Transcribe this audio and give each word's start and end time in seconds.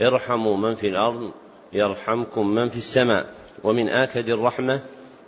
ارحموا 0.00 0.56
من 0.56 0.74
في 0.74 0.88
الأرض 0.88 1.30
يرحمكم 1.72 2.48
من 2.48 2.68
في 2.68 2.76
السماء. 2.76 3.34
ومن 3.64 3.88
آكد 3.88 4.28
الرحمة 4.28 4.80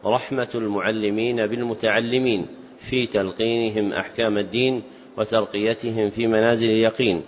رحمة 0.05 0.49
المعلمين 0.55 1.47
بالمتعلمين 1.47 2.47
في 2.79 3.07
تلقينهم 3.07 3.93
أحكام 3.93 4.39
الدين 4.39 4.83
وترقيتهم 5.17 6.11
في 6.11 6.27
منازل 6.27 6.71
اليقين. 6.71 7.23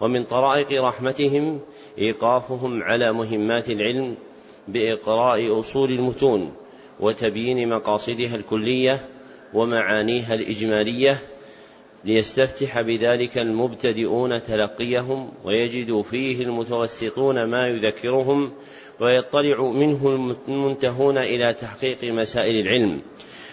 ومن 0.00 0.24
طرائق 0.24 0.84
رحمتهم 0.84 1.60
إيقافهم 1.98 2.82
على 2.82 3.12
مهمات 3.12 3.70
العلم 3.70 4.14
بإقراء 4.68 5.60
أصول 5.60 5.92
المتون 5.92 6.52
وتبيين 7.00 7.68
مقاصدها 7.68 8.34
الكلية 8.34 9.06
ومعانيها 9.54 10.34
الإجمالية 10.34 11.18
ليستفتح 12.06 12.80
بذلك 12.80 13.38
المبتدئون 13.38 14.42
تلقيهم 14.42 15.32
ويجد 15.44 16.02
فيه 16.10 16.42
المتوسطون 16.42 17.44
ما 17.44 17.68
يذكرهم 17.68 18.52
ويطلع 19.00 19.62
منه 19.62 20.32
المنتهون 20.48 21.18
إلى 21.18 21.52
تحقيق 21.52 22.04
مسائل 22.04 22.66
العلم. 22.66 23.00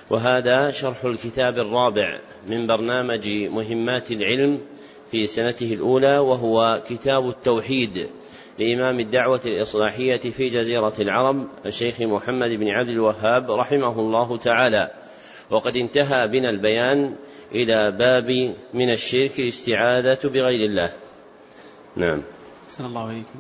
وهذا 0.10 0.72
شرح 0.72 1.06
الكتاب 1.06 1.60
الرابع 1.60 2.20
من 2.48 2.68
برنامج 2.68 3.28
مهمات 3.28 4.12
العلم 4.12 4.60
في 5.12 5.28
سنته 5.28 5.74
الأولى 5.74 6.18
وهو 6.18 6.82
كتاب 6.90 7.30
التوحيد 7.30 8.08
لإمام 8.60 9.00
الدعوة 9.00 9.42
الإصلاحية 9.46 10.18
في 10.18 10.50
جزيرة 10.50 10.94
العرب 11.00 11.48
الشيخ 11.66 12.02
محمد 12.02 12.50
بن 12.50 12.68
عبد 12.68 12.90
الوهاب 12.90 13.52
رحمه 13.52 14.00
الله 14.00 14.38
تعالى. 14.38 15.03
وقد 15.54 15.78
انتهى 15.78 16.28
بنا 16.28 16.50
البيان 16.50 17.14
إلى 17.52 17.92
باب 17.92 18.54
من 18.74 18.90
الشرك 18.90 19.40
الاستعاذة 19.40 20.18
بغير 20.24 20.70
الله. 20.70 20.90
نعم. 21.96 22.22
صلى 22.70 22.88
الله 22.88 23.08
عليكم 23.08 23.40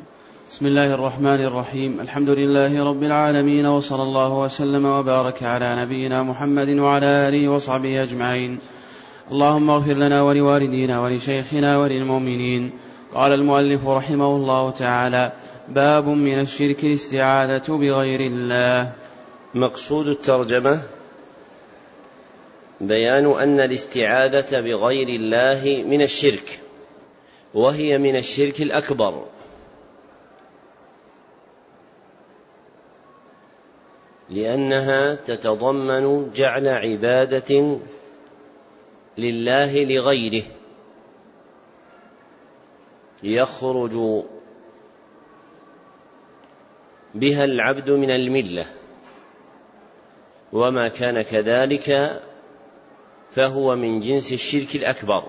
بسم 0.49 0.65
الله 0.65 0.93
الرحمن 0.93 1.41
الرحيم. 1.49 2.01
الحمد 2.01 2.29
لله 2.29 2.83
رب 2.83 3.03
العالمين 3.03 3.65
وصلى 3.65 4.03
الله 4.03 4.39
وسلم 4.39 4.85
وبارك 4.85 5.43
على 5.43 5.75
نبينا 5.81 6.23
محمد 6.23 6.69
وعلى 6.69 7.05
آله 7.05 7.49
وصحبه 7.49 8.03
أجمعين. 8.03 8.59
اللهم 9.31 9.69
اغفر 9.69 9.93
لنا 9.93 10.21
ولوالدينا 10.21 11.01
ولشيخنا 11.01 11.77
وللمؤمنين. 11.77 12.71
قال 13.13 13.31
المؤلف 13.33 13.87
رحمه 13.87 14.35
الله 14.35 14.71
تعالى 14.71 15.31
باب 15.69 16.07
من 16.07 16.39
الشرك 16.39 16.83
الاستعاذة 16.83 17.67
بغير 17.69 18.19
الله. 18.19 18.91
مقصود 19.55 20.07
الترجمة 20.07 20.81
بيان 22.87 23.31
أن 23.31 23.59
الاستعاذة 23.59 24.61
بغير 24.61 25.07
الله 25.09 25.83
من 25.87 26.01
الشرك 26.01 26.59
وهي 27.53 27.97
من 27.97 28.15
الشرك 28.15 28.61
الأكبر. 28.61 29.25
لأنها 34.29 35.15
تتضمن 35.15 36.31
جعل 36.31 36.67
عبادة 36.67 37.77
لله 39.17 39.83
لغيره. 39.83 40.43
يخرج 43.23 44.23
بها 47.15 47.43
العبد 47.43 47.89
من 47.89 48.11
الملة. 48.11 48.65
وما 50.53 50.87
كان 50.87 51.21
كذلك 51.21 52.21
فهو 53.35 53.75
من 53.75 53.99
جنس 53.99 54.33
الشرك 54.33 54.75
الأكبر. 54.75 55.23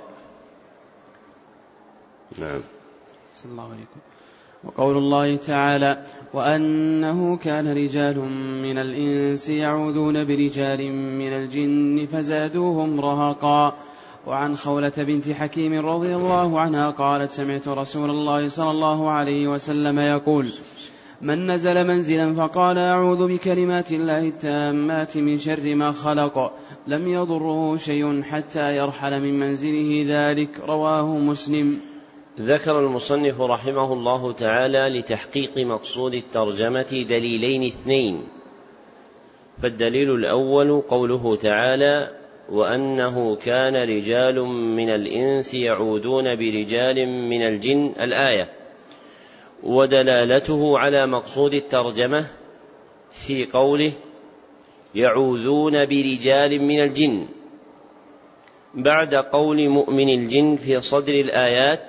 نعم. 2.39 2.61
صلى 3.43 3.53
الله 3.53 3.65
عليكم 3.65 4.01
وقول 4.65 4.97
الله 4.97 5.37
تعالى 5.37 6.07
وأنه 6.35 7.37
كان 7.37 7.75
رجال 7.75 8.19
من 8.63 8.79
الإنس 8.79 9.49
يعوذون 9.49 10.25
برجال 10.25 10.93
من 10.93 11.33
الجن 11.33 12.07
فزادوهم 12.13 13.01
رهقا. 13.01 13.75
وعن 14.27 14.57
خولة 14.57 14.93
بنت 14.97 15.31
حكيم 15.31 15.87
رضي 15.87 16.17
الله 16.17 16.61
عنها 16.61 16.91
قالت 16.91 17.33
سمعت 17.33 17.69
رسول 17.69 18.11
الله 18.11 18.49
صلى 18.49 18.71
الله 18.71 19.11
عليه 19.11 19.49
وسلم 19.49 19.99
يقول 19.99 20.53
من 21.23 21.51
نزل 21.51 21.87
منزلا 21.87 22.35
فقال 22.35 22.79
أعوذ 22.79 23.29
بكلمات 23.29 23.93
الله 23.93 24.29
التامات 24.29 25.17
من 25.17 25.39
شر 25.39 25.75
ما 25.75 25.93
خلق. 25.93 26.53
لم 26.87 27.09
يضره 27.09 27.77
شيء 27.77 28.23
حتى 28.23 28.77
يرحل 28.77 29.21
من 29.21 29.41
منزله 29.41 30.05
ذلك. 30.09 30.49
رواه 30.61 31.19
مسلم. 31.19 31.81
ذكر 32.41 32.79
المصنف 32.79 33.41
رحمه 33.41 33.93
الله 33.93 34.33
تعالى 34.33 34.99
لتحقيق 34.99 35.59
مقصود 35.59 36.15
الترجمة 36.15 37.07
دليلين 37.09 37.73
اثنين. 37.73 38.23
فالدليل 39.63 40.11
الأول 40.11 40.81
قوله 40.81 41.37
تعالى 41.37 42.11
وأنه 42.53 43.37
كان 43.37 43.77
رجال 43.77 44.41
من 44.77 44.89
الإنس 44.89 45.55
يعودون 45.55 46.25
برجال 46.25 47.09
من 47.09 47.43
الجن. 47.43 47.93
الآية 48.01 48.64
ودلالته 49.65 50.79
على 50.79 51.07
مقصود 51.07 51.55
الترجمة 51.55 52.27
في 53.13 53.47
قوله 53.47 53.93
يعوذون 54.95 55.87
برجال 55.87 56.63
من 56.63 56.83
الجن. 56.83 57.27
بعد 58.75 59.15
قول 59.15 59.69
مؤمن 59.69 60.09
الجن 60.09 60.57
في 60.57 60.81
صدر 60.81 61.15
الآيات 61.15 61.85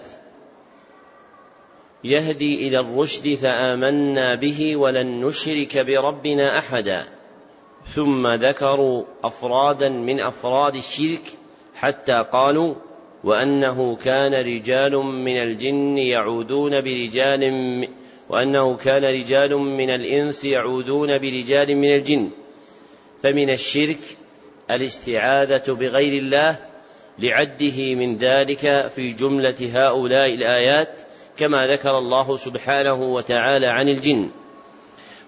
يهدي 2.04 2.68
إلى 2.68 2.80
الرشد 2.80 3.36
فآمنا 3.36 4.36
به 4.36 4.76
ولن 4.76 5.26
نشرك 5.26 5.78
بربنا 5.78 6.58
أحدا. 6.58 7.08
ثم 7.86 8.28
ذكروا 8.28 9.04
أفرادا 9.24 9.90
من 9.90 10.20
أفراد 10.20 10.76
الشرك 10.76 11.22
حتى 11.76 12.26
قالوا 12.32 12.76
وأنه 13.26 13.96
كان 13.96 14.34
رجال 14.34 14.96
من 14.98 15.38
الجن 15.38 15.98
يعودون 15.98 16.82
برجال 16.82 17.44
وأنه 18.30 18.78
كان 18.78 19.06
رجال 19.06 19.58
من 19.58 19.90
الإنس 19.90 20.46
يعودون 20.46 21.08
برجال 21.08 21.78
من 21.78 21.94
الجن. 21.94 22.30
فمن 23.24 23.50
الشرك 23.50 24.00
الاستعاذة 24.72 25.74
بغير 25.74 26.22
الله 26.24 26.58
لعده 27.20 27.96
من 27.96 28.18
ذلك 28.18 28.88
في 28.96 29.14
جملة 29.14 29.70
هؤلاء 29.74 30.34
الآيات 30.34 30.90
كما 31.38 31.68
ذكر 31.68 31.98
الله 31.98 32.38
سبحانه 32.38 33.14
وتعالى 33.14 33.68
عن 33.68 33.90
الجن. 33.90 34.30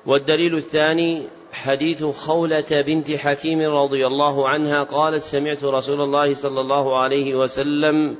والدليل 0.05 0.55
الثاني 0.55 1.23
حديث 1.57 2.03
خولة 2.03 2.65
بنت 2.71 3.11
حكيم 3.11 3.61
رضي 3.61 4.07
الله 4.07 4.49
عنها 4.49 4.83
قالت 4.83 5.23
سمعت 5.23 5.63
رسول 5.63 6.01
الله 6.01 6.33
صلى 6.33 6.61
الله 6.61 6.99
عليه 6.99 7.35
وسلم 7.35 8.15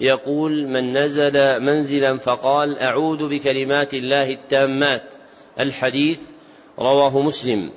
يقول 0.00 0.66
من 0.66 0.98
نزل 0.98 1.62
منزلا 1.62 2.18
فقال 2.18 2.78
أعوذ 2.78 3.28
بكلمات 3.28 3.94
الله 3.94 4.32
التامات. 4.32 5.02
الحديث 5.60 6.18
رواه 6.78 7.22
مسلم. 7.22 7.70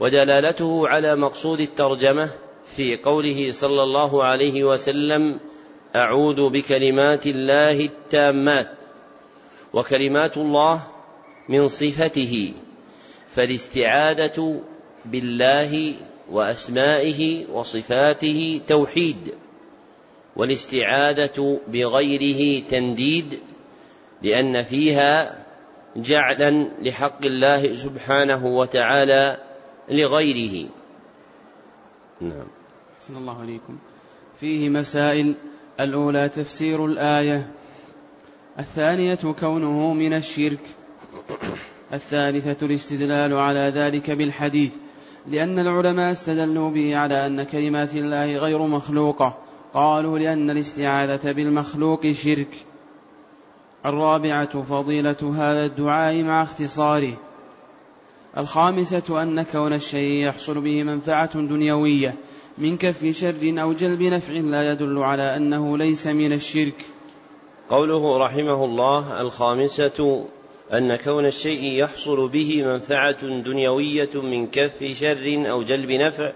ودلالته 0.00 0.88
على 0.88 1.16
مقصود 1.16 1.60
الترجمة 1.60 2.30
في 2.76 2.96
قوله 2.96 3.52
صلى 3.52 3.82
الله 3.82 4.24
عليه 4.24 4.64
وسلم 4.64 5.40
أعوذ 5.96 6.48
بكلمات 6.48 7.26
الله 7.26 7.80
التامات. 7.80 8.70
وكلمات 9.72 10.36
الله 10.36 10.80
من 11.48 11.68
صفته. 11.68 12.54
فالاستعاذة 13.34 14.60
بالله 15.04 15.94
وأسمائه 16.30 17.46
وصفاته 17.46 18.60
توحيد 18.68 19.34
والاستعاذه 20.36 21.60
بغيره 21.68 22.62
تنديد 22.68 23.40
لأن 24.22 24.62
فيها 24.62 25.44
جعلا 25.96 26.68
لحق 26.82 27.24
الله 27.24 27.74
سبحانه 27.74 28.46
وتعالى 28.46 29.38
لغيره. 29.88 30.68
نعم. 32.20 32.46
صلى 33.00 33.18
الله 33.18 33.40
عليكم 33.40 33.78
فيه 34.40 34.68
مسائل. 34.68 35.34
الأولى 35.80 36.28
تفسير 36.28 36.86
الآية. 36.86 37.50
الثانية 38.58 39.18
كونه 39.40 39.92
من 39.92 40.12
الشرك. 40.12 40.60
الثالثة 41.92 42.66
الاستدلال 42.66 43.34
على 43.34 43.72
ذلك 43.74 44.10
بالحديث 44.10 44.72
لأن 45.26 45.58
العلماء 45.58 46.12
استدلوا 46.12 46.70
به 46.70 46.96
على 46.96 47.26
أن 47.26 47.42
كلمات 47.42 47.94
الله 47.94 48.32
غير 48.36 48.66
مخلوقة. 48.66 49.38
قالوا 49.74 50.18
لأن 50.18 50.50
الاستعاذة 50.50 51.32
بالمخلوق 51.32 52.06
شرك. 52.06 52.64
الرابعة 53.86 54.62
فضيلة 54.62 55.34
هذا 55.36 55.66
الدعاء 55.66 56.22
مع 56.22 56.42
اختصاره. 56.42 57.14
الخامسة 58.38 59.22
أن 59.22 59.42
كون 59.42 59.72
الشيء 59.72 60.26
يحصل 60.26 60.60
به 60.60 60.82
منفعة 60.82 61.40
دنيوية 61.40 62.14
من 62.58 62.76
كف 62.76 63.06
شر 63.06 63.62
أو 63.62 63.72
جلب 63.72 64.02
نفع 64.02 64.32
لا 64.32 64.72
يدل 64.72 64.98
على 64.98 65.36
أنه 65.36 65.78
ليس 65.78 66.06
من 66.06 66.32
الشرك. 66.32 66.84
قوله 67.70 68.18
رحمه 68.18 68.64
الله 68.64 69.20
الخامسة 69.20 70.24
أن 70.72 70.96
كون 70.96 71.26
الشيء 71.26 71.64
يحصل 71.64 72.28
به 72.28 72.62
منفعة 72.62 73.26
دنيوية 73.26 74.10
من 74.14 74.46
كف 74.46 74.84
شر 75.00 75.50
أو 75.50 75.62
جلب 75.62 75.90
نفع 75.90 76.32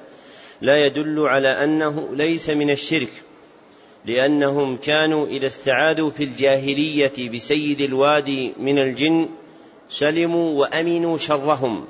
لا 0.60 0.86
يدل 0.86 1.20
على 1.20 1.64
أنه 1.64 2.08
ليس 2.12 2.50
من 2.50 2.70
الشرك 2.70 3.12
لأنهم 4.04 4.76
كانوا 4.76 5.26
إذا 5.26 5.46
استعاذوا 5.46 6.10
في 6.10 6.24
الجاهلية 6.24 7.30
بسيد 7.30 7.80
الوادي 7.80 8.52
من 8.58 8.78
الجن 8.78 9.28
سلموا 9.90 10.58
وأمنوا 10.60 11.18
شرهم 11.18 11.84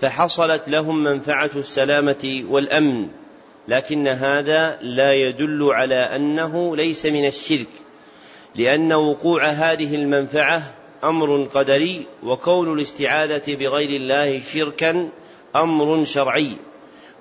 فحصلت 0.00 0.68
لهم 0.68 1.02
منفعة 1.02 1.50
السلامة 1.56 2.44
والأمن 2.48 3.08
لكن 3.68 4.08
هذا 4.08 4.78
لا 4.82 5.12
يدل 5.12 5.62
على 5.72 5.94
أنه 5.94 6.76
ليس 6.76 7.06
من 7.06 7.26
الشرك 7.26 7.68
لأن 8.54 8.92
وقوع 8.92 9.46
هذه 9.46 9.94
المنفعة 9.94 10.79
أمر 11.04 11.48
قدري 11.54 12.06
وكون 12.22 12.78
الاستعاذة 12.78 13.54
بغير 13.54 14.00
الله 14.00 14.40
شركا 14.52 15.08
أمر 15.56 16.04
شرعي 16.04 16.56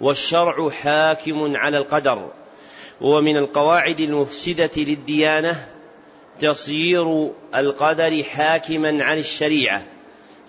والشرع 0.01 0.69
حاكم 0.69 1.55
على 1.57 1.77
القدر 1.77 2.29
ومن 3.01 3.37
القواعد 3.37 3.99
المفسدة 3.99 4.71
للديانة 4.77 5.67
تصير 6.41 7.29
القدر 7.55 8.23
حاكما 8.23 9.03
عن 9.03 9.17
الشريعة 9.17 9.83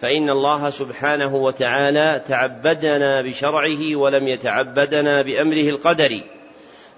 فإن 0.01 0.31
الله 0.31 0.71
سبحانه 0.71 1.37
وتعالى 1.37 2.25
تعبدنا 2.29 3.23
بشرعه 3.23 3.97
ولم 3.97 4.29
يتعبدنا 4.29 5.23
بأمره 5.23 5.69
القدري 5.69 6.23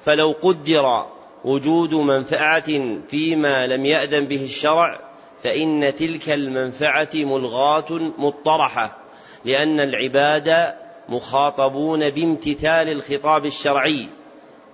فلو 0.05 0.34
قدر 0.43 1.06
وجود 1.44 1.94
منفعة 1.94 2.96
فيما 3.11 3.67
لم 3.67 3.87
يأذن 3.87 4.25
به 4.25 4.44
الشرع 4.44 5.11
فإن 5.42 5.94
تلك 5.96 6.30
المنفعة 6.30 7.08
ملغاة 7.14 7.92
مطرحة 8.18 8.98
لأن 9.44 9.80
العباد 9.80 10.74
مخاطبون 11.08 12.10
بامتثال 12.10 12.88
الخطاب 12.88 13.46
الشرعي 13.46 14.08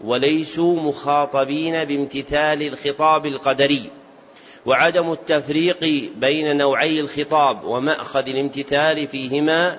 وليسوا 0.05 0.81
مخاطبين 0.81 1.85
بامتثال 1.85 2.62
الخطاب 2.62 3.26
القدري. 3.26 3.91
وعدم 4.67 5.12
التفريق 5.12 6.11
بين 6.17 6.56
نوعي 6.56 7.00
الخطاب 7.00 7.64
ومأخذ 7.64 8.29
الامتثال 8.29 9.06
فيهما 9.06 9.79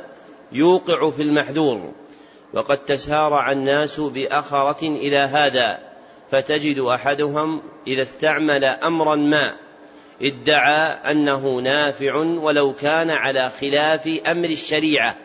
يوقع 0.52 1.10
في 1.10 1.22
المحذور. 1.22 1.92
وقد 2.54 2.78
تسارع 2.78 3.52
الناس 3.52 4.00
بأخرة 4.00 4.88
إلى 4.88 5.18
هذا 5.18 5.80
فتجد 6.32 6.80
أحدهم 6.80 7.62
إذا 7.88 8.02
استعمل 8.02 8.64
أمرا 8.64 9.16
ما 9.16 9.56
ادعى 10.22 11.12
أنه 11.12 11.60
نافع 11.60 12.16
ولو 12.16 12.74
كان 12.74 13.10
على 13.10 13.52
خلاف 13.62 14.08
أمر 14.28 14.50
الشريعة 14.50 15.16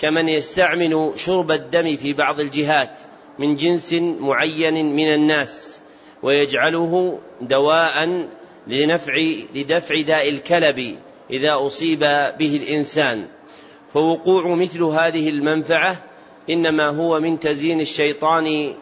كمن 0.00 0.28
يستعمل 0.28 1.12
شرب 1.16 1.50
الدم 1.50 1.96
في 1.96 2.12
بعض 2.12 2.40
الجهات 2.40 2.90
من 3.38 3.56
جنس 3.56 3.92
معين 4.20 4.96
من 4.96 5.14
الناس 5.14 5.78
ويجعله 6.22 7.18
دواء 7.40 8.28
لنفع 8.66 9.12
لدفع 9.54 10.00
داء 10.00 10.28
الكلب 10.28 10.96
إذا 11.30 11.54
أصيب 11.66 12.00
به 12.38 12.60
الإنسان. 12.62 13.26
فوقوع 13.94 14.54
مثل 14.54 14.82
هذه 14.82 15.28
المنفعة 15.28 15.96
إنما 16.50 16.88
هو 16.88 17.20
من 17.20 17.40
تزيين 17.40 17.80
الشيطان 17.80 18.74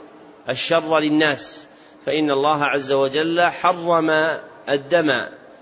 الشر 0.49 0.99
للناس 0.99 1.67
فإن 2.07 2.31
الله 2.31 2.65
عز 2.65 2.93
وجل 2.93 3.43
حرم 3.43 4.39
الدم 4.71 5.13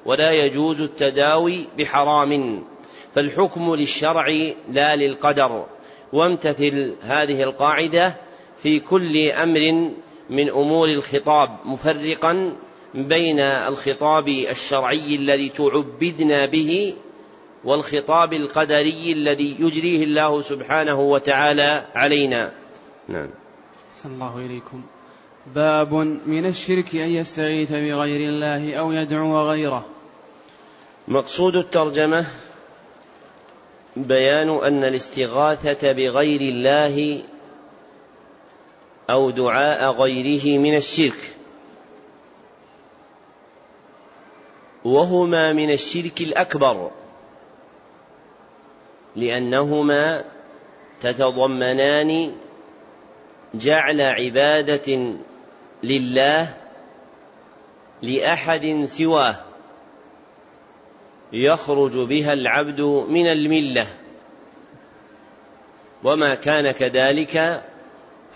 ولا 0.04 0.32
يجوز 0.32 0.80
التداوي 0.80 1.66
بحرام 1.78 2.62
فالحكم 3.14 3.74
للشرع 3.74 4.26
لا 4.72 4.96
للقدر. 4.96 5.66
وامتثل 6.12 6.94
هذه 7.02 7.42
القاعدة 7.42 8.16
في 8.62 8.80
كل 8.80 9.30
أمر 9.30 9.90
من 10.30 10.50
أمور 10.50 10.88
الخطاب 10.88 11.50
مفرقا 11.64 12.56
بين 12.94 13.40
الخطاب 13.40 14.28
الشرعي 14.28 15.14
الذي 15.14 15.48
تعبدنا 15.48 16.46
به 16.46 16.94
والخطاب 17.64 18.32
القدري 18.32 19.12
الذي 19.12 19.56
يجريه 19.60 20.04
الله 20.04 20.42
سبحانه 20.42 21.00
وتعالى 21.00 21.86
علينا. 21.94 22.52
نعم. 23.08 23.28
صلى 23.96 24.12
الله 24.12 24.38
إليكم 24.38 24.82
باب 25.46 25.94
من 26.26 26.46
الشرك 26.46 26.94
أن 26.94 27.08
يستغيث 27.08 27.73
بغير 27.73 28.29
الله 28.29 28.75
أو 28.75 28.93
يدعو 28.93 29.50
غيره. 29.50 29.87
مقصود 31.08 31.56
الترجمة 31.56 32.26
بيان 33.96 34.49
أن 34.49 34.85
الاستغاثة 34.85 35.93
بغير 35.93 36.41
الله 36.41 37.22
أو 39.10 39.31
دعاء 39.31 39.93
غيره 39.93 40.58
من 40.58 40.77
الشرك. 40.77 41.36
وهما 44.84 45.53
من 45.53 45.70
الشرك 45.70 46.20
الأكبر 46.20 46.91
لأنهما 49.17 50.24
تتضمنان 51.01 52.32
جعل 53.55 54.01
عبادة 54.01 55.15
لله 55.84 56.55
لأحد 58.03 58.84
سواه 58.84 59.36
يخرج 61.32 61.98
بها 61.98 62.32
العبد 62.32 62.81
من 63.08 63.26
الملة. 63.26 63.86
وما 66.05 66.34
كان 66.34 66.70
كذلك 66.70 67.64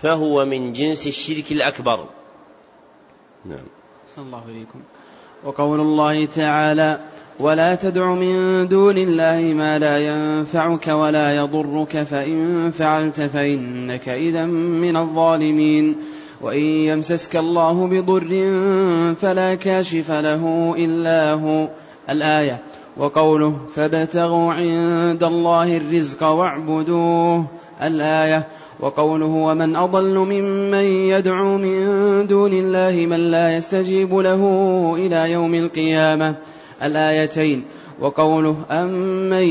فهو 0.02 0.44
من 0.44 0.72
جنس 0.72 1.06
الشرك 1.06 1.52
الأكبر. 1.52 2.08
نعم. 3.44 3.66
صلى 4.08 4.24
الله 4.24 4.42
عليكم. 4.48 4.80
وقول 5.44 5.80
الله 5.80 6.24
تعالى 6.24 6.98
ولا 7.40 7.74
تدع 7.74 8.14
من 8.14 8.68
دون 8.68 8.98
الله 8.98 9.54
ما 9.54 9.78
لا 9.78 9.98
ينفعك 9.98 10.88
ولا 10.88 11.36
يضرك 11.36 12.02
فإن 12.02 12.70
فعلت 12.70 13.20
فإنك 13.20 14.08
إذا 14.08 14.44
من 14.44 14.96
الظالمين. 14.96 15.96
وإن 16.42 16.60
يمسسك 16.60 17.36
الله 17.36 17.86
بضر 17.86 18.30
فلا 19.14 19.54
كاشف 19.54 20.10
له 20.10 20.74
إلا 20.78 21.32
هو. 21.32 21.68
الآية 22.10 22.58
وقوله 22.96 23.56
فابتغوا 23.74 24.52
عند 24.52 25.24
الله 25.24 25.76
الرزق 25.76 26.26
واعبدوه. 26.26 27.44
الآية 27.82 28.46
وقوله 28.80 29.26
ومن 29.26 29.76
أضل 29.76 30.14
ممن 30.18 30.84
يدعو 30.84 31.58
من 31.58 32.26
دون 32.26 32.52
الله 32.52 33.06
من 33.06 33.30
لا 33.30 33.56
يستجيب 33.56 34.14
له 34.14 34.42
إلى 34.98 35.32
يوم 35.32 35.54
القيامة. 35.54 36.34
الآيتين 36.82 37.64
وقوله 38.00 38.56
أمن 38.70 39.42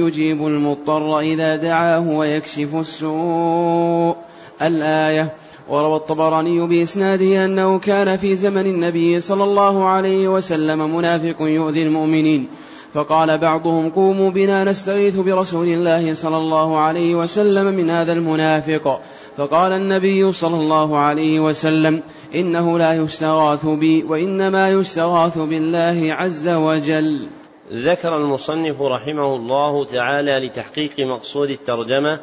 يجيب 0.00 0.46
المضطر 0.46 1.18
إذا 1.20 1.56
دعاه 1.56 2.08
ويكشف 2.10 2.74
السوء. 2.74 4.16
الآية 4.62 5.32
وروى 5.70 5.96
الطبراني 5.96 6.66
بإسناده 6.66 7.44
أنه 7.44 7.78
كان 7.78 8.16
في 8.16 8.36
زمن 8.36 8.66
النبي 8.66 9.20
صلى 9.20 9.44
الله 9.44 9.84
عليه 9.84 10.28
وسلم 10.28 10.96
منافق 10.96 11.36
يؤذي 11.40 11.82
المؤمنين 11.82 12.48
فقال 12.94 13.38
بعضهم 13.38 13.90
قوموا 13.90 14.30
بنا 14.30 14.64
نستغيث 14.64 15.16
برسول 15.16 15.68
الله 15.68 16.14
صلى 16.14 16.36
الله 16.36 16.78
عليه 16.78 17.14
وسلم 17.14 17.66
من 17.66 17.90
هذا 17.90 18.12
المنافق. 18.12 19.00
فقال 19.36 19.72
النبي 19.72 20.32
صلى 20.32 20.56
الله 20.56 20.98
عليه 20.98 21.40
وسلم 21.40 22.02
إنه 22.34 22.78
لا 22.78 22.92
يستغاث 22.92 23.66
بي 23.66 24.02
وإنما 24.02 24.70
يستغاث 24.70 25.38
بالله 25.38 26.14
عز 26.14 26.48
وجل. 26.48 27.26
ذكر 27.72 28.16
المصنف 28.16 28.82
رحمه 28.82 29.36
الله 29.36 29.84
تعالى 29.84 30.46
لتحقيق 30.46 31.00
مقصود 31.00 31.50
الترجمة 31.50 32.20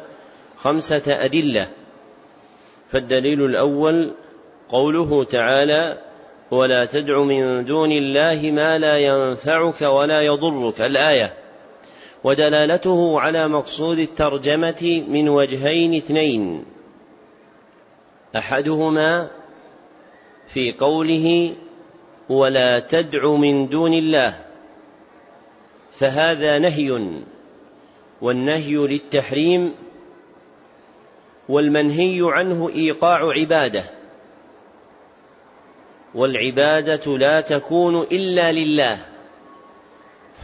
خمسة 0.56 1.02
أدلة 1.06 1.66
فالدليل 2.92 3.44
الأول 3.44 4.10
قوله 4.68 5.24
تعالى 5.24 5.98
ولا 6.50 6.84
تدع 6.84 7.22
من 7.22 7.64
دون 7.64 7.92
الله 7.92 8.50
ما 8.50 8.78
لا 8.78 8.98
ينفعك 8.98 9.82
ولا 9.82 10.22
يضرك 10.22 10.80
الآية. 10.80 11.34
ودلالته 12.24 13.20
على 13.20 13.48
مقصود 13.48 13.98
الترجمة 13.98 15.04
من 15.08 15.28
وجهين 15.28 15.94
اثنين. 15.94 16.64
أحدهما 18.36 19.28
في 20.46 20.72
قوله 20.72 21.54
ولا 22.28 22.78
تدع 22.78 23.28
من 23.28 23.68
دون 23.68 23.94
الله 23.94 24.34
فهذا 25.92 26.58
نهي 26.58 27.00
والنهي 28.20 28.74
للتحريم 28.74 29.74
والمنهي 31.48 32.20
عنه 32.22 32.68
إيقاع 32.74 33.32
عبادة. 33.32 33.84
والعبادة 36.14 37.18
لا 37.18 37.40
تكون 37.40 38.02
إلا 38.02 38.52
لله 38.52 38.98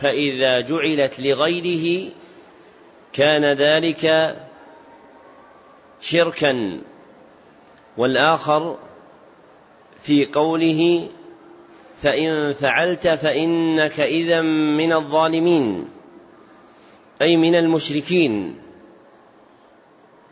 فإذا 0.01 0.61
جعلت 0.61 1.21
لغيره 1.21 2.11
كان 3.13 3.45
ذلك 3.45 4.37
شركا. 6.01 6.81
والآخر 7.97 8.79
في 10.03 10.27
قوله 10.27 11.09
فإن 12.03 12.55
فعلت 12.55 13.09
فإنك 13.09 14.01
إذا 14.01 14.41
من 14.77 14.93
الظالمين 14.93 15.89
أي 17.23 17.37
من 17.37 17.55
المشركين. 17.55 18.64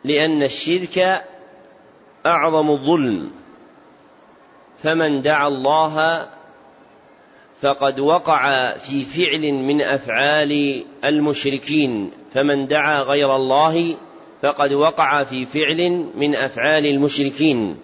لأن 0.05 0.43
الشرك 0.43 1.25
أعظم 2.27 2.71
الظلم. 2.71 3.31
فمن 4.83 5.23
دعا 5.23 5.49
الله 5.49 6.29
فقد 7.63 8.01
وقع 8.01 8.73
في 8.77 9.05
فعل 9.05 9.53
من 9.53 9.83
أفعال 9.83 10.85
المشركين. 11.05 12.11
فمن 12.35 12.67
دعا 12.67 13.01
غير 13.01 13.37
الله 13.37 13.97
فقد 14.43 14.73
وقع 14.73 15.25
في 15.25 15.47
فعل 15.47 16.07
من 16.15 16.35
أفعال 16.35 16.87
المشركين. 16.87 17.77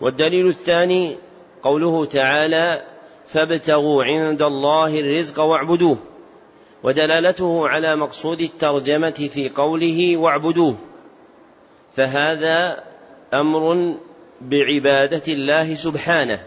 والدليل 0.00 0.48
الثاني 0.48 1.16
قوله 1.62 2.04
تعالى 2.04 2.82
فابتغوا 3.26 4.04
عند 4.04 4.42
الله 4.42 5.00
الرزق 5.00 5.40
واعبدوه 5.40 5.96
ودلالته 6.82 7.68
على 7.68 7.96
مقصود 7.96 8.40
الترجمة 8.40 9.28
في 9.34 9.48
قوله 9.48 10.16
واعبدوه 10.16 10.76
فهذا 11.96 12.84
أمر 13.34 13.94
بعبادة 14.40 15.32
الله 15.32 15.74
سبحانه 15.74 16.42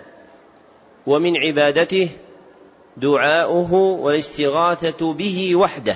ومن 1.08 1.38
عبادته 1.38 2.10
دعاؤه 2.98 3.74
والاستغاثة 3.74 5.14
به 5.14 5.56
وحده 5.56 5.96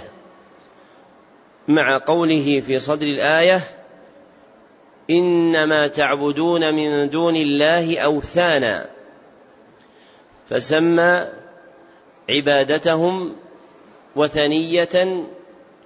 مع 1.67 1.97
قوله 1.97 2.63
في 2.65 2.79
صدر 2.79 3.07
الآية 3.07 3.61
إنما 5.09 5.87
تعبدون 5.87 6.73
من 6.73 7.09
دون 7.09 7.35
الله 7.35 7.99
أوثانا. 7.99 8.85
فسمى 10.49 11.27
عبادتهم 12.29 13.35
وثنية 14.15 15.23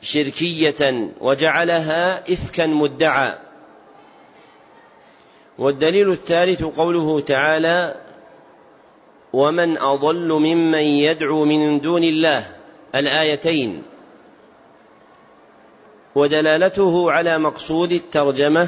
شركية 0.01 1.09
وجعلها 1.21 2.33
إفكا 2.33 2.65
مدعى. 2.65 3.33
والدليل 5.61 6.11
الثالث 6.11 6.63
قوله 6.63 7.19
تعالى 7.19 7.95
ومن 9.33 9.77
أضل 9.77 10.27
ممن 10.27 10.79
يدعو 10.79 11.45
من 11.45 11.79
دون 11.79 12.03
الله 12.03 12.47
الآيتين. 12.95 13.83
ودلالته 16.15 17.11
على 17.11 17.37
مقصود 17.37 17.91
الترجمة 17.91 18.67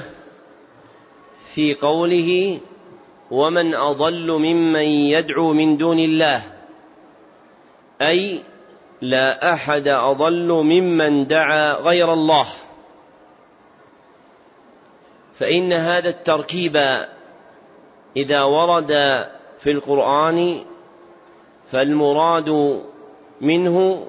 في 1.54 1.74
قوله 1.74 2.60
ومن 3.32 3.76
أضل 3.76 4.32
ممن 4.32 4.86
يدعو 5.16 5.54
من 5.54 5.78
دون 5.78 6.00
الله 6.00 6.44
أي 8.02 8.40
لا 9.02 9.54
أحد 9.54 9.88
أضل 9.88 10.48
ممن 10.48 11.28
دعا 11.28 11.74
غير 11.74 12.14
الله 12.14 12.46
فإن 15.40 15.74
هذا 15.74 16.10
التركيب 16.10 16.78
إذا 18.18 18.44
ورد 18.44 18.92
في 19.60 19.72
القرآن 19.72 20.60
فالمراد 21.72 22.82
منه 23.42 24.08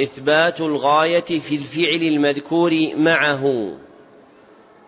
إثبات 0.00 0.60
الغاية 0.60 1.20
في 1.20 1.54
الفعل 1.54 2.02
المذكور 2.02 2.90
معه. 2.96 3.74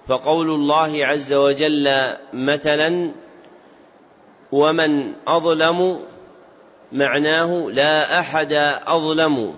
فقول 0.08 0.50
الله 0.50 1.06
عز 1.06 1.32
وجل 1.32 1.88
مثلا 2.32 3.10
ومن 4.52 5.12
أظلم 5.26 6.00
معناه 6.92 7.70
لا 7.70 8.20
أحد 8.20 8.52
أظلم. 8.86 9.54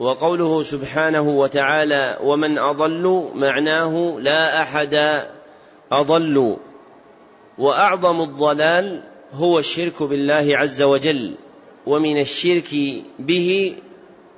وقوله 0.00 0.62
سبحانه 0.62 1.22
وتعالى 1.22 2.18
ومن 2.22 2.58
أضل 2.58 3.30
معناه 3.34 4.18
لا 4.20 4.62
أحد 4.62 5.22
أضل. 5.92 6.56
وأعظم 7.58 8.20
الضلال 8.20 9.02
هو 9.32 9.58
الشرك 9.58 10.02
بالله 10.02 10.56
عز 10.56 10.82
وجل 10.82 11.34
ومن 11.86 12.20
الشرك 12.20 12.74
به 13.18 13.76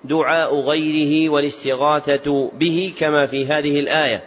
دعاء 0.05 0.61
غيره 0.61 1.29
والاستغاثة 1.29 2.51
به 2.59 2.93
كما 2.99 3.27
في 3.27 3.47
هذه 3.47 3.81
الآية. 3.81 4.25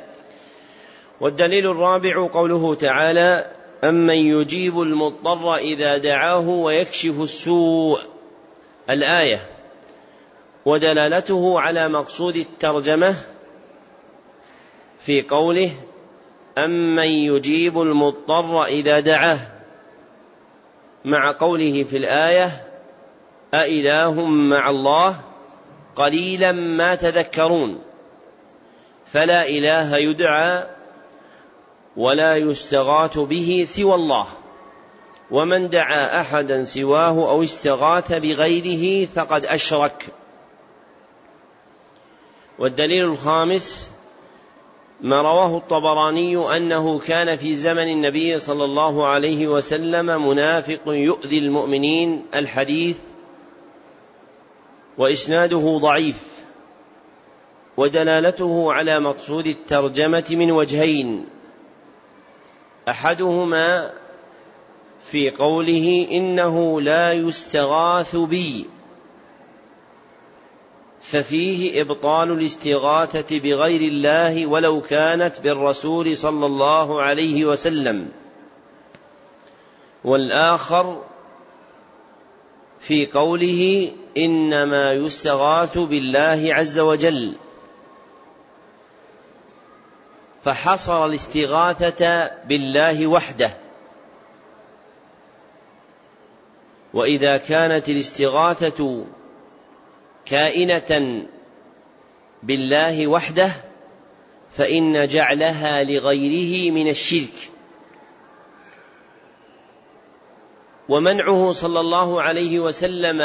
والدليل 1.21 1.71
الرابع 1.71 2.27
قوله 2.27 2.75
تعالى 2.75 3.45
أمن 3.83 4.15
يجيب 4.15 4.81
المضطر 4.81 5.55
إذا 5.55 5.97
دعاه 5.97 6.49
ويكشف 6.49 7.21
السوء. 7.21 7.99
الآية 8.89 9.52
ودلالته 10.65 11.59
على 11.59 11.87
مقصود 11.87 12.35
الترجمة 12.35 13.15
في 14.99 15.21
قوله 15.21 15.71
أمن 16.57 17.07
يجيب 17.07 17.81
المضطر 17.81 18.65
إذا 18.65 18.99
دعاه 18.99 19.39
مع 21.05 21.31
قوله 21.31 21.85
في 21.89 21.97
الآية 21.97 22.67
أإله 23.53 24.25
مع 24.25 24.69
الله 24.69 25.19
قليلا 25.95 26.51
ما 26.51 26.95
تذكرون 26.95 27.81
فلا 29.05 29.49
إله 29.49 29.97
يدعى 29.97 30.63
ولا 31.97 32.37
يستغاث 32.37 33.19
به 33.19 33.67
سوى 33.69 33.95
الله 33.95 34.27
ومن 35.31 35.69
دعا 35.69 36.21
احدا 36.21 36.63
سواه 36.63 37.29
أو 37.29 37.43
استغاث 37.43 38.13
بغيره 38.13 39.07
فقد 39.15 39.45
اشرك 39.45 40.05
والدليل 42.63 43.03
الخامس 43.03 43.89
ما 45.01 45.21
رواه 45.21 45.57
الطبراني 45.57 46.57
أنه 46.57 46.99
كان 46.99 47.35
في 47.35 47.55
زمن 47.55 47.87
النبي 47.87 48.39
صلى 48.39 48.65
الله 48.65 49.07
عليه 49.07 49.47
وسلم 49.47 50.27
منافق 50.29 50.81
يؤذي 50.87 51.39
المؤمنين 51.39 52.25
الحديث 52.35 52.97
وإسناده 54.97 55.77
ضعيف 55.81 56.23
ودلالته 57.77 58.73
على 58.73 58.99
مقصود 58.99 59.47
الترجمة 59.47 60.25
من 60.31 60.51
وجهين 60.51 61.25
أحدهما 62.89 63.91
في 65.11 65.29
قوله 65.29 66.07
إنه 66.11 66.81
لا 66.81 67.13
يستغاث 67.13 68.15
بي 68.15 68.65
ففيه 71.03 71.81
إبطال 71.81 72.31
الاستغاثة 72.31 73.39
بغير 73.39 73.81
الله 73.81 74.45
ولو 74.45 74.81
كانت 74.81 75.39
بالرسول 75.43 76.17
صلى 76.17 76.45
الله 76.45 77.01
عليه 77.01 77.45
وسلم. 77.45 78.11
والآخر 80.03 81.03
في 82.79 83.05
قوله 83.05 83.91
إنما 84.17 84.93
يستغاث 84.93 85.77
بالله 85.77 86.49
عز 86.53 86.79
وجل. 86.79 87.33
فحصر 90.43 91.05
الاستغاثة 91.05 92.31
بالله 92.47 93.07
وحده. 93.07 93.57
وإذا 96.93 97.37
كانت 97.37 97.89
الاستغاثة 97.89 99.05
كائنة 100.25 101.23
بالله 102.43 103.07
وحده 103.07 103.51
فإن 104.57 105.07
جعلها 105.07 105.83
لغيره 105.83 106.71
من 106.71 106.89
الشرك. 106.89 107.49
ومنعه 110.89 111.51
صلى 111.51 111.79
الله 111.79 112.21
عليه 112.21 112.59
وسلم 112.59 113.21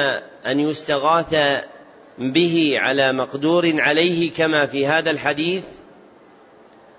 أن 0.46 0.60
يستغاث 0.60 1.64
به 2.18 2.74
على 2.78 3.12
مقدور 3.12 3.80
عليه 3.80 4.30
كما 4.30 4.66
في 4.66 4.86
هذا 4.86 5.10
الحديث 5.10 5.64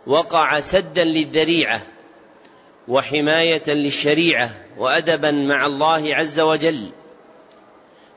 وقع 0.08 0.60
سدا 0.60 1.04
للذريعة 1.04 1.82
وحماية 2.88 3.64
للشريعة 3.68 4.50
وأدبا 4.78 5.32
مع 5.32 5.66
الله 5.66 6.16
عز 6.16 6.40
وجل. 6.40 6.90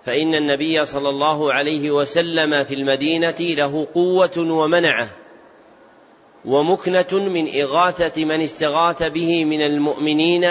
فإن 0.06 0.34
النبي 0.34 0.84
صلى 0.84 1.08
الله 1.08 1.52
عليه 1.52 1.90
وسلم 1.90 2.64
في 2.64 2.74
المدينة 2.74 3.36
له 3.40 3.86
قوة 3.94 4.38
ومنعة 4.38 5.08
ومكنة 6.44 7.06
من 7.12 7.60
إغاثة 7.60 8.24
من 8.24 8.40
استغاث 8.40 9.02
به 9.02 9.44
من 9.44 9.62
المؤمنين 9.62 10.50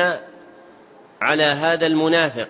على 1.22 1.44
هذا 1.44 1.88
المنافق 1.88 2.48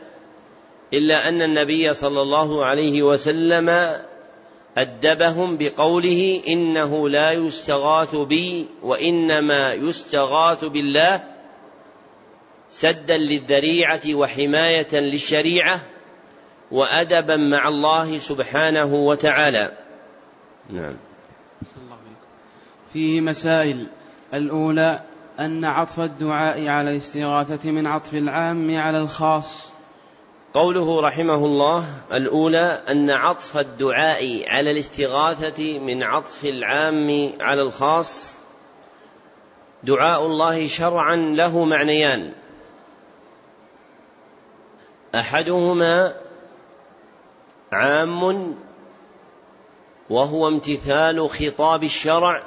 إلا 0.93 1.29
أن 1.29 1.41
النبي 1.41 1.93
صلى 1.93 2.21
الله 2.21 2.65
عليه 2.65 3.03
وسلم 3.03 3.97
أدبهم 4.77 5.57
بقوله 5.57 6.41
إنه 6.47 7.09
لا 7.09 7.31
يستغاث 7.31 8.15
بي 8.15 8.65
وإنما 8.83 9.73
يستغاث 9.73 10.65
بالله 10.65 11.23
سدا 12.69 13.17
للذريعة 13.17 14.01
وحماية 14.13 14.87
للشريعة 14.93 15.79
وأدبا 16.71 17.35
مع 17.37 17.67
الله 17.67 18.17
سبحانه 18.17 18.85
وتعالى. 18.85 19.71
نعم. 20.69 20.95
فيه 22.93 23.21
مسائل 23.21 23.87
الأولى 24.33 24.99
أن 25.39 25.65
عطف 25.65 25.99
الدعاء 25.99 26.67
على 26.67 26.91
الاستغاثة 26.91 27.71
من 27.71 27.87
عطف 27.87 28.13
العام 28.13 28.77
على 28.77 28.97
الخاص. 28.97 29.71
قوله 30.53 31.01
رحمه 31.01 31.45
الله 31.45 31.85
الأولى 32.11 32.81
أن 32.89 33.09
عطف 33.09 33.57
الدعاء 33.57 34.43
على 34.47 34.71
الاستغاثة 34.71 35.79
من 35.79 36.03
عطف 36.03 36.45
العام 36.45 37.31
على 37.39 37.61
الخاص. 37.61 38.35
دعاء 39.83 40.25
الله 40.25 40.67
شرعا 40.67 41.15
له 41.15 41.63
معنيان. 41.63 42.33
أحدهما 45.15 46.20
عام 47.71 48.55
وهو 50.09 50.47
امتثال 50.47 51.29
خطاب 51.29 51.83
الشرع 51.83 52.43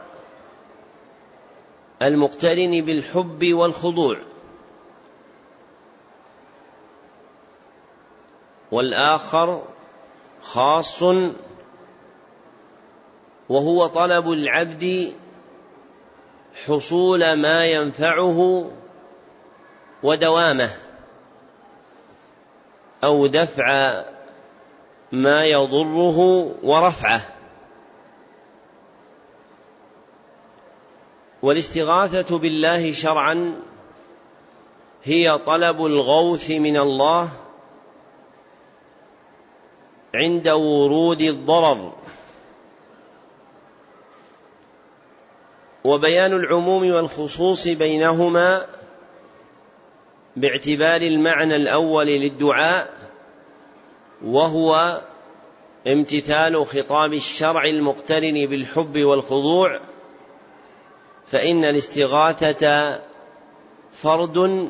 المقترن 2.02 2.80
بالحب 2.80 3.54
والخضوع. 3.54 4.16
والآخر 8.72 9.62
خاص 10.42 11.02
وهو 13.48 13.86
طلب 13.86 14.30
العبد 14.30 15.12
حصول 16.66 17.32
ما 17.32 17.66
ينفعه 17.66 18.70
ودوامه 20.02 20.70
أو 23.04 23.26
دفع 23.26 24.04
ما 25.14 25.44
يضره 25.44 26.18
ورفعه. 26.62 27.20
والاستغاثة 31.42 32.38
بالله 32.38 32.92
شرعا 32.92 33.62
هي 35.04 35.38
طلب 35.46 35.86
الغوث 35.86 36.50
من 36.50 36.76
الله 36.76 37.30
عند 40.14 40.48
ورود 40.48 41.20
الضرر. 41.20 41.92
وبيان 45.84 46.32
العموم 46.32 46.90
والخصوص 46.90 47.68
بينهما 47.68 48.66
باعتبار 50.36 51.00
المعنى 51.00 51.56
الأول 51.56 52.06
للدعاء 52.06 52.94
وهو 54.24 55.00
امتثال 55.86 56.66
خطاب 56.66 57.12
الشرع 57.12 57.64
المقترن 57.64 58.46
بالحب 58.46 58.98
والخضوع 58.98 59.80
فإن 61.26 61.64
الاستغاثة 61.64 63.00
فرد 63.92 64.68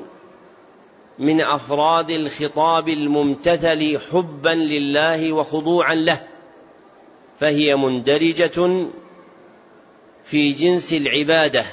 من 1.19 1.41
أفراد 1.41 2.11
الخطاب 2.11 2.89
الممتثل 2.89 3.99
حبا 4.13 4.51
لله 4.51 5.33
وخضوعا 5.33 5.95
له 5.95 6.23
فهي 7.41 7.77
مندرجة 7.77 8.87
في 10.25 10.53
جنس 10.53 10.93
العبادة. 10.93 11.65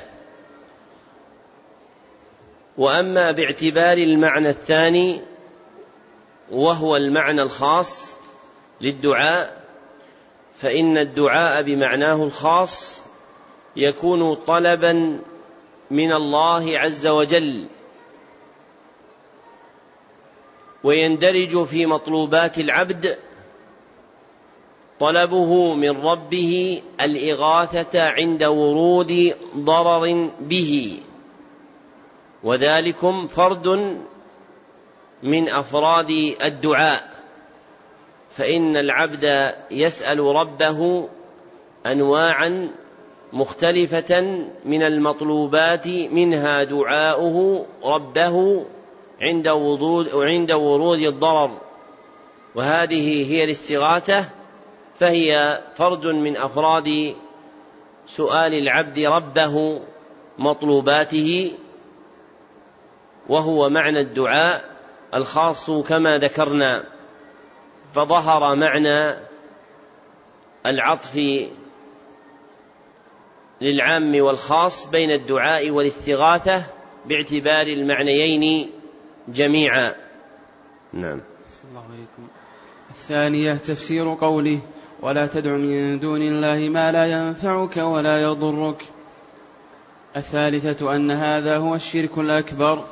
وأما 2.78 3.32
باعتبار 3.32 3.98
المعنى 3.98 4.50
الثاني 4.50 5.22
وهو 6.51 6.95
المعنى 6.95 7.41
الخاص 7.41 8.17
للدعاء 8.81 9.61
فإن 10.59 10.97
الدعاء 10.97 11.63
بمعناه 11.63 12.23
الخاص 12.23 13.01
يكون 13.75 14.35
طلبا 14.35 15.19
من 15.91 16.11
الله 16.11 16.79
عز 16.79 17.07
وجل 17.07 17.67
ويندرج 20.83 21.63
في 21.63 21.85
مطلوبات 21.85 22.57
العبد 22.57 23.17
طلبه 24.99 25.73
من 25.73 26.01
ربه 26.01 26.81
الإغاثة 27.01 28.09
عند 28.09 28.43
ورود 28.43 29.33
ضرر 29.57 30.29
به 30.39 30.99
وذلكم 32.43 33.27
فرد 33.27 33.97
من 35.23 35.49
أفراد 35.49 36.10
الدعاء. 36.43 37.12
فإن 38.31 38.77
العبد 38.77 39.53
يسأل 39.71 40.19
ربه 40.19 41.10
انواعا 41.86 42.69
مختلفة 43.34 44.21
من 44.65 44.84
المطلوبات 44.84 45.88
منها 45.88 46.63
دعاؤه 46.63 47.65
ربه 47.84 48.65
عند 49.21 49.47
وضود 49.47 50.10
عند 50.15 50.51
ورود 50.51 50.99
الضرر. 50.99 51.57
وهذه 52.55 53.31
هي 53.31 53.43
الاستغاثة 53.43 54.25
فهي 54.99 55.62
فرد 55.75 56.05
من 56.05 56.38
أفراد 56.38 57.15
سؤال 58.07 58.53
العبد 58.53 58.99
ربه 58.99 59.81
مطلوباته 60.39 61.51
وهو 63.29 63.69
معنى 63.69 63.99
الدعاء. 63.99 64.70
الخاص 65.13 65.69
كما 65.71 66.17
ذكرنا 66.17 66.84
فظهر 67.93 68.56
معنى 68.56 69.19
العطف 70.65 71.19
للعام 73.62 74.21
والخاص 74.21 74.89
بين 74.89 75.12
الدعاء 75.12 75.69
والاستغاثة 75.69 76.63
باعتبار 77.06 77.67
المعنيين 77.67 78.71
جميعا. 79.28 79.95
نعم. 80.93 81.21
الله 81.69 81.84
عليكم. 81.84 82.28
الثانية 82.89 83.54
تفسير 83.54 84.13
قوله 84.13 84.60
ولا 85.00 85.28
تدع 85.28 85.52
من 85.52 86.00
دون 86.00 86.21
الله 86.21 86.69
ما 86.69 86.91
لا 86.91 87.06
ينفعك 87.06 87.78
ولا 87.78 88.21
يضرك 88.21 88.84
الثالثة 90.17 90.95
أن 90.95 91.12
هذا 91.12 91.58
هو 91.58 91.76
الشرك 91.76 92.17
الأكبر. 92.17 92.86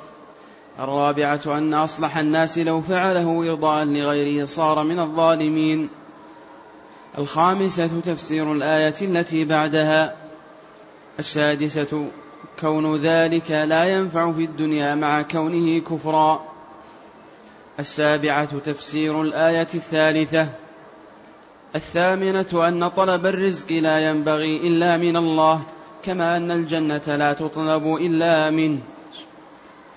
الرابعة 0.79 1.41
أن 1.47 1.73
أصلح 1.73 2.17
الناس 2.17 2.57
لو 2.57 2.81
فعله 2.81 3.49
إرضاء 3.49 3.83
لغيره 3.83 4.45
صار 4.45 4.83
من 4.83 4.99
الظالمين. 4.99 5.89
الخامسة 7.17 7.99
تفسير 8.05 8.53
الآية 8.53 8.95
التي 9.01 9.45
بعدها. 9.45 10.15
السادسة 11.19 12.07
كون 12.59 12.95
ذلك 12.95 13.51
لا 13.51 13.83
ينفع 13.83 14.31
في 14.31 14.43
الدنيا 14.43 14.95
مع 14.95 15.21
كونه 15.21 15.79
كفرا. 15.79 16.43
السابعة 17.79 18.59
تفسير 18.59 19.21
الآية 19.21 19.67
الثالثة. 19.73 20.47
الثامنة 21.75 22.67
أن 22.67 22.87
طلب 22.87 23.25
الرزق 23.25 23.71
لا 23.71 23.99
ينبغي 23.99 24.67
إلا 24.67 24.97
من 24.97 25.17
الله 25.17 25.61
كما 26.03 26.37
أن 26.37 26.51
الجنة 26.51 27.15
لا 27.15 27.33
تطلب 27.33 27.95
إلا 27.95 28.49
منه. 28.49 28.79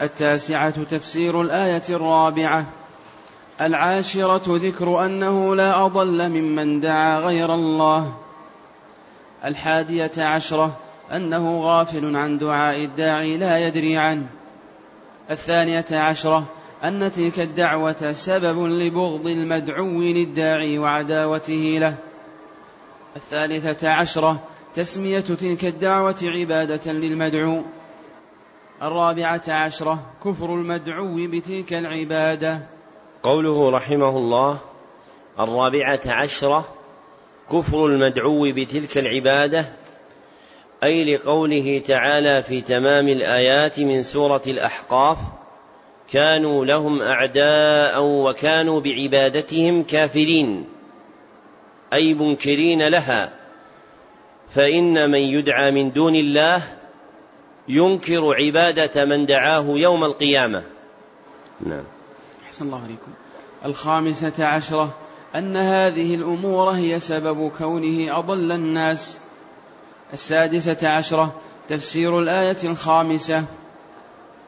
التاسعة 0.02 0.82
تفسير 0.82 1.40
الآية 1.40 1.82
الرابعة. 1.90 2.66
العاشرة 3.60 4.42
ذكر 4.46 5.06
أنه 5.06 5.56
لا 5.56 5.86
أضل 5.86 6.28
ممن 6.28 6.80
دعا 6.80 7.18
غير 7.18 7.54
الله. 7.54 8.14
الحادية 9.44 10.12
عشرة 10.18 10.76
أنه 11.12 11.60
غافل 11.60 12.16
عن 12.16 12.38
دعاء 12.38 12.84
الداعي 12.84 13.36
لا 13.38 13.58
يدري 13.58 13.96
عنه. 13.96 14.26
الثانية 15.30 15.86
عشرة 15.92 16.44
أن 16.84 17.12
تلك 17.12 17.40
الدعوة 17.40 18.12
سبب 18.12 18.66
لبغض 18.66 19.26
المدعو 19.26 20.02
للداعي 20.02 20.78
وعداوته 20.78 21.78
له. 21.80 21.94
الثالثة 23.16 23.90
عشرة 23.90 24.40
تسمية 24.74 25.20
تلك 25.20 25.64
الدعوة 25.64 26.18
عبادة 26.22 26.92
للمدعو. 26.92 27.62
الرابعة 28.82 29.42
عشرة 29.48 29.98
كفر 30.24 30.54
المدعو 30.54 31.28
بتلك 31.28 31.72
العبادة. 31.72 32.60
قوله 33.22 33.70
رحمه 33.70 34.08
الله 34.18 34.58
الرابعة 35.40 36.00
عشرة 36.06 36.64
كفر 37.52 37.86
المدعو 37.86 38.52
بتلك 38.52 38.98
العبادة 38.98 39.64
أي 40.84 41.16
لقوله 41.16 41.82
تعالى 41.86 42.42
في 42.42 42.60
تمام 42.60 43.08
الآيات 43.08 43.80
من 43.80 44.02
سورة 44.02 44.42
الأحقاف 44.46 45.18
كانوا 46.12 46.64
لهم 46.64 47.02
أعداء 47.02 48.04
وكانوا 48.04 48.80
بعبادتهم 48.80 49.82
كافرين 49.82 50.64
أي 51.92 52.14
منكرين 52.14 52.88
لها 52.88 53.32
فإن 54.50 55.10
من 55.10 55.20
يدعى 55.20 55.70
من 55.70 55.92
دون 55.92 56.14
الله 56.16 56.81
ينكر 57.68 58.34
عبادة 58.34 59.04
من 59.04 59.26
دعاه 59.26 59.64
يوم 59.68 60.04
القيامة. 60.04 60.62
نعم. 61.66 61.84
أحسن 62.46 62.64
الله 62.64 62.82
عليكم. 62.82 63.12
الخامسة 63.64 64.46
عشرة 64.46 64.94
أن 65.34 65.56
هذه 65.56 66.14
الأمور 66.14 66.70
هي 66.70 67.00
سبب 67.00 67.50
كونه 67.58 68.18
أضل 68.18 68.52
الناس. 68.52 69.18
السادسة 70.12 70.88
عشرة 70.88 71.34
تفسير 71.68 72.18
الآية 72.18 72.56
الخامسة. 72.64 73.44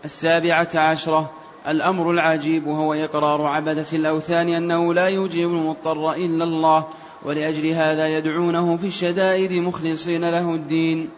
السابعة 0.05 0.68
عشرة 0.74 1.31
الأمر 1.68 2.11
العجيب 2.11 2.68
هو 2.68 2.94
إقرار 2.94 3.46
عبدة 3.46 3.87
الأوثان 3.92 4.48
أنه 4.48 4.94
لا 4.94 5.09
يجيب 5.09 5.48
المضطر 5.48 6.12
إلا 6.12 6.44
الله 6.44 6.87
ولأجل 7.22 7.68
هذا 7.68 8.09
يدعونه 8.18 8.77
في 8.77 8.87
الشدائد 8.87 9.53
مخلصين 9.53 10.31
له 10.31 10.55
الدين. 10.55 11.11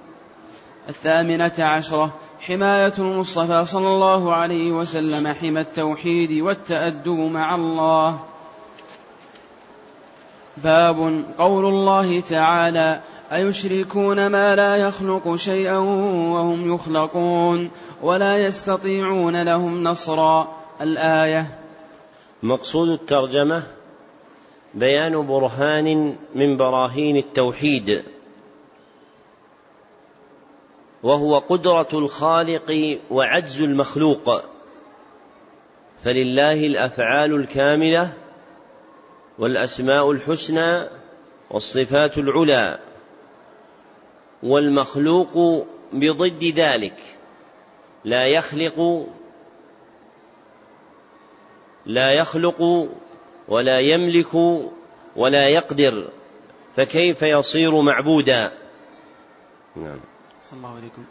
الثامنة 0.89 1.53
عشرة 1.59 2.15
حماية 2.41 2.93
المصطفى 2.99 3.65
صلى 3.65 3.87
الله 3.87 4.35
عليه 4.35 4.73
وسلم 4.73 5.33
حمى 5.33 5.61
التوحيد 5.61 6.33
والتأدب 6.33 7.19
مع 7.19 7.55
الله. 7.55 8.21
باب 10.57 11.25
قول 11.39 11.65
الله 11.65 12.21
تعالى 12.21 13.01
أيشركون 13.33 14.27
ما 14.27 14.55
لا 14.57 14.77
يخلق 14.77 15.37
شيئا 15.37 15.77
وهم 15.77 16.75
يخلقون 16.75 17.71
ولا 18.03 18.39
يستطيعون 18.39 19.43
لهم 19.43 19.83
نصرا؟ 19.83 20.49
الآية 20.81 21.47
مقصود 22.43 22.89
الترجمة 22.89 23.63
بيان 24.75 25.27
برهان 25.27 26.17
من 26.35 26.57
براهين 26.57 27.17
التوحيد. 27.17 28.03
وهو 31.03 31.39
قدرة 31.39 31.89
الخالق 31.93 32.99
وعجز 33.11 33.63
المخلوق. 33.63 34.43
فلله 36.05 36.67
الأفعال 36.67 37.35
الكاملة 37.35 38.13
والأسماء 39.39 40.11
الحسنى 40.13 40.89
والصفات 41.51 42.19
العلى 42.19 42.79
والمخلوق 44.43 45.67
بضد 45.93 46.45
ذلك. 46.45 46.99
لا 48.05 48.27
يخلق 48.27 49.07
لا 51.87 52.13
يخلق 52.13 52.89
ولا 53.49 53.81
يملك 53.81 54.35
ولا 55.17 55.49
يقدر 55.49 56.09
فكيف 56.77 57.23
يصير 57.23 57.81
معبودا؟ 57.81 58.53
نعم. 59.77 60.01
صلى 60.51 60.57
الله 60.57 60.77
عليكم. 60.77 61.03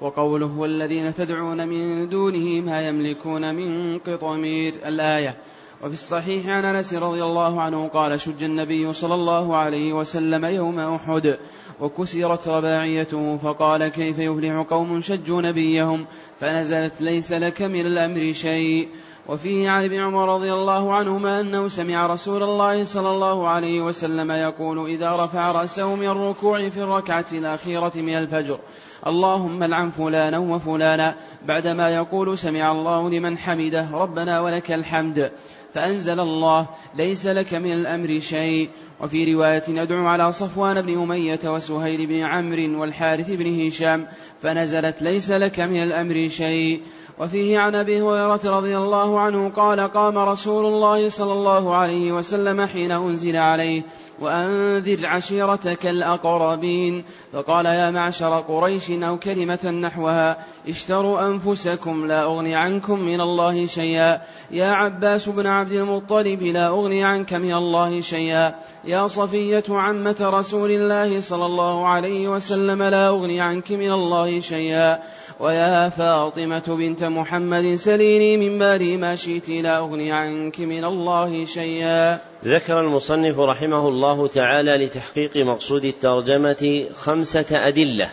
وقوله 0.00 0.58
والذين 0.58 1.14
تدعون 1.14 1.68
من 1.68 2.08
دونه 2.08 2.60
ما 2.60 2.88
يملكون 2.88 3.54
من 3.54 3.98
قطمير 3.98 4.74
الآية 4.86 5.36
وفي 5.82 5.94
الصحيح 5.94 6.46
عن 6.46 6.64
أنس 6.64 6.94
رضي 6.94 7.22
الله 7.24 7.60
عنه 7.60 7.88
قال 7.88 8.20
شج 8.20 8.44
النبي 8.44 8.92
صلى 8.92 9.14
الله 9.14 9.56
عليه 9.56 9.92
وسلم 9.92 10.44
يوم 10.44 10.78
أحد 10.80 11.38
وكسرت 11.80 12.48
رباعيته 12.48 13.36
فقال 13.36 13.88
كيف 13.88 14.18
يفلح 14.18 14.66
قوم 14.70 15.00
شجوا 15.00 15.42
نبيهم؟ 15.42 16.04
فنزلت 16.40 17.00
ليس 17.00 17.32
لك 17.32 17.62
من 17.62 17.86
الأمر 17.86 18.32
شيء. 18.32 18.88
وفيه 19.28 19.70
عن 19.70 19.84
ابن 19.84 20.00
عمر 20.00 20.34
رضي 20.34 20.52
الله 20.52 20.94
عنهما 20.94 21.40
أنه 21.40 21.68
سمع 21.68 22.06
رسول 22.06 22.42
الله 22.42 22.84
صلى 22.84 23.10
الله 23.10 23.48
عليه 23.48 23.80
وسلم 23.80 24.30
يقول 24.30 24.90
إذا 24.90 25.10
رفع 25.10 25.52
رأسه 25.52 25.94
من 25.94 26.06
الركوع 26.06 26.68
في 26.68 26.82
الركعة 26.82 27.26
الأخيرة 27.32 27.92
من 27.96 28.14
الفجر 28.14 28.58
اللهم 29.06 29.62
العن 29.62 29.90
فلانا 29.90 30.38
وفلانا. 30.38 31.14
بعدما 31.46 31.88
يقول 31.88 32.38
سمع 32.38 32.72
الله 32.72 33.10
لمن 33.10 33.38
حمده 33.38 33.90
ربنا 33.92 34.40
ولك 34.40 34.72
الحمد 34.72 35.32
فأنزل 35.74 36.20
الله 36.20 36.66
ليس 36.94 37.26
لك 37.26 37.54
من 37.54 37.72
الأمر 37.72 38.18
شيء. 38.20 38.68
وفي 39.00 39.34
رواية 39.34 39.62
يدعو 39.68 40.06
على 40.06 40.32
صفوان 40.32 40.82
بن 40.82 41.02
أمية 41.02 41.40
وسهيل 41.44 42.06
بن 42.06 42.22
عمرو 42.22 42.80
والحارث 42.80 43.30
بن 43.30 43.66
هشام 43.66 44.06
فنزلت 44.42 45.02
ليس 45.02 45.30
لك 45.30 45.60
من 45.60 45.82
الأمر 45.82 46.28
شيء. 46.28 46.80
وفيه 47.20 47.58
عن 47.58 47.74
أبي 47.74 48.00
هريرة 48.02 48.40
رضي 48.44 48.76
الله 48.76 49.20
عنه 49.20 49.48
قال 49.48 49.80
قام 49.80 50.18
رسول 50.18 50.66
الله 50.66 51.08
صلى 51.08 51.32
الله 51.32 51.74
عليه 51.74 52.12
وسلم 52.12 52.66
حين 52.66 52.92
أنزل 52.92 53.36
عليه 53.36 53.82
وأنذر 54.20 55.06
عشيرتك 55.06 55.86
الأقربين. 55.86 57.04
فقال 57.32 57.66
يا 57.66 57.90
معشر 57.90 58.40
قريش 58.40 58.90
أو 58.90 59.18
كلمة 59.18 59.70
نحوها 59.82 60.38
اشتروا 60.68 61.26
أنفسكم 61.26 62.06
لا 62.06 62.22
أغني 62.22 62.56
عنكم 62.56 63.00
من 63.00 63.20
الله 63.20 63.66
شيئا. 63.66 64.20
يا 64.50 64.66
عباس 64.66 65.28
بن 65.28 65.46
عبد 65.46 65.72
المطلب 65.72 66.42
لا 66.42 66.68
أغني 66.68 67.04
عنك 67.04 67.34
من 67.34 67.52
الله 67.52 68.00
شيئا. 68.00 68.54
يا 68.84 69.06
صفية 69.06 69.64
عمة 69.70 70.16
رسول 70.20 70.70
الله 70.70 71.20
صلى 71.20 71.46
الله 71.46 71.86
عليه 71.86 72.28
وسلم 72.28 72.82
لا 72.82 73.08
أغني 73.08 73.40
عنك 73.40 73.72
من 73.72 73.92
الله 73.92 74.40
شيئا. 74.40 74.98
ويا 75.40 75.88
فاطمة 75.88 76.76
بنت 76.78 77.04
محمد 77.04 77.74
سليني 77.74 78.36
من 78.36 78.58
مالي 78.58 78.96
ما 78.96 79.16
شئت 79.16 79.48
لا 79.48 79.78
أغني 79.78 80.12
عنك 80.12 80.60
من 80.60 80.84
الله 80.84 81.44
شيئا. 81.44 82.20
ذكر 82.44 82.80
المصنف 82.80 83.38
رحمه 83.38 83.88
الله 83.88 84.26
تعالى 84.26 84.84
لتحقيق 84.84 85.36
مقصود 85.36 85.84
الترجمة 85.84 86.86
خمسة 86.94 87.68
أدلة. 87.68 88.10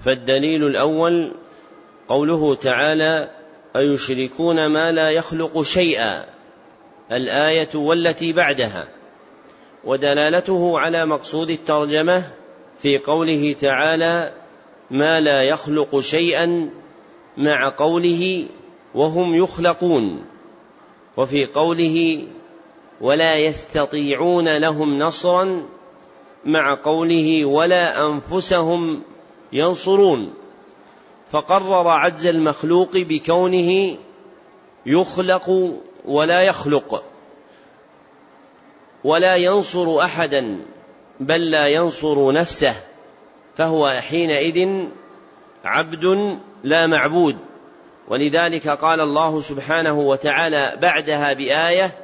فالدليل 0.00 0.66
الأول 0.66 1.32
قوله 2.08 2.54
تعالى 2.54 3.28
أيشركون 3.76 4.66
ما 4.66 4.92
لا 4.92 5.10
يخلق 5.10 5.62
شيئا. 5.62 6.24
الآية 7.12 7.74
والتي 7.74 8.32
بعدها. 8.32 8.88
ودلالته 9.84 10.78
على 10.78 11.06
مقصود 11.06 11.50
الترجمة 11.50 12.24
في 12.82 12.98
قوله 12.98 13.56
تعالى 13.60 14.32
ما 14.90 15.20
لا 15.20 15.42
يخلق 15.42 16.00
شيئا 16.00 16.70
مع 17.36 17.74
قوله 17.76 18.46
وهم 18.94 19.34
يخلقون. 19.34 20.24
وفي 21.16 21.46
قوله 21.46 22.24
ولا 23.00 23.36
يستطيعون 23.36 24.56
لهم 24.56 24.98
نصرا 24.98 25.62
مع 26.44 26.74
قوله 26.74 27.44
ولا 27.44 28.06
أنفسهم 28.06 29.02
ينصرون. 29.52 30.34
فقرر 31.32 31.88
عجز 31.88 32.26
المخلوق 32.26 32.90
بكونه 32.94 33.96
يخلق 34.86 35.74
ولا 36.04 36.42
يخلق 36.42 37.04
ولا 39.04 39.36
ينصر 39.36 40.00
أحدا 40.00 40.58
بل 41.20 41.50
لا 41.50 41.66
ينصر 41.66 42.32
نفسه. 42.32 42.87
فهو 43.58 44.00
حينئذ 44.00 44.68
عبد 45.64 46.04
لا 46.64 46.86
معبود. 46.86 47.36
ولذلك 48.08 48.68
قال 48.68 49.00
الله 49.00 49.40
سبحانه 49.40 49.98
وتعالى 49.98 50.78
بعدها 50.82 51.32
بآية 51.32 51.96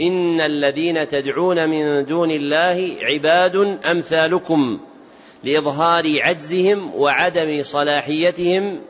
إن 0.00 0.40
الذين 0.40 1.08
تدعون 1.08 1.68
من 1.70 2.06
دون 2.06 2.30
الله 2.30 2.96
عباد 3.02 3.78
أمثالكم 3.86 4.80
لإظهار 5.44 6.20
عجزهم 6.20 6.94
وعدم 6.94 7.62
صلاحيتهم 7.62 8.80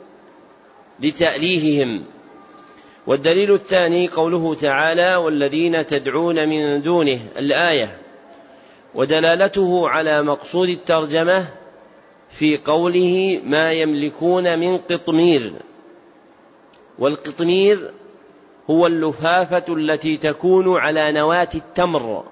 لتأليههم. 0.99 2.03
والدليل 3.07 3.53
الثاني 3.53 4.07
قوله 4.07 4.55
تعالى 4.55 5.15
والذين 5.15 5.87
تدعون 5.87 6.49
من 6.49 6.81
دونه. 6.81 7.19
الآية 7.37 7.97
ودلالته 8.95 9.89
على 9.89 10.21
مقصود 10.21 10.69
الترجمة 10.69 11.60
في 12.31 12.57
قوله 12.57 13.41
ما 13.45 13.71
يملكون 13.71 14.59
من 14.59 14.77
قطمير. 14.77 15.53
والقطمير 16.99 17.91
هو 18.69 18.87
اللفافة 18.87 19.65
التي 19.69 20.17
تكون 20.17 20.77
على 20.77 21.11
نواة 21.11 21.49
التمر. 21.55 22.23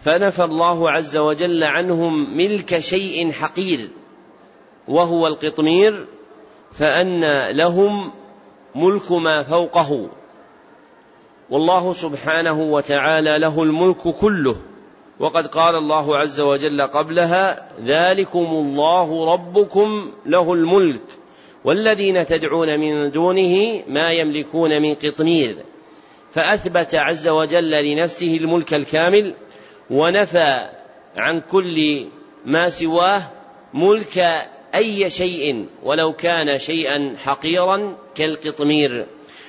فنفى 0.00 0.44
الله 0.44 0.90
عز 0.90 1.16
وجل 1.16 1.64
عنهم 1.64 2.36
ملك 2.36 2.78
شيء 2.78 3.32
حقير 3.32 3.88
وهو 4.88 5.26
القطمير 5.26 6.06
فأن 6.72 7.50
لهم 7.50 8.10
ملك 8.74 9.12
ما 9.12 9.42
فوقه. 9.42 10.08
والله 11.50 11.92
سبحانه 11.92 12.62
وتعالى 12.62 13.38
له 13.38 13.62
الملك 13.62 14.08
كله. 14.08 14.56
وقد 15.20 15.46
قال 15.46 15.76
الله 15.76 16.16
عز 16.16 16.40
وجل 16.40 16.82
قبلها 16.82 17.68
ذلكم 17.84 18.46
الله 18.46 19.32
ربكم 19.32 20.12
له 20.26 20.52
الملك 20.52 21.00
والذين 21.64 22.26
تدعون 22.26 22.80
من 22.80 23.10
دونه 23.10 23.82
ما 23.88 24.12
يملكون 24.12 24.82
من 24.82 24.94
قطمير. 24.94 25.56
فأثبت 26.34 26.94
عز 26.94 27.28
وجل 27.28 27.70
لنفسه 27.70 28.36
الملك 28.36 28.74
الكامل 28.74 29.34
ونفى 29.90 30.70
عن 31.16 31.40
كل 31.40 32.06
ما 32.44 32.68
سواه 32.68 33.22
ملك 33.74 34.18
أي 34.74 35.10
شيء 35.10 35.66
ولو 35.82 36.12
كان 36.12 36.58
شيئا 36.58 37.16
حقيرا 37.24 37.96
كالقطمير. 38.14 39.06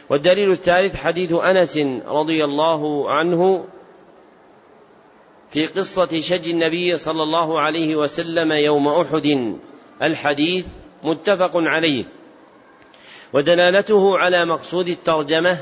والدليل 0.09 0.51
الثالث 0.51 0.95
حديث 0.95 1.33
أنس 1.33 1.77
رضي 2.07 2.43
الله 2.43 3.11
عنه 3.11 3.65
في 5.55 5.65
قصة 5.65 6.19
شج 6.19 6.49
النبي 6.49 6.97
صلى 6.97 7.23
الله 7.23 7.59
عليه 7.59 7.95
وسلم 7.95 8.51
يوم 8.51 8.87
أحد 8.87 9.55
الحديث 10.01 10.65
متفق 11.03 11.51
عليه. 11.55 12.05
ودلالته 13.33 14.17
على 14.17 14.45
مقصود 14.45 14.87
الترجمة 14.87 15.57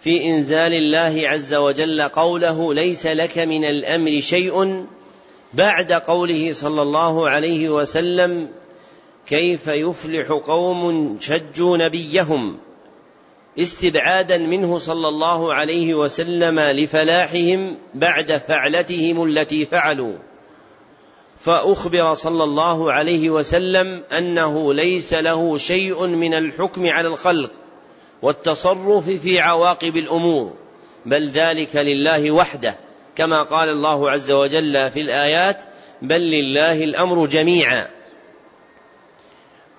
في 0.00 0.24
إنزال 0.24 0.72
الله 0.72 1.28
عز 1.28 1.54
وجل 1.54 2.02
قوله 2.02 2.74
ليس 2.74 3.06
لك 3.06 3.38
من 3.38 3.64
الأمر 3.64 4.20
شيء 4.20 4.86
بعد 5.54 5.92
قوله 5.92 6.52
صلى 6.52 6.82
الله 6.82 7.28
عليه 7.28 7.68
وسلم 7.68 8.48
كيف 9.26 9.66
يفلح 9.66 10.28
قوم 10.28 11.16
شجوا 11.20 11.76
نبيهم؟ 11.76 12.58
استبعادا 13.58 14.38
منه 14.38 14.78
صلى 14.78 15.08
الله 15.08 15.54
عليه 15.54 15.94
وسلم 15.94 16.60
لفلاحهم 16.60 17.76
بعد 17.94 18.42
فعلتهم 18.48 19.24
التي 19.24 19.66
فعلوا. 19.66 20.14
فأخبر 21.40 22.14
صلى 22.14 22.44
الله 22.44 22.92
عليه 22.92 23.30
وسلم 23.30 24.02
أنه 24.12 24.74
ليس 24.74 25.12
له 25.12 25.58
شيء 25.58 26.06
من 26.06 26.34
الحكم 26.34 26.86
على 26.86 27.08
الخلق 27.08 27.50
والتصرف 28.22 29.10
في 29.10 29.40
عواقب 29.40 29.96
الأمور 29.96 30.52
بل 31.06 31.28
ذلك 31.28 31.76
لله 31.76 32.30
وحده 32.30 32.76
كما 33.16 33.42
قال 33.42 33.68
الله 33.68 34.10
عز 34.10 34.30
وجل 34.30 34.90
في 34.90 35.00
الآيات 35.00 35.58
بل 36.02 36.20
لله 36.20 36.84
الأمر 36.84 37.26
جميعا 37.26 37.86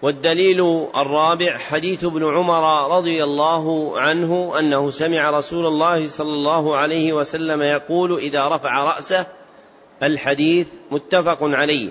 والدليل 0.02 0.88
الرابع 0.96 1.58
حديث 1.58 2.04
ابن 2.04 2.24
عمر 2.24 2.98
رضي 2.98 3.24
الله 3.24 4.00
عنه 4.00 4.60
أنه 4.60 4.92
سمع 4.92 5.30
رسول 5.30 5.66
الله 5.66 6.08
صلى 6.08 6.34
الله 6.34 6.76
عليه 6.76 7.14
وسلم 7.14 7.62
يقول 7.62 8.18
إذا 8.18 8.48
رفع 8.48 8.84
رأسه 8.84 9.28
الحديث 10.04 10.68
متفق 10.92 11.38
عليه 11.42 11.90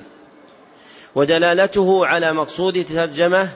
ودلالته 1.14 2.06
على 2.06 2.32
مقصود 2.32 2.76
الترجمة 2.76 3.48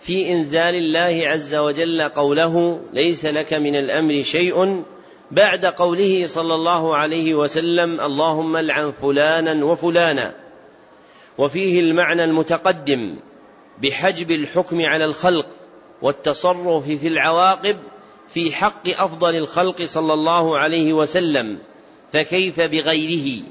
في 0.00 0.32
إنزال 0.32 0.74
الله 0.74 1.28
عز 1.28 1.54
وجل 1.54 2.02
قوله 2.02 2.80
ليس 2.92 3.26
لك 3.26 3.52
من 3.54 3.76
الأمر 3.76 4.22
شيء 4.22 4.82
بعد 5.30 5.66
قوله 5.66 6.24
صلى 6.26 6.54
الله 6.54 6.96
عليه 6.96 7.34
وسلم 7.34 8.00
اللهم 8.00 8.56
العن 8.56 8.92
فلانا 8.92 9.64
وفلانا 9.64 10.34
وفيه 11.38 11.80
المعنى 11.80 12.24
المتقدم 12.24 13.16
بحجب 13.82 14.30
الحكم 14.30 14.80
على 14.82 15.04
الخلق 15.04 15.46
والتصرف 16.02 16.84
في 16.84 17.08
العواقب 17.08 17.76
في 18.34 18.52
حق 18.52 18.88
أفضل 18.88 19.36
الخلق 19.36 19.82
صلى 19.82 20.12
الله 20.12 20.58
عليه 20.58 20.92
وسلم 20.92 21.58
فكيف 22.12 22.60
بغيره؟ 22.60 23.42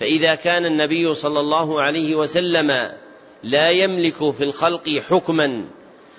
فإذا 0.00 0.34
كان 0.34 0.66
النبي 0.66 1.14
صلى 1.14 1.40
الله 1.40 1.82
عليه 1.82 2.14
وسلم 2.14 2.90
لا 3.42 3.70
يملك 3.70 4.30
في 4.30 4.44
الخلق 4.44 4.88
حكما 5.10 5.64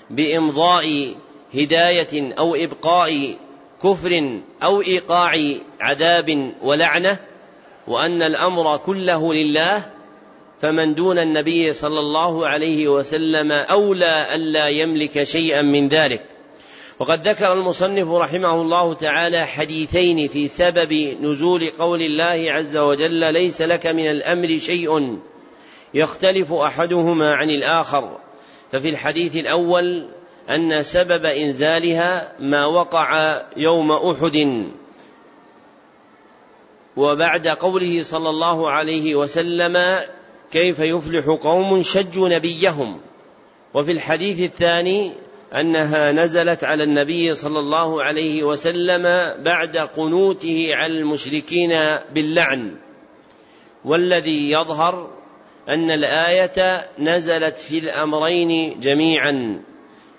بإمضاء 0.10 1.16
هداية 1.54 2.34
أو 2.40 2.56
إبقاء 2.56 3.36
كفر 3.84 4.40
أو 4.64 4.82
إيقاع 4.82 5.32
عذاب 5.80 6.54
ولعنة 6.62 7.20
وأن 7.88 8.22
الأمر 8.22 8.78
كله 8.78 9.34
لله 9.34 9.95
فمن 10.62 10.96
دون 10.96 11.20
النبي 11.20 11.74
صلى 11.74 12.00
الله 12.00 12.48
عليه 12.48 12.88
وسلم 12.88 13.52
أولى 13.52 14.36
الا 14.36 14.68
يملك 14.68 15.24
شيئا 15.24 15.62
من 15.62 15.88
ذلك. 15.88 16.22
وقد 17.00 17.28
ذكر 17.28 17.54
المصنف 17.54 18.12
رحمه 18.12 18.62
الله 18.62 18.94
تعالى 18.94 19.46
حديثين 19.46 20.28
في 20.28 20.48
سبب 20.48 20.94
نزول 21.22 21.72
قول 21.80 22.02
الله 22.02 22.52
عز 22.52 22.78
وجل 22.78 23.34
ليس 23.34 23.62
لك 23.62 23.88
من 23.88 24.12
الأمر 24.12 24.58
شيء 24.58 25.20
يختلف 25.94 26.54
أحدهما 26.54 27.36
عن 27.36 27.50
الآخر 27.50 28.18
ففي 28.72 28.90
الحديث 28.90 29.36
الأول 29.36 30.06
أن 30.50 30.84
سبب 30.84 31.26
إنزالها 31.26 32.32
ما 32.40 32.66
وقع 32.66 33.42
يوم 33.58 33.92
أحد. 33.92 34.66
وبعد 36.98 37.48
قوله 37.48 38.04
صلى 38.04 38.30
الله 38.30 38.70
عليه 38.70 39.16
وسلم 39.16 40.00
كيف 40.56 40.80
يفلح 40.80 41.26
قوم 41.28 41.84
شجوا 41.84 42.30
نبيهم. 42.30 43.00
وفي 43.74 43.92
الحديث 43.92 44.52
الثاني 44.52 45.12
أنها 45.54 46.12
نزلت 46.12 46.64
على 46.64 46.84
النبي 46.84 47.34
صلى 47.34 47.60
الله 47.60 48.04
عليه 48.04 48.44
وسلم 48.44 49.04
بعد 49.44 49.78
قنوته 49.78 50.70
على 50.72 51.00
المشركين 51.00 51.70
باللعن. 52.14 52.76
والذي 53.86 54.52
يظهر 54.52 55.10
أن 55.70 55.92
الآية 55.92 56.88
نزلت 57.00 57.58
في 57.58 57.78
الأمرين 57.78 58.80
جميعا 58.80 59.62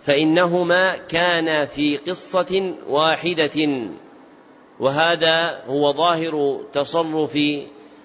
فإنهما 0.02 0.96
كانا 0.96 1.64
في 1.64 1.96
قصة 1.96 2.74
واحدة 2.88 3.68
وهذا 4.80 5.62
هو 5.66 5.92
ظاهر 5.92 6.60
تصرف 6.72 7.38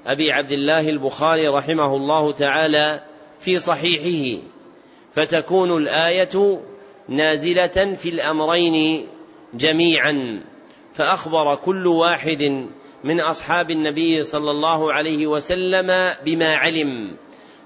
أبي 0.06 0.32
عبد 0.32 0.52
الله 0.52 0.90
البخاري 0.90 1.48
رحمه 1.48 1.96
الله 1.96 2.32
تعالى 2.32 3.02
في 3.40 3.60
صحيحه 3.60 4.42
فتكون 5.14 5.78
الآية 5.78 6.60
نازلة 7.08 7.96
في 7.96 8.10
الأمرين 8.10 9.08
جميعا. 9.54 10.44
فأخبر 10.94 11.56
كل 11.56 11.88
واحد 11.88 12.68
من 13.04 13.20
أصحاب 13.20 13.72
النبي 13.72 14.24
صلى 14.24 14.52
الله 14.52 14.94
عليه 14.94 15.28
وسلم 15.28 16.14
بما 16.26 16.56
علم. 16.56 17.16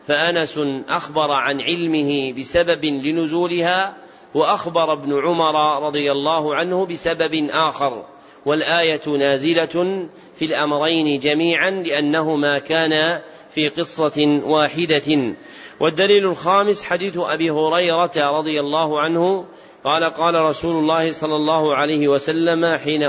فأنس 0.07 0.59
أخبر 0.89 1.31
عن 1.31 1.61
علمه 1.61 2.33
بسبب 2.33 2.85
لنزولها 2.85 3.97
وأخبر 4.33 4.93
ابن 4.93 5.21
عمر 5.25 5.85
رضي 5.87 6.11
الله 6.11 6.55
عنه 6.55 6.85
بسبب 6.85 7.47
آخر. 7.51 8.05
والآية 8.45 9.01
نازلة 9.07 10.07
في 10.35 10.45
الأمرين 10.45 11.19
جميعا 11.19 11.69
لأنهما 11.69 12.59
كانا 12.59 13.21
في 13.55 13.69
قصة 13.69 14.41
واحدة. 14.45 15.35
والدليل 15.79 16.25
الخامس 16.25 16.83
حديث 16.83 17.17
أبي 17.17 17.49
هريرة 17.49 18.37
رضي 18.37 18.59
الله 18.59 18.99
عنه 18.99 19.45
قال 19.83 20.03
قال 20.03 20.35
رسول 20.35 20.75
الله 20.75 21.11
صلى 21.11 21.35
الله 21.35 21.75
عليه 21.75 22.07
وسلم 22.07 22.65
حين 22.65 23.03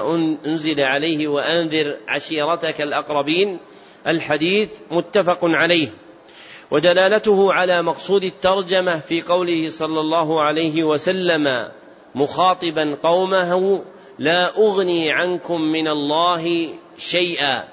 أنزل 0.47 0.81
عليه 0.81 1.29
وأنذر 1.29 1.97
عشيرتك 2.09 2.81
الأقربين 2.81 3.59
الحديث 4.07 4.69
متفق 4.91 5.39
عليه. 5.43 5.89
ودلالته 6.71 7.53
على 7.53 7.83
مقصود 7.83 8.25
الترجمة 8.25 8.99
في 9.01 9.23
قوله 9.23 9.71
صلى 9.71 10.01
الله 10.01 10.43
عليه 10.43 10.85
وسلم 10.85 11.69
مخاطبا 12.15 12.97
قومه 13.03 13.83
لا 14.19 14.57
أغني 14.59 15.11
عنكم 15.11 15.61
من 15.61 15.89
الله 15.89 16.69
شيئا. 16.99 17.65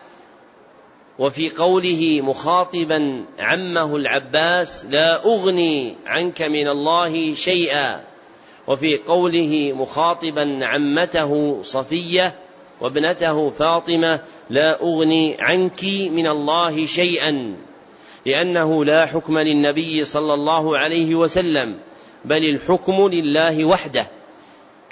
وفي 1.19 1.49
قوله 1.49 2.21
مخاطبا 2.21 3.25
عمه 3.39 3.95
العباس 3.95 4.86
لا 4.89 5.25
أغني 5.25 5.95
عنك 6.06 6.41
من 6.41 6.67
الله 6.67 7.36
شيئا. 7.36 8.03
وفي 8.67 8.97
قوله 8.97 9.73
مخاطبا 9.75 10.60
عمته 10.62 11.63
صفية 11.63 12.36
وابنته 12.82 13.49
فاطمة 13.49 14.19
لا 14.49 14.82
أغني 14.82 15.36
عنك 15.39 15.84
من 16.12 16.27
الله 16.27 16.86
شيئا. 16.86 17.56
لأنه 18.25 18.86
لا 18.86 19.06
حكم 19.06 19.39
للنبي 19.39 20.06
صلى 20.06 20.34
الله 20.34 20.77
عليه 20.77 21.15
وسلم 21.15 21.79
بل 22.25 22.49
الحكم 22.49 23.08
لله 23.08 23.65
وحده. 23.65 24.08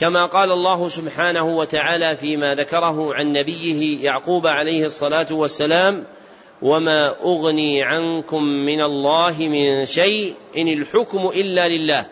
كما 0.01 0.25
قال 0.25 0.51
الله 0.51 0.89
سبحانه 0.89 1.57
وتعالى 1.57 2.17
فيما 2.17 2.55
ذكره 2.55 3.13
عن 3.13 3.33
نبيه 3.33 4.05
يعقوب 4.05 4.47
عليه 4.47 4.85
الصلاة 4.85 5.27
والسلام 5.31 6.03
وما 6.61 7.15
أغني 7.23 7.83
عنكم 7.83 8.43
من 8.43 8.81
الله 8.81 9.35
من 9.39 9.85
شيء 9.85 10.33
إن 10.57 10.67
الحكم 10.67 11.27
إلا 11.27 11.67
لله 11.67 12.05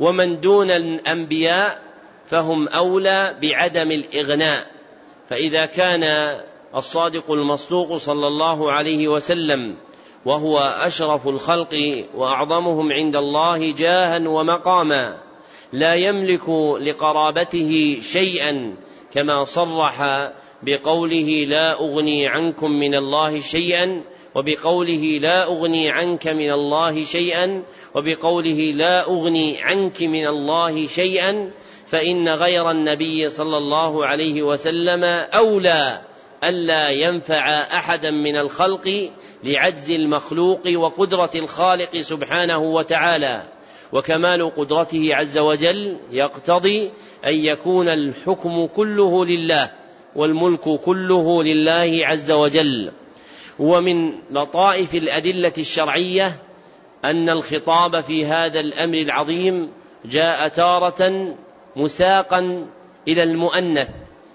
ومن 0.00 0.40
دون 0.40 0.70
الأنبياء 0.70 1.82
فهم 2.26 2.68
أولى 2.68 3.36
بعدم 3.42 3.90
الإغناء. 3.90 4.66
فإذا 5.28 5.66
كان 5.66 6.04
الصادق 6.76 7.30
المصدوق 7.30 7.96
صلى 7.96 8.26
الله 8.26 8.72
عليه 8.72 9.08
وسلم 9.08 9.76
وهو 10.24 10.58
أشرف 10.58 11.28
الخلق 11.28 12.04
وأعظمهم 12.14 12.92
عند 12.92 13.16
الله 13.16 13.72
جاها 13.72 14.28
ومقاما 14.28 15.31
لا 15.72 15.94
يملك 15.94 16.48
لقرابته 16.80 17.98
شيئا 18.12 18.74
كما 19.12 19.44
صرح 19.44 20.02
بقوله 20.62 21.44
لا 21.48 21.80
أغني 21.80 22.26
عنكم 22.26 22.70
من 22.70 22.94
الله 22.94 23.40
شيئا 23.40 24.02
وبقوله 24.34 25.18
لا 25.20 25.44
أغني 25.44 25.90
عنك 25.90 26.28
من 26.28 26.50
الله 26.50 27.04
شيئا 27.04 27.62
وبقوله 27.94 28.72
لا 28.74 29.06
أغني 29.06 29.62
عنك 29.62 30.02
من 30.02 30.26
الله 30.26 30.86
شيئا 30.86 31.50
فإن 31.86 32.28
غير 32.28 32.70
النبي 32.70 33.28
صلى 33.28 33.56
الله 33.56 34.06
عليه 34.06 34.42
وسلم 34.42 35.04
أولى 35.34 36.00
الا 36.44 36.90
ينفع 36.90 37.48
أحدا 37.76 38.10
من 38.10 38.36
الخلق 38.36 39.10
لعجز 39.44 39.90
المخلوق 39.90 40.60
وقدرة 40.76 41.30
الخالق 41.34 41.96
سبحانه 41.96 42.58
وتعالى. 42.58 43.42
وكمال 43.92 44.54
قدرته 44.54 45.14
عز 45.14 45.38
وجل 45.38 45.96
يقتضي 46.10 46.90
أن 47.26 47.34
يكون 47.34 47.88
الحكم 47.88 48.66
كله 48.66 49.24
لله 49.24 49.70
والملك 50.16 50.80
كله 50.80 51.42
لله 51.42 52.06
عز 52.06 52.32
وجل. 52.32 52.92
ومن 53.58 54.12
لطائف 54.30 54.94
الأدلة 54.94 55.52
الشرعية 55.58 56.36
أن 57.04 57.30
الخطاب 57.30 58.00
في 58.00 58.26
هذا 58.26 58.60
الأمر 58.60 58.94
العظيم 58.94 59.70
جاء 60.04 60.48
تارة 60.48 61.34
مساقا 61.76 62.66
إلى 63.08 63.22
المؤنث 63.22 63.88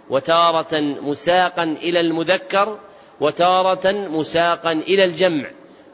وتارة 0.09 0.81
مساقا 0.81 1.63
إلى 1.63 1.99
المذكر 1.99 2.79
وتارة 3.19 3.91
مساقا 3.91 4.71
إلى 4.71 5.03
الجمع 5.03 5.49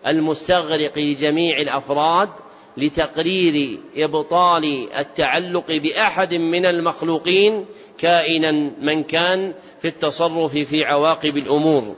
المستغرق 0.07 0.97
لجميع 0.97 1.57
الأفراد 1.57 2.29
لتقرير 2.77 3.79
إبطال 3.95 4.89
التعلق 4.97 5.71
بأحد 5.71 6.33
من 6.33 6.65
المخلوقين 6.65 7.65
كائنا 7.97 8.51
من 8.81 9.03
كان 9.03 9.53
في 9.81 9.87
التصرف 9.87 10.57
في 10.57 10.83
عواقب 10.83 11.37
الأمور. 11.37 11.95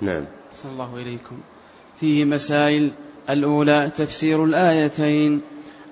نعم. 0.00 0.24
صلى 0.62 0.72
الله 0.72 0.96
اليكم 0.96 1.38
فيه 2.00 2.24
مسائل. 2.24 2.90
الأولى 3.30 3.90
تفسير 3.96 4.44
الآيتين. 4.44 5.40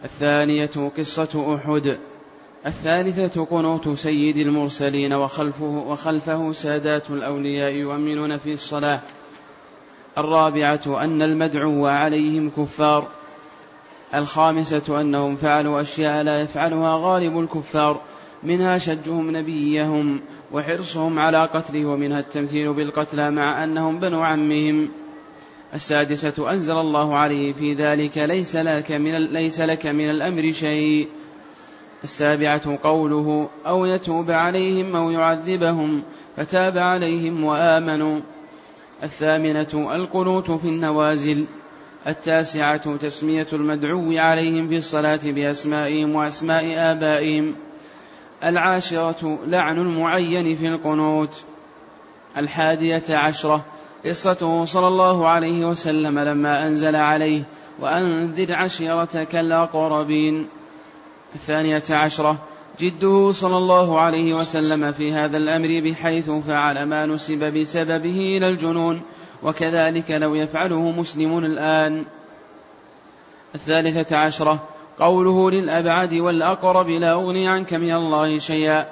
الثانية 0.05 0.91
قصة 0.97 1.55
أحد. 1.55 1.99
الثالثة 2.67 3.45
قنوت 3.45 3.89
سيد 3.89 4.37
المرسلين 4.37 5.13
وخلفه, 5.13 5.85
وخلفه 5.89 6.53
سادات 6.53 7.11
الأولياء 7.11 7.73
يؤمنون 7.73 8.39
في 8.39 8.53
الصلاة. 8.53 9.01
الرابعة 10.19 11.05
أن 11.05 11.23
المدعو 11.23 11.87
عليهم 11.87 12.51
كفار. 12.51 13.09
الخامسة 14.15 15.01
أنهم 15.01 15.37
فعلوا 15.37 15.81
أشياء 15.81 16.23
لا 16.23 16.41
يفعلها 16.41 16.97
غالب 17.01 17.39
الكفار 17.39 18.01
منها 18.43 18.79
شجهم 18.79 19.37
نبيهم 19.37 20.21
وحرصهم 20.53 21.19
على 21.19 21.45
قتله 21.45 21.87
ومنها 21.87 22.21
التمثيل 22.21 22.73
بالقتلى 22.73 23.31
مع 23.31 23.65
أنهم 23.65 23.99
بنو 23.99 24.23
عمهم. 24.23 24.89
السادسة 25.75 26.51
أنزل 26.51 26.77
الله 26.77 27.17
عليه 27.17 27.53
في 27.53 27.75
ذلك 27.75 28.19
ليس 28.19 28.57
لك 28.57 28.93
من, 28.93 29.17
ليس 29.17 29.61
لك 29.61 29.87
من 29.87 30.11
الأمر 30.11 30.53
شيء. 30.53 31.09
السابعة 32.05 32.79
قوله 32.83 33.49
أو 33.67 33.85
يتوب 33.85 34.31
عليهم 34.31 34.97
أو 34.97 35.11
يعذبهم 35.11 36.03
فتاب 36.37 36.79
عليهم 36.79 37.45
وآمنوا. 37.45 38.21
الثامنة 39.03 39.95
القنوت 39.95 40.51
في 40.51 40.69
النوازل. 40.69 41.47
التاسعة 42.07 42.97
تسمية 42.97 43.47
المدعو 43.53 44.19
عليهم 44.19 44.69
في 44.69 44.77
الصلاة 44.77 45.21
بأسمائهم 45.25 46.15
وأسماء 46.15 46.65
آبائهم. 46.77 47.55
العاشرة 48.45 49.39
لعن 49.47 49.79
المعين 49.79 50.57
في 50.57 50.69
القنوت. 50.69 51.43
الحادية 52.37 53.03
عشرة 53.11 53.65
قصته 54.05 54.65
صلى 54.65 54.89
الله 54.89 55.29
عليه 55.29 55.65
وسلم 55.67 56.19
لما 56.19 56.67
أنزل 56.67 56.97
عليه 56.97 57.43
وأنذر 57.81 58.55
عشيرتك 58.55 59.37
الأقربين. 59.37 60.49
الثانية 61.35 61.83
عشرة 61.91 62.39
جده 62.81 63.33
صلى 63.33 63.57
الله 63.57 64.01
عليه 64.01 64.35
وسلم 64.35 64.93
في 64.93 65.13
هذا 65.13 65.37
الأمر 65.37 65.91
بحيث 65.91 66.31
فعل 66.31 66.83
ما 66.83 67.07
نسب 67.07 67.45
بسببه 67.53 68.37
إلى 68.37 68.49
الجنون. 68.49 69.01
وكذلك 69.45 70.11
لو 70.11 70.35
يفعله 70.35 70.91
مسلم 70.91 71.39
الآن. 71.39 72.05
الثالثة 73.55 74.17
عشرة 74.17 74.63
قوله 74.99 75.51
للأبعد 75.51 76.15
والأقرب 76.15 76.89
لا 76.89 77.13
أغني 77.13 77.49
عنك 77.49 77.75
من 77.75 77.93
الله 77.93 78.39
شيئا. 78.39 78.87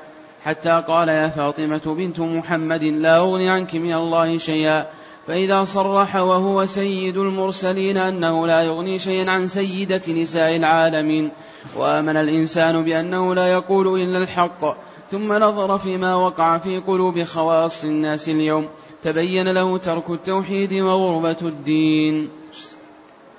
حتى 0.45 0.85
قال 0.89 1.09
يا 1.09 1.29
فاطمة 1.29 1.83
بنت 1.87 2.21
محمد 2.21 2.85
لا 2.85 3.17
أغني 3.17 3.51
عنك 3.51 3.75
من 3.75 3.93
الله 3.93 4.37
شيئا. 4.37 4.87
فإذا 5.27 5.61
صرح 5.61 6.17
وهو 6.17 6.67
سيد 6.67 7.17
المرسلين 7.17 7.97
أنه 7.97 8.47
لا 8.47 8.63
يغني 8.63 8.99
شيئا 8.99 9.31
عن 9.31 9.47
سيدة 9.47 10.03
نساء 10.09 10.57
العالمين. 10.57 11.31
وآمن 11.77 12.17
الإنسان 12.17 12.85
بأنه 12.85 13.35
لا 13.35 13.47
يقول 13.53 14.01
إلا 14.01 14.19
الحق. 14.19 14.77
ثم 15.11 15.33
نظر 15.33 15.79
فيما 15.79 16.15
وقع 16.15 16.59
في 16.59 16.79
قلوب 16.79 17.23
خواص 17.23 17.85
الناس 17.85 18.29
اليوم. 18.29 18.69
تبين 19.03 19.49
له 19.49 19.79
ترك 19.79 20.11
التوحيد 20.11 20.73
وغربة 20.73 21.37
الدين. 21.43 22.31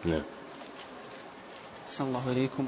نعم. 0.06 0.24
صلى 1.89 2.08
الله 2.08 2.30
عليكم 2.30 2.67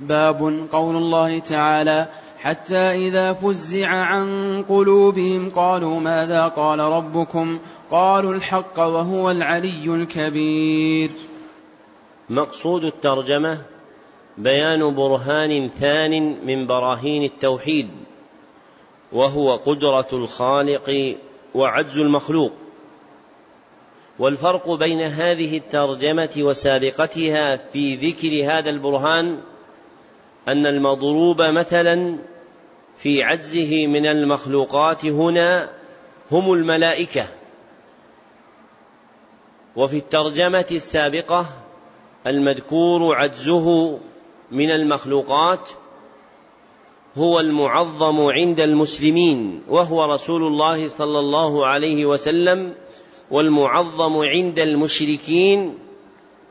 باب 0.00 0.66
قول 0.72 0.96
الله 0.96 1.38
تعالى 1.38 2.08
حتى 2.38 3.08
إذا 3.08 3.32
فزع 3.32 3.88
عن 3.88 4.62
قلوبهم 4.68 5.50
قالوا 5.50 6.00
ماذا 6.00 6.48
قال 6.48 6.78
ربكم؟ 6.78 7.58
قالوا 7.90 8.34
الحق 8.34 8.78
وهو 8.78 9.30
العلي 9.30 9.94
الكبير. 9.94 11.10
مقصود 12.30 12.84
الترجمة 12.84 13.58
بيان 14.38 14.94
برهان 14.94 15.70
ثان 15.80 16.46
من 16.46 16.66
براهين 16.66 17.22
التوحيد 17.24 17.88
وهو 19.12 19.56
قدرة 19.56 20.06
الخالق 20.12 21.16
وعجز 21.54 21.98
المخلوق. 21.98 22.52
والفرق 24.18 24.70
بين 24.70 25.00
هذه 25.00 25.56
الترجمة 25.56 26.30
وسابقتها 26.38 27.56
في 27.56 27.96
ذكر 27.96 28.52
هذا 28.52 28.70
البرهان 28.70 29.40
أن 30.48 30.66
المضروب 30.66 31.42
مثلا 31.42 32.16
في 32.98 33.22
عجزه 33.22 33.86
من 33.86 34.06
المخلوقات 34.06 35.04
هنا 35.04 35.68
هم 36.30 36.52
الملائكة. 36.52 37.26
وفي 39.76 39.96
الترجمة 39.96 40.66
السابقة 40.70 41.46
المذكور 42.26 43.14
عجزه 43.14 43.98
من 44.50 44.70
المخلوقات 44.70 45.68
هو 47.16 47.40
المعظم 47.40 48.20
عند 48.20 48.60
المسلمين 48.60 49.62
وهو 49.68 50.04
رسول 50.04 50.42
الله 50.42 50.88
صلى 50.88 51.18
الله 51.18 51.66
عليه 51.66 52.06
وسلم 52.06 52.74
والمعظم 53.30 54.16
عند 54.16 54.58
المشركين 54.58 55.78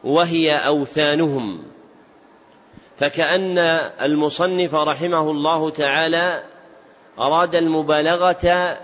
وهي 0.04 0.56
أوثانهم. 0.56 1.64
فكأن 2.98 3.58
المصنف 4.02 4.76
رحمه 4.76 5.32
الله 5.32 5.70
تعالى 5.70 6.44
أراد 7.20 7.56
المبالغة 7.56 8.78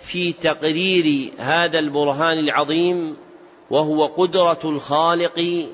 في 0.00 0.32
تقرير 0.32 1.32
هذا 1.38 1.78
البرهان 1.78 2.38
العظيم 2.38 3.16
وهو 3.70 4.06
قدرة 4.06 4.58
الخالق 4.64 5.66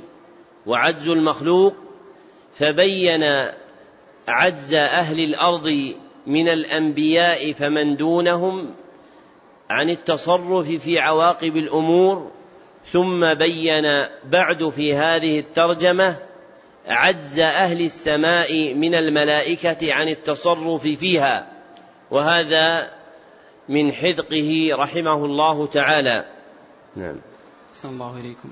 وعجز 0.67 1.09
المخلوق 1.09 1.75
فبين 2.59 3.25
عجز 4.29 4.75
أهل 4.75 5.21
الأرض 5.21 5.95
من 6.27 6.49
الأنبياء 6.49 7.53
فمن 7.53 7.97
دونهم 7.97 8.71
عن 9.71 9.91
التصرف 9.91 10.67
في 10.71 10.99
عواقب 10.99 11.57
الأمور 11.57 12.31
ثم 12.93 13.35
بين 13.35 14.07
بعد 14.25 14.69
في 14.69 14.95
هذه 14.95 15.39
الترجمة 15.39 16.17
عجز 16.89 17.39
أهل 17.39 17.81
السماء 17.81 18.75
من 18.75 18.95
الملائكة 18.95 19.95
عن 19.95 20.09
التصرف 20.09 20.83
فيها. 20.83 21.47
وهذا 22.11 22.91
من 23.69 23.93
حذقه 23.93 24.69
رحمه 24.73 25.25
الله 25.25 25.67
تعالى. 25.67 26.25
نعم. 26.97 27.17
صلى 27.75 27.91
الله 27.91 28.21
إليكم. 28.21 28.49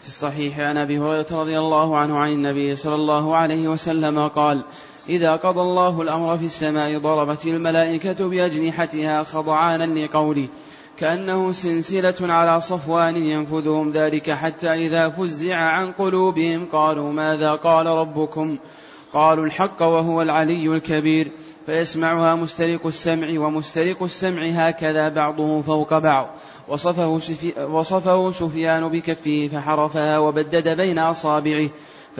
في 0.00 0.06
الصحيح 0.06 0.60
عن 0.60 0.76
أبي 0.76 0.98
هريرة 0.98 1.26
رضي 1.32 1.58
الله 1.58 1.96
عنه 1.96 2.18
عن 2.18 2.32
النبي 2.32 2.76
صلى 2.76 2.94
الله 2.94 3.36
عليه 3.36 3.68
وسلم 3.68 4.28
قال 4.28 4.60
إذا 5.08 5.36
قضى 5.36 5.60
الله 5.60 6.02
الأمر 6.02 6.38
في 6.38 6.44
السماء 6.44 6.98
ضربت 6.98 7.46
الملائكة 7.46 8.28
بأجنحتها 8.28 9.22
خضعانا 9.22 10.04
لقوله 10.04 10.48
كأنه 10.98 11.52
سلسلة 11.52 12.32
على 12.32 12.60
صفوان 12.60 13.16
ينفذهم 13.16 13.90
ذلك 13.90 14.30
حتى 14.30 14.72
إذا 14.72 15.08
فزع 15.08 15.56
عن 15.56 15.92
قلوبهم 15.92 16.66
قالوا 16.72 17.12
ماذا 17.12 17.54
قال 17.54 17.86
ربكم؟ 17.86 18.56
قالوا 19.12 19.46
الحق 19.46 19.82
وهو 19.82 20.22
العلي 20.22 20.66
الكبير 20.66 21.30
فيسمعها 21.66 22.34
مسترق 22.34 22.86
السمع 22.86 23.40
ومسترق 23.40 24.02
السمع 24.02 24.42
هكذا 24.42 25.08
بعضه 25.08 25.62
فوق 25.62 25.98
بعض. 25.98 26.30
وصفه, 26.68 27.20
وصفه 27.68 28.30
سفيان 28.30 28.88
بكفه 28.88 29.48
فحرفها 29.52 30.18
وبدد 30.18 30.68
بين 30.68 30.98
أصابعه. 30.98 31.68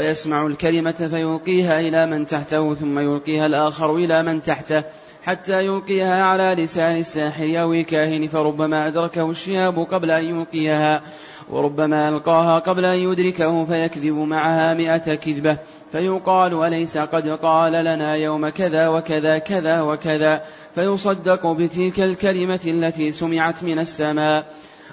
فيسمع 0.01 0.47
الكلمة 0.47 0.93
فيلقيها 1.11 1.81
إلى 1.81 2.07
من 2.07 2.27
تحته 2.27 2.75
ثم 2.75 2.99
يلقيها 2.99 3.47
الآخر 3.47 3.97
إلى 3.97 4.23
من 4.23 4.43
تحته 4.43 4.85
حتى 5.23 5.65
يلقيها 5.65 6.25
على 6.25 6.55
لسان 6.63 6.97
الساحر 6.97 7.61
أو 7.63 7.73
الكاهن 7.73 8.29
فربما 8.29 8.87
أدركه 8.87 9.31
الشهاب 9.31 9.79
قبل 9.79 10.11
أن 10.11 10.25
يلقيها 10.25 11.03
وربما 11.51 12.09
ألقاها 12.09 12.59
قبل 12.59 12.85
أن 12.85 12.99
يدركه 12.99 13.65
فيكذب 13.65 14.15
معها 14.15 14.75
مئة 14.75 15.15
كذبة 15.15 15.57
فيقال 15.93 16.65
أليس 16.65 16.99
قد 16.99 17.29
قال 17.29 17.73
لنا 17.73 18.15
يوم 18.15 18.49
كذا 18.49 18.89
وكذا 18.89 19.39
كذا 19.39 19.81
وكذا 19.81 20.43
فيصدق 20.75 21.47
بتلك 21.47 22.01
الكلمة 22.01 22.61
التي 22.67 23.13
سمعت 23.13 23.65
من 23.65 23.79
السماء. 23.79 24.45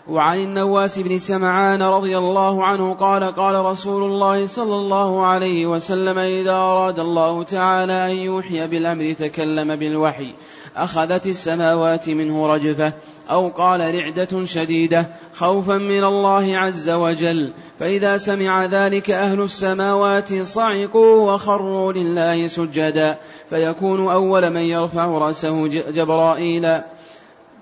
وعن 0.10 0.38
النواس 0.38 1.00
بن 1.00 1.18
سمعان 1.18 1.82
رضي 1.82 2.18
الله 2.18 2.66
عنه 2.66 2.94
قال 2.94 3.24
قال 3.24 3.66
رسول 3.66 4.04
الله 4.04 4.46
صلى 4.46 4.76
الله 4.76 5.26
عليه 5.26 5.66
وسلم 5.66 6.18
إذا 6.20 6.52
أراد 6.52 7.00
الله 7.00 7.44
تعالى 7.44 8.12
أن 8.12 8.18
يوحي 8.18 8.68
بالأمر 8.68 9.14
تكلم 9.14 9.76
بالوحي. 9.76 10.34
أخذت 10.76 11.26
السماوات 11.26 12.10
منه 12.10 12.48
رجفة 12.48 12.94
أو 13.32 13.50
قال 13.50 13.96
رعدة 13.96 14.46
شديدة 14.46 15.08
خوفا 15.34 15.78
من 15.78 16.04
الله 16.04 16.58
عز 16.58 16.90
وجل. 16.90 17.54
فإذا 17.80 18.18
سمع 18.18 18.66
ذلك 18.66 19.12
أهل 19.12 19.42
السماوات 19.42 20.34
صعقوا 20.34 21.34
وخروا 21.34 21.94
لله 21.94 22.48
سجدا. 22.48 23.18
فيكون 23.50 24.12
أول 24.12 24.50
من 24.50 24.62
يرفع 24.62 25.06
رأسه 25.06 25.68
جبرائيل 25.68 26.64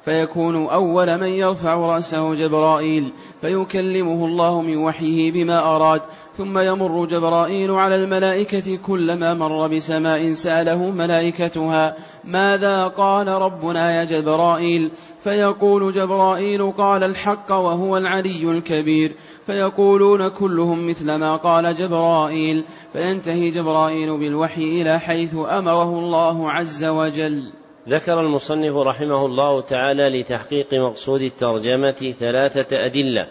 فيكون 0.06 0.68
أول 0.68 1.20
من 1.20 1.28
يرفع 1.28 1.74
رأسه 1.76 2.34
جبرائيل 2.34 3.12
فيكلمه 3.41 4.26
الله 4.26 4.62
من 4.62 4.78
وحيه 4.78 5.32
بما 5.32 5.76
أراد 5.76 6.01
ثم 6.38 6.60
يمر 6.60 7.06
جبرائيل 7.06 7.72
على 7.72 7.95
الملائكة 7.95 8.78
كلما 8.78 9.34
مر 9.34 9.68
بسماء 9.68 10.32
سأله 10.32 10.91
ملائكتها 10.91 11.95
ماذا 12.24 12.88
قال 12.88 13.28
ربنا 13.28 13.99
يا 13.99 14.03
جبرائيل؟ 14.03 14.91
فيقول 15.24 15.93
جبرائيل 15.93 16.72
قال 16.72 17.03
الحق 17.03 17.51
وهو 17.51 17.97
العلي 17.97 18.51
الكبير. 18.51 19.12
فيقولون 19.45 20.28
كلهم 20.28 20.88
مثل 20.88 21.16
ما 21.16 21.36
قال 21.36 21.74
جبرائيل 21.74 22.64
فينتهي 22.93 23.49
جبرائيل 23.49 24.18
بالوحي 24.18 24.82
إلى 24.82 24.99
حيث 24.99 25.36
أمره 25.36 25.99
الله 25.99 26.51
عز 26.51 26.86
وجل. 26.86 27.64
ذكر 27.89 28.19
المصنف 28.19 28.75
رحمه 28.75 29.25
الله 29.25 29.61
تعالى 29.61 30.19
لتحقيق 30.19 30.73
مقصود 30.73 31.21
الترجمة 31.21 32.13
ثلاثة 32.19 32.86
أدلة. 32.86 33.27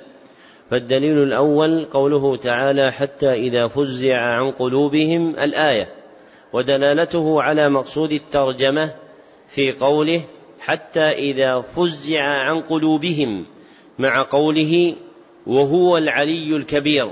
فالدليل 0.71 1.23
الأول 1.23 1.85
قوله 1.85 2.37
تعالى 2.37 2.93
حتى 2.93 3.33
إذا 3.33 3.69
فزع 3.69 4.17
عن 4.17 4.51
قلوبهم 4.51 5.31
الآية 5.31 5.89
ودلالته 6.53 7.43
على 7.43 7.69
مقصود 7.69 8.13
الترجمة 8.13 8.95
في 9.49 9.73
قوله 9.73 10.21
حتى 10.61 11.11
إذا 11.11 11.61
فزع 11.61 12.23
عن 12.23 12.61
قلوبهم 12.61 13.47
مع 13.99 14.23
قوله 14.23 14.95
وهو 15.47 15.99
العلي 15.99 16.57
الكبير. 16.57 17.11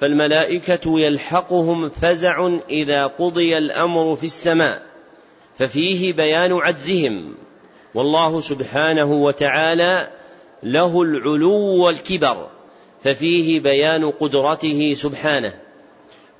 فالملائكة 0.00 1.00
يلحقهم 1.00 1.88
فزع 1.88 2.50
إذا 2.70 3.06
قضي 3.06 3.58
الأمر 3.58 4.16
في 4.16 4.24
السماء. 4.24 4.89
ففيه 5.60 6.12
بيان 6.12 6.52
عجزهم. 6.52 7.34
والله 7.94 8.40
سبحانه 8.40 9.12
وتعالى 9.12 10.10
له 10.62 11.02
العلو 11.02 11.84
والكبر 11.84 12.46
ففيه 13.04 13.60
بيان 13.60 14.10
قدرته 14.10 14.94
سبحانه. 14.94 15.54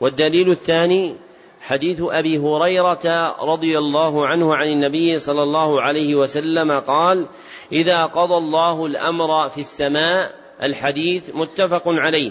والدليل 0.01 0.51
الثاني 0.51 1.17
حديث 1.61 1.99
أبي 2.01 2.39
هريرة 2.39 3.37
رضي 3.53 3.79
الله 3.79 4.27
عنه 4.27 4.55
عن 4.55 4.69
النبي 4.69 5.19
صلى 5.19 5.43
الله 5.43 5.83
عليه 5.83 6.15
وسلم 6.15 6.73
قال 6.73 7.27
إذا 7.73 8.07
قضى 8.07 8.37
الله 8.37 8.87
الأمر 8.87 9.49
في 9.49 9.61
السماء 9.61 10.35
الحديث 10.63 11.23
متفق 11.35 11.83
عليه. 11.87 12.31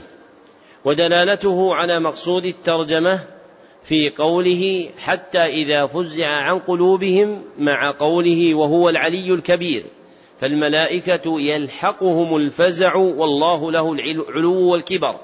ودلالته 0.85 1.75
على 1.75 1.99
مقصود 1.99 2.45
الترجمة 2.45 3.19
في 3.83 4.09
قوله 4.09 4.89
حتى 4.97 5.45
إذا 5.45 5.85
فزع 5.85 6.27
عن 6.27 6.59
قلوبهم 6.59 7.41
مع 7.57 7.91
قوله 7.91 8.55
وهو 8.55 8.89
العلي 8.89 9.33
الكبير. 9.33 9.85
فالملائكة 10.39 11.41
يلحقهم 11.41 12.35
الفزع 12.35 12.95
والله 12.95 13.71
له 13.71 13.93
العلو 13.93 14.71
والكبر. 14.71 15.19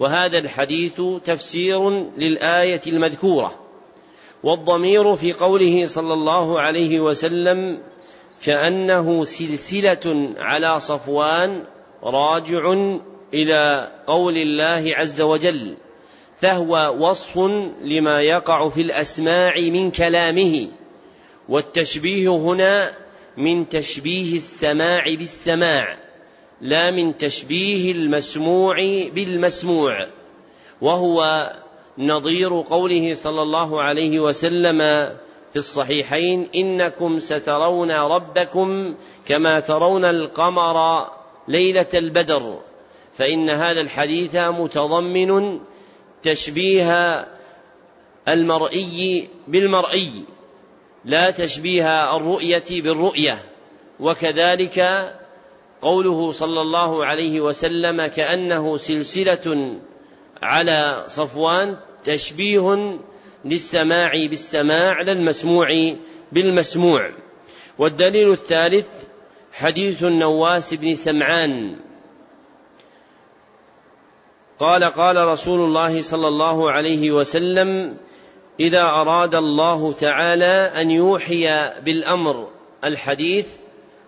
وهذا 0.00 0.38
الحديث 0.38 1.00
تفسير 1.24 1.90
للآية 2.16 2.80
المذكورة. 2.86 3.58
والضمير 4.42 5.14
في 5.16 5.32
قوله 5.32 5.86
صلى 5.86 6.14
الله 6.14 6.60
عليه 6.60 7.00
وسلم 7.00 7.82
كأنه 8.44 9.24
سلسلة 9.24 10.34
على 10.38 10.80
صفوان 10.80 11.64
راجع 12.02 12.74
إلى 13.34 13.88
قول 14.06 14.36
الله 14.36 14.96
عز 14.96 15.20
وجل. 15.20 15.76
فهو 16.42 16.94
وصف 16.98 17.38
لما 17.82 18.20
يقع 18.20 18.68
في 18.68 18.80
الأسماع 18.80 19.54
من 19.56 19.90
كلامه 19.90 20.68
والتشبيه 21.48 22.28
هنا 22.28 22.92
من 23.36 23.68
تشبيه 23.68 24.36
السماع 24.36 25.14
بالسماع 25.14 25.96
لا 26.60 26.90
من 26.90 27.16
تشبيه 27.16 27.92
المسموع 27.92 28.76
بالمسموع 29.14 30.06
وهو 30.80 31.50
نظير 31.98 32.60
قوله 32.60 33.14
صلى 33.14 33.42
الله 33.42 33.82
عليه 33.82 34.20
وسلم 34.20 34.78
في 35.52 35.56
الصحيحين 35.56 36.48
إنكم 36.54 37.18
سترون 37.18 37.90
ربكم 37.90 38.94
كما 39.26 39.60
ترون 39.60 40.04
القمر 40.04 41.06
ليلة 41.48 41.86
البدر 41.94 42.58
فإن 43.18 43.50
هذا 43.50 43.80
الحديث 43.80 44.36
متضمن 44.36 45.60
تشبيه 46.22 47.26
المرئي 48.28 49.28
بالمرئي 49.48 50.10
لا 51.04 51.30
تشبيه 51.30 52.16
الرؤية 52.16 52.64
بالرؤية. 52.70 53.38
وكذلك 54.00 54.80
قوله 55.82 56.32
صلى 56.32 56.60
الله 56.60 57.06
عليه 57.06 57.40
وسلم 57.40 58.06
كأنه 58.06 58.76
سلسلة 58.76 59.76
على 60.42 61.04
صفوان 61.08 61.76
تشبيه 62.04 62.98
للسماع 63.44 64.26
بالسماع 64.26 65.00
لا 65.02 65.12
المسموع 65.12 65.94
بالمسموع. 66.32 67.10
والدليل 67.78 68.30
الثالث 68.30 68.86
حديث 69.52 70.02
النواس 70.02 70.74
بن 70.74 70.94
سمعان. 70.94 71.76
قال 74.62 74.84
قال 74.84 75.16
رسول 75.16 75.60
الله 75.60 76.02
صلى 76.02 76.28
الله 76.28 76.70
عليه 76.70 77.10
وسلم 77.10 77.96
إذا 78.60 78.82
أراد 78.82 79.34
الله 79.34 79.92
تعالى 79.92 80.70
أن 80.80 80.90
يوحي 80.90 81.70
بالأمر 81.84 82.48
الحديث 82.84 83.46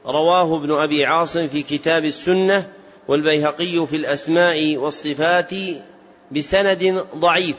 رواه 0.07 0.57
ابن 0.57 0.73
أبي 0.73 1.05
عاصم 1.05 1.49
في 1.49 1.63
كتاب 1.63 2.05
السنة 2.05 2.71
والبيهقي 3.09 3.87
في 3.87 3.97
الأسماء 3.97 4.77
والصفات 4.77 5.51
بسند 6.33 7.05
ضعيف 7.17 7.57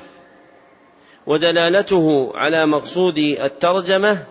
ودلالته 1.27 2.31
على 2.35 2.65
مقصود 2.65 3.17
الترجمة 3.17 4.23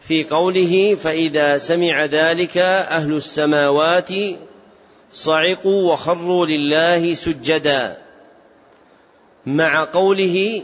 في 0.00 0.24
قوله 0.24 0.94
فإذا 0.94 1.58
سمع 1.58 2.04
ذلك 2.04 2.58
أهل 2.58 3.12
السماوات 3.12 4.10
صعقوا 5.14 5.92
وخروا 5.92 6.46
لله 6.46 7.14
سجدا 7.14 7.98
مع 9.46 9.84
قوله 9.84 10.62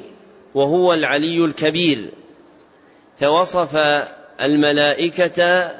وهو 0.54 0.94
العلي 0.94 1.44
الكبير. 1.44 2.10
فوصف 3.20 3.76
الملائكة 4.40 5.70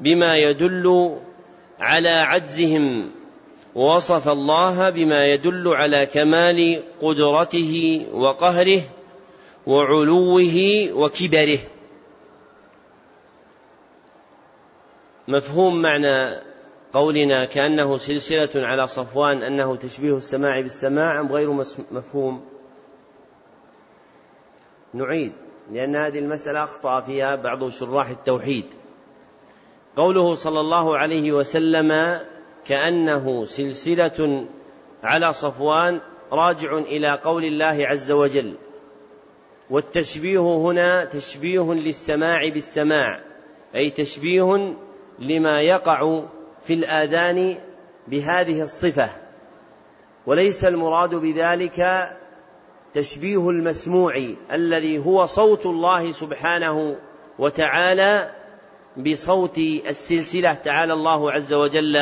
بما 0.00 0.36
يدل 0.36 1.16
على 1.80 2.08
عجزهم 2.08 3.10
ووصف 3.74 4.28
الله 4.28 4.90
بما 4.90 5.26
يدل 5.26 5.68
على 5.68 6.06
كمال 6.06 6.82
قدرته 7.02 8.06
وقهره 8.12 8.80
وعلوه 9.66 10.88
وكبره. 10.92 11.58
مفهوم 15.28 15.82
معنى 15.82 16.45
قولنا 16.96 17.44
كأنه 17.44 17.96
سلسلة 17.96 18.66
على 18.66 18.86
صفوان 18.86 19.42
أنه 19.42 19.76
تشبيه 19.76 20.16
السماع 20.16 20.60
بالسماع 20.60 21.20
أم 21.20 21.32
غير 21.32 21.64
مفهوم؟ 21.90 22.44
نعيد 24.94 25.32
لأن 25.72 25.96
هذه 25.96 26.18
المسألة 26.18 26.64
أخطأ 26.64 27.00
فيها 27.00 27.36
بعض 27.36 27.68
شراح 27.68 28.08
التوحيد. 28.08 28.64
قوله 29.96 30.34
صلى 30.34 30.60
الله 30.60 30.98
عليه 30.98 31.32
وسلم 31.32 32.20
كأنه 32.66 33.44
سلسلة 33.44 34.46
على 35.02 35.32
صفوان 35.32 36.00
راجع 36.32 36.78
إلى 36.78 37.20
قول 37.24 37.44
الله 37.44 37.86
عز 37.86 38.10
وجل. 38.10 38.54
والتشبيه 39.70 40.56
هنا 40.56 41.04
تشبيه 41.04 41.72
للسماع 41.72 42.48
بالسماع 42.48 43.20
أي 43.74 43.90
تشبيه 43.90 44.76
لما 45.18 45.60
يقع 45.60 46.22
في 46.66 46.74
الآذان 46.74 47.56
بهذه 48.08 48.62
الصفة 48.62 49.10
وليس 50.26 50.64
المراد 50.64 51.14
بذلك 51.14 52.10
تشبيه 52.94 53.50
المسموع 53.50 54.22
الذي 54.52 54.98
هو 54.98 55.26
صوت 55.26 55.66
الله 55.66 56.12
سبحانه 56.12 56.96
وتعالى 57.38 58.30
بصوت 58.96 59.58
السلسلة 59.58 60.54
تعالى 60.54 60.92
الله 60.92 61.32
عز 61.32 61.52
وجل 61.52 61.96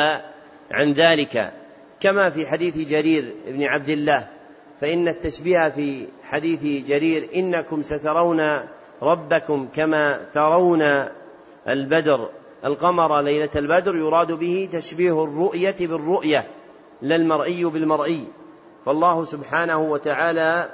عن 0.71 0.93
ذلك. 0.93 1.53
كما 2.01 2.29
في 2.29 2.47
حديث 2.47 2.77
جرير 2.89 3.33
بن 3.47 3.63
عبد 3.63 3.89
الله 3.89 4.27
فإن 4.81 5.07
التشبيه 5.07 5.69
في 5.69 6.07
حديث 6.23 6.87
جرير 6.87 7.29
إنكم 7.35 7.83
سترون 7.83 8.59
ربكم 9.01 9.67
كما 9.75 10.23
ترون 10.33 10.83
البدر. 11.67 12.29
القمر 12.65 13.21
ليلة 13.21 13.49
البدر 13.55 13.95
يراد 13.95 14.31
به 14.31 14.69
تشبيه 14.71 15.23
الرؤية 15.23 15.75
بالرؤية 15.79 16.47
لا 17.01 17.15
المرئي 17.15 17.65
بالمرئي. 17.65 18.27
فالله 18.85 19.23
سبحانه 19.23 19.77
وتعالى 19.77 20.69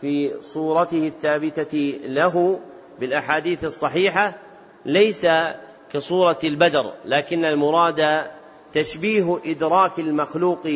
في 0.00 0.42
صورته 0.42 1.08
الثابتة 1.08 2.00
له 2.04 2.60
بالأحاديث 3.00 3.64
الصحيحة 3.64 4.34
ليس 4.84 5.26
كصورة 5.92 6.38
البدر 6.44 6.92
لكن 7.04 7.44
المراد 7.44 8.22
تشبيه 8.74 9.38
إدراك 9.46 9.98
المخلوق 9.98 10.68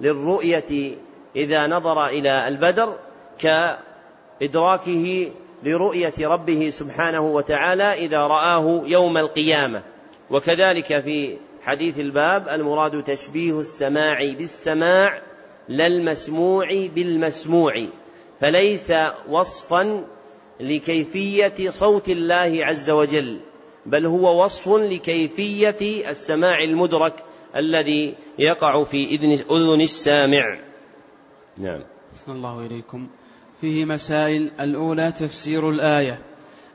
للرؤية 0.00 0.94
إذا 1.36 1.66
نظر 1.66 2.06
إلى 2.06 2.48
البدر 2.48 2.96
كإدراكه 3.38 5.30
لرؤية 5.62 6.12
ربه 6.20 6.70
سبحانه 6.70 7.20
وتعالى 7.20 7.92
إذا 7.92 8.26
رآه 8.26 8.82
يوم 8.86 9.18
القيامة. 9.18 9.82
وكذلك 10.30 11.00
في 11.00 11.36
حديث 11.62 12.00
الباب 12.00 12.48
المراد 12.48 13.02
تشبيه 13.02 13.60
السماع 13.60 14.32
بالسماع 14.32 15.22
لا 15.68 15.86
المسموع 15.86 16.86
بالمسموع 16.94 17.86
فليس 18.40 18.92
وصفا 19.28 20.04
لكيفية 20.60 21.70
صوت 21.70 22.08
الله 22.08 22.58
عز 22.64 22.90
وجل 22.90 23.40
بل 23.86 24.06
هو 24.06 24.44
وصف 24.44 24.68
لكيفية 24.68 26.10
السماع 26.10 26.64
المدرك 26.64 27.24
الذي 27.56 28.14
يقع 28.38 28.84
في 28.84 29.14
أذن 29.14 29.32
السامع. 29.80 30.58
نعم. 31.58 31.82
صلى 32.14 32.34
الله 32.34 32.66
إليكم. 32.66 33.08
فيه 33.60 33.84
مسائل 33.84 34.50
الأولى 34.60 35.12
تفسير 35.12 35.70
الآية 35.70 36.18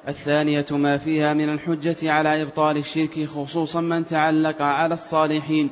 الثانية 0.08 0.66
ما 0.72 0.98
فيها 0.98 1.34
من 1.34 1.50
الحجة 1.50 2.12
على 2.12 2.42
إبطال 2.42 2.78
الشرك 2.78 3.26
خصوصا 3.36 3.82
من 3.82 4.06
تعلق 4.06 4.62
على 4.62 4.94
الصالحين 4.94 5.70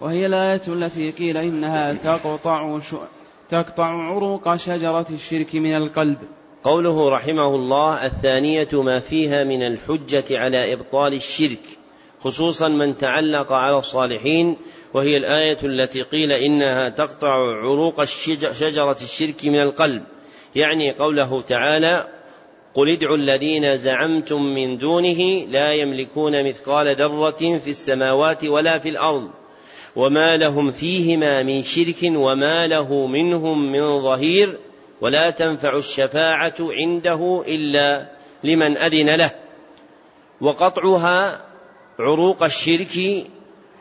وهي 0.00 0.26
الآية 0.26 0.62
التي 0.68 1.10
قيل 1.10 1.36
إنها 1.36 1.92
تقطع 1.92 2.78
تقطع 3.48 3.86
عروق 3.86 4.56
شجرة 4.56 5.06
الشرك 5.10 5.54
من 5.54 5.76
القلب. 5.76 6.18
قوله 6.64 7.10
رحمه 7.10 7.54
الله 7.54 8.06
الثانية 8.06 8.68
ما 8.72 9.00
فيها 9.00 9.44
من 9.44 9.62
الحجة 9.62 10.24
على 10.30 10.72
إبطال 10.72 11.14
الشرك 11.14 11.62
خصوصا 12.20 12.68
من 12.68 12.98
تعلق 12.98 13.52
على 13.52 13.78
الصالحين 13.78 14.56
وهي 14.94 15.16
الآية 15.16 15.58
التي 15.62 16.02
قيل 16.02 16.32
إنها 16.32 16.88
تقطع 16.88 17.32
عروق 17.62 18.04
شجرة 18.04 18.96
الشرك 19.02 19.44
من 19.44 19.62
القلب. 19.62 20.02
يعني 20.56 20.90
قوله 20.90 21.42
تعالى 21.42 22.08
قل 22.74 22.90
ادعوا 22.90 23.16
الذين 23.16 23.76
زعمتم 23.76 24.42
من 24.42 24.78
دونه 24.78 25.46
لا 25.48 25.72
يملكون 25.72 26.44
مثقال 26.48 26.96
ذرة 26.96 27.58
في 27.58 27.70
السماوات 27.70 28.44
ولا 28.44 28.78
في 28.78 28.88
الأرض 28.88 29.30
وما 29.96 30.36
لهم 30.36 30.70
فيهما 30.70 31.42
من 31.42 31.62
شرك 31.62 31.96
وما 32.02 32.66
له 32.66 33.06
منهم 33.06 33.72
من 33.72 34.02
ظهير 34.02 34.58
ولا 35.00 35.30
تنفع 35.30 35.76
الشفاعة 35.76 36.54
عنده 36.60 37.44
إلا 37.48 38.06
لمن 38.44 38.76
أذن 38.76 39.14
له 39.14 39.30
وقطعها 40.40 41.40
عروق 41.98 42.42
الشرك 42.42 43.24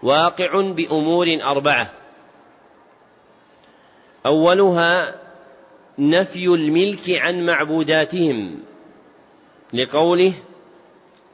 واقع 0.03 0.61
بأمور 0.61 1.37
أربعة 1.43 1.91
أولها 4.25 5.24
نفي 5.99 6.45
الملك 6.45 7.09
عن 7.09 7.45
معبوداتهم. 7.45 8.59
لقوله 9.73 10.33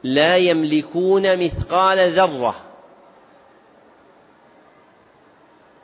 لا 0.02 0.36
يملكون 0.36 1.44
مثقال 1.44 2.12
ذرة. 2.12 2.54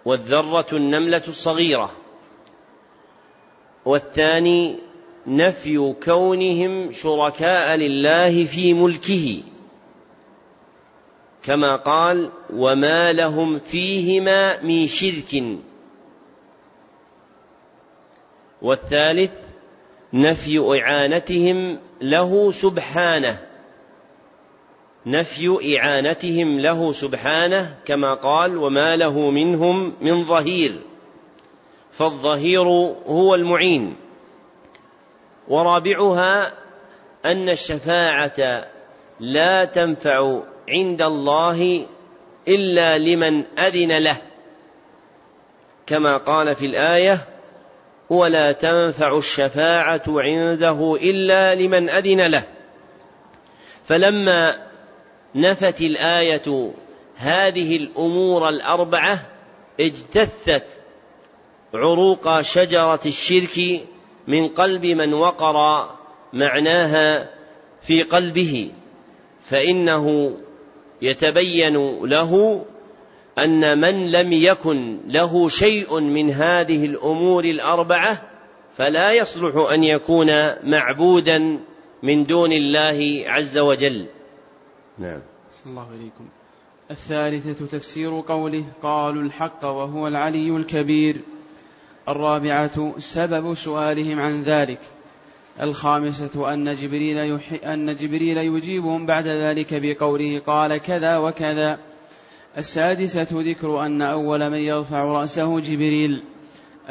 والذرة 0.04 0.66
النملة 0.72 1.22
الصغيرة. 1.28 1.92
والثاني 3.84 4.76
نفي 5.26 5.94
كونهم 6.04 6.92
شركاء 6.92 7.76
لله 7.76 8.44
في 8.44 8.74
ملكه. 8.74 9.42
كما 11.42 11.76
قال 11.76 12.30
وما 12.54 13.12
لهم 13.12 13.58
فيهما 13.58 14.62
من 14.62 14.88
شرك. 14.88 15.58
والثالث 18.62 19.30
نفي 20.12 20.80
إعانتهم 20.80 21.78
له 22.00 22.52
سبحانه. 22.52 23.38
نفي 25.06 25.78
إعانتهم 25.78 26.60
له 26.60 26.92
سبحانه 26.92 27.74
كما 27.84 28.14
قال 28.14 28.56
وما 28.56 28.96
له 28.96 29.30
منهم 29.30 29.94
من 30.00 30.24
ظهير. 30.24 30.74
فالظهير 31.92 32.62
هو 33.06 33.34
المعين. 33.34 33.96
ورابعها 35.48 36.52
أن 37.24 37.48
الشفاعة 37.48 38.66
لا 39.20 39.64
تنفع 39.64 40.42
عند 40.68 41.02
الله 41.02 41.86
إلا 42.48 42.98
لمن 42.98 43.44
أذن 43.58 43.98
له. 43.98 44.16
كما 45.86 46.16
قال 46.16 46.54
في 46.54 46.66
الآية 46.66 47.37
ولا 48.10 48.52
تنفع 48.52 49.16
الشفاعة 49.18 50.02
عنده 50.08 50.98
إلا 51.02 51.54
لمن 51.54 51.90
أذن 51.90 52.20
له. 52.26 52.42
فلما 53.84 54.68
نفت 55.34 55.80
الآية 55.80 56.72
هذه 57.16 57.76
الأمور 57.76 58.48
الأربعة 58.48 59.26
اجتثت 59.80 60.64
عروق 61.74 62.40
شجرة 62.40 63.00
الشرك 63.06 63.80
من 64.26 64.48
قلب 64.48 64.86
من 64.86 65.14
وقر 65.14 65.88
معناها 66.32 67.30
في 67.82 68.02
قلبه 68.02 68.70
فإنه 69.50 70.36
يتبين 71.02 71.76
له 72.04 72.64
أن 73.44 73.80
من 73.80 74.10
لم 74.10 74.32
يكن 74.32 75.00
له 75.06 75.48
شيء 75.48 76.00
من 76.00 76.30
هذه 76.30 76.84
الأمور 76.86 77.44
الأربعة 77.44 78.22
فلا 78.76 79.12
يصلح 79.12 79.70
أن 79.72 79.84
يكون 79.84 80.30
معبودا 80.64 81.58
من 82.02 82.24
دون 82.24 82.52
الله 82.52 83.24
عز 83.26 83.58
وجل. 83.58 84.06
نعم. 84.98 85.20
صلى 85.54 85.70
الله 85.70 85.86
عليكم. 85.90 86.28
الثالثة 86.90 87.66
تفسير 87.78 88.20
قوله 88.20 88.64
قالوا 88.82 89.22
الحق 89.22 89.64
وهو 89.64 90.08
العلي 90.08 90.56
الكبير 90.56 91.16
الرابعة 92.08 92.94
سبب 92.98 93.54
سؤالهم 93.54 94.20
عن 94.20 94.42
ذلك 94.42 94.80
الخامسة 95.60 96.52
أن 96.54 96.74
جبريل, 96.74 97.18
يحي 97.18 97.56
أن 97.56 97.94
جبريل 97.94 98.38
يجيبهم 98.38 99.06
بعد 99.06 99.26
ذلك 99.26 99.68
بقوله 99.72 100.42
قال 100.46 100.78
كذا 100.78 101.16
وكذا 101.16 101.78
السادسة 102.58 103.26
ذكر 103.32 103.86
أن 103.86 104.02
أول 104.02 104.50
من 104.50 104.58
يرفع 104.58 105.04
رأسه 105.04 105.60
جبريل 105.60 106.22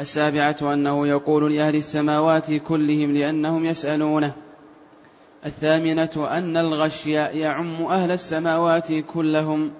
السابعة 0.00 0.56
أنه 0.62 1.06
يقول 1.06 1.54
لأهل 1.54 1.76
السماوات 1.76 2.52
كلهم 2.52 3.14
لأنهم 3.14 3.64
يسألونه 3.64 4.32
الثامنة 5.46 6.10
أن 6.16 6.56
الغشي 6.56 7.12
يعم 7.12 7.82
أهل 7.82 8.10
السماوات 8.10 8.92
كلهم 8.92 9.72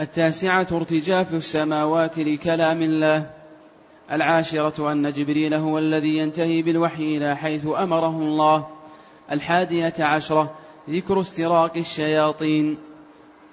التاسعة 0.00 0.66
ارتجاف 0.72 1.34
السماوات 1.34 2.18
لكلام 2.18 2.82
الله 2.82 3.30
العاشرة 4.12 4.92
أن 4.92 5.12
جبريل 5.12 5.54
هو 5.54 5.78
الذي 5.78 6.16
ينتهي 6.18 6.62
بالوحي 6.62 7.16
إلى 7.16 7.36
حيث 7.36 7.66
أمره 7.66 8.18
الله 8.18 8.66
الحادية 9.32 9.94
عشرة 10.00 10.54
ذكر 10.90 11.20
استراق 11.20 11.76
الشياطين. 11.76 12.85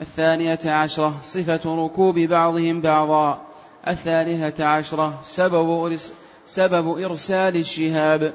الثانية 0.03 0.59
عشرة 0.65 1.19
صفة 1.21 1.85
ركوب 1.85 2.19
بعضهم 2.19 2.81
بعضا. 2.81 3.41
الثالثة 3.87 4.65
عشرة 4.65 5.21
سبب, 5.23 5.97
سبب 6.45 6.97
إرسال 6.97 7.55
الشهاب. 7.57 8.33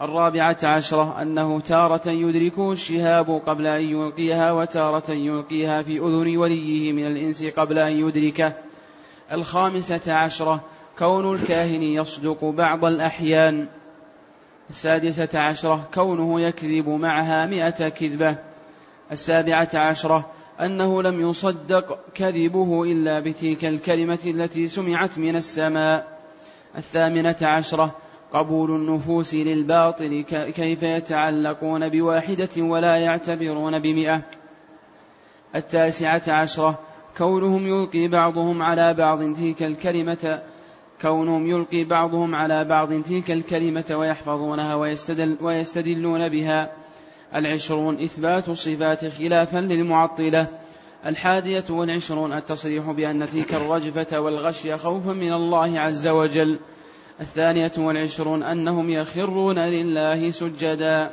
الرابعة 0.00 0.58
عشرة 0.64 1.22
أنه 1.22 1.60
تارة 1.60 2.08
يدركه 2.08 2.72
الشهاب 2.72 3.42
قبل 3.46 3.66
أن 3.66 3.80
يلقيها 3.80 4.52
وتارة 4.52 5.10
يلقيها 5.10 5.82
في 5.82 5.98
أذن 5.98 6.36
وليه 6.36 6.92
من 6.92 7.06
الإنس 7.06 7.44
قبل 7.44 7.78
أن 7.78 7.92
يدركه. 7.92 8.54
الخامسة 9.32 10.12
عشرة 10.12 10.60
كون 10.98 11.34
الكاهن 11.34 11.82
يصدق 11.82 12.44
بعض 12.44 12.84
الأحيان. 12.84 13.66
السادسة 14.70 15.40
عشرة 15.40 15.88
كونه 15.94 16.40
يكذب 16.40 16.88
معها 16.88 17.46
مئة 17.46 17.88
كذبة. 17.88 18.36
السابعة 19.12 19.68
عشرة 19.74 20.33
أنه 20.60 21.02
لم 21.02 21.30
يصدق 21.30 21.98
كذبه 22.14 22.84
إلا 22.84 23.20
بتلك 23.20 23.64
الكلمة 23.64 24.18
التي 24.26 24.68
سمعت 24.68 25.18
من 25.18 25.36
السماء. 25.36 26.18
الثامنة 26.78 27.36
عشرة 27.42 27.94
قبول 28.32 28.70
النفوس 28.70 29.34
للباطل 29.34 30.24
كيف 30.54 30.82
يتعلقون 30.82 31.88
بواحدة 31.88 32.48
ولا 32.62 32.96
يعتبرون 32.96 33.78
بمئة. 33.78 34.22
التاسعة 35.56 36.22
عشرة 36.28 36.78
كونهم 37.18 37.66
يلقي 37.66 38.08
بعضهم 38.08 38.62
على 38.62 38.94
بعض 38.94 39.34
تلك 39.34 39.62
الكلمة 39.62 40.42
كونهم 41.02 41.46
يلقي 41.46 41.84
بعضهم 41.84 42.34
على 42.34 42.64
بعض 42.64 43.02
تلك 43.02 43.30
الكلمة 43.30 43.84
ويحفظونها 43.90 44.74
ويستدل 44.74 45.36
ويستدلون 45.40 46.28
بها. 46.28 46.83
العشرون 47.34 48.02
إثبات 48.02 48.48
الصفات 48.48 49.06
خلافا 49.06 49.58
للمعطلة. 49.58 50.46
الحادية 51.06 51.64
والعشرون 51.70 52.32
التصريح 52.32 52.90
بأن 52.90 53.28
تلك 53.28 53.54
الرجفة 53.54 54.20
والغشي 54.20 54.76
خوفا 54.76 55.12
من 55.12 55.32
الله 55.32 55.80
عز 55.80 56.08
وجل. 56.08 56.58
الثانية 57.20 57.72
والعشرون 57.78 58.42
أنهم 58.42 58.90
يخرون 58.90 59.58
لله 59.58 60.30
سجدا. 60.30 61.10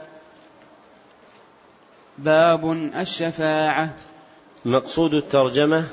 باب 2.17 2.71
الشفاعة. 2.71 3.89
مقصود 4.65 5.13
الترجمة 5.13 5.83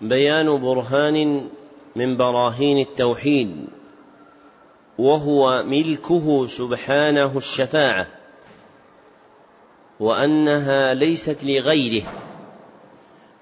بيان 0.00 0.60
برهان 0.62 1.48
من 1.96 2.16
براهين 2.16 2.78
التوحيد 2.78 3.66
وهو 4.98 5.62
ملكه 5.62 6.46
سبحانه 6.46 7.38
الشفاعة. 7.38 8.21
وأنها 10.02 10.94
ليست 10.94 11.38
لغيره. 11.42 12.02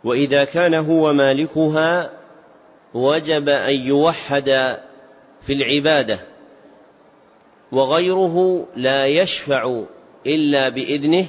وإذا 0.04 0.44
كان 0.44 0.74
هو 0.74 1.12
مالكها 1.12 2.10
وجب 2.94 3.48
أن 3.48 3.74
يوحد 3.74 4.78
في 5.40 5.52
العبادة. 5.52 6.18
وغيره 7.72 8.66
لا 8.76 9.06
يشفع 9.06 9.82
إلا 10.26 10.68
بإذنه 10.68 11.26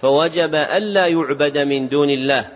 فوجب 0.00 0.54
ألا 0.54 1.06
يعبد 1.06 1.58
من 1.58 1.88
دون 1.88 2.10
الله. 2.10 2.48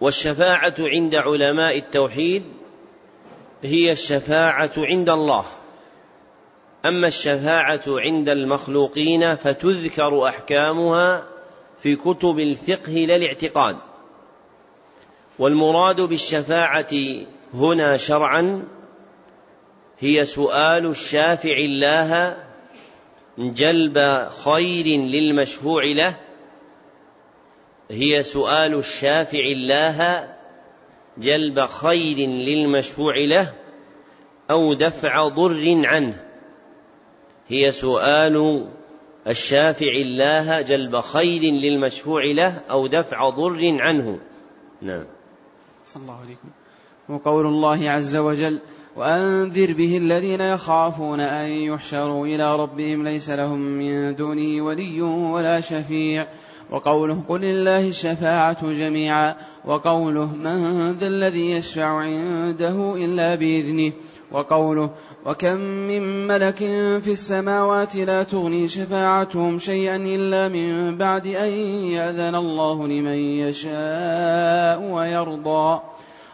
والشفاعة 0.00 0.74
عند 0.78 1.14
علماء 1.14 1.78
التوحيد 1.78 2.42
هي 3.62 3.92
الشفاعة 3.92 4.72
عند 4.76 5.10
الله. 5.10 5.44
أما 6.86 7.08
الشفاعة 7.08 7.82
عند 7.88 8.28
المخلوقين 8.28 9.34
فتذكر 9.34 10.28
أحكامها 10.28 11.24
في 11.82 11.96
كتب 11.96 12.38
الفقه 12.38 12.92
لا 12.92 13.16
الاعتقاد 13.16 13.76
والمراد 15.38 16.00
بالشفاعة 16.00 16.94
هنا 17.54 17.96
شرعا 17.96 18.64
هي 19.98 20.26
سؤال 20.26 20.86
الشافع 20.86 21.56
الله 21.58 22.36
جلب 23.38 24.28
خير 24.44 24.86
للمشفوع 24.86 25.84
له. 25.84 26.14
هي 27.90 28.22
سؤال 28.22 28.74
الشافع 28.74 29.38
الله 29.38 30.28
جلب 31.18 31.66
خير 31.66 32.16
للمشفوع 32.16 33.18
له 33.18 33.54
أو 34.50 34.74
دفع 34.74 35.28
ضر 35.28 35.82
عنه. 35.86 36.31
هي 37.52 37.72
سؤال 37.72 38.66
الشافع 39.26 39.92
الله 39.92 40.60
جلب 40.62 41.00
خير 41.00 41.42
للمشفوع 41.42 42.24
له 42.24 42.60
أو 42.70 42.86
دفع 42.86 43.30
ضر 43.30 43.78
عنه. 43.80 44.18
نعم. 44.82 45.04
صلى 45.84 46.02
الله 46.02 46.18
عليكم 46.20 46.48
وقول 47.08 47.46
الله 47.46 47.90
عز 47.90 48.16
وجل 48.16 48.58
وأنذر 48.96 49.72
به 49.72 49.96
الذين 49.96 50.40
يخافون 50.40 51.20
أن 51.20 51.50
يحشروا 51.50 52.26
إلى 52.26 52.56
ربهم 52.56 53.04
ليس 53.04 53.30
لهم 53.30 53.58
من 53.58 54.14
دونه 54.14 54.64
ولي 54.64 55.02
ولا 55.02 55.60
شفيع 55.60 56.26
وقوله 56.70 57.22
قل 57.28 57.40
لله 57.40 57.88
الشفاعة 57.88 58.72
جميعا 58.72 59.36
وقوله 59.64 60.34
من 60.36 60.92
ذا 60.92 61.06
الذي 61.06 61.50
يشفع 61.50 61.84
عنده 61.84 62.94
إلا 62.94 63.34
بإذنه 63.34 63.92
وقوله 64.32 64.90
وكم 65.26 65.56
من 65.60 66.26
ملك 66.26 66.56
في 67.02 67.10
السماوات 67.12 67.96
لا 67.96 68.22
تغني 68.22 68.68
شفاعتهم 68.68 69.58
شيئا 69.58 69.96
إلا 69.96 70.48
من 70.48 70.98
بعد 70.98 71.26
أن 71.26 71.52
يأذن 71.94 72.34
الله 72.34 72.86
لمن 72.86 73.18
يشاء 73.46 74.82
ويرضى 74.82 75.80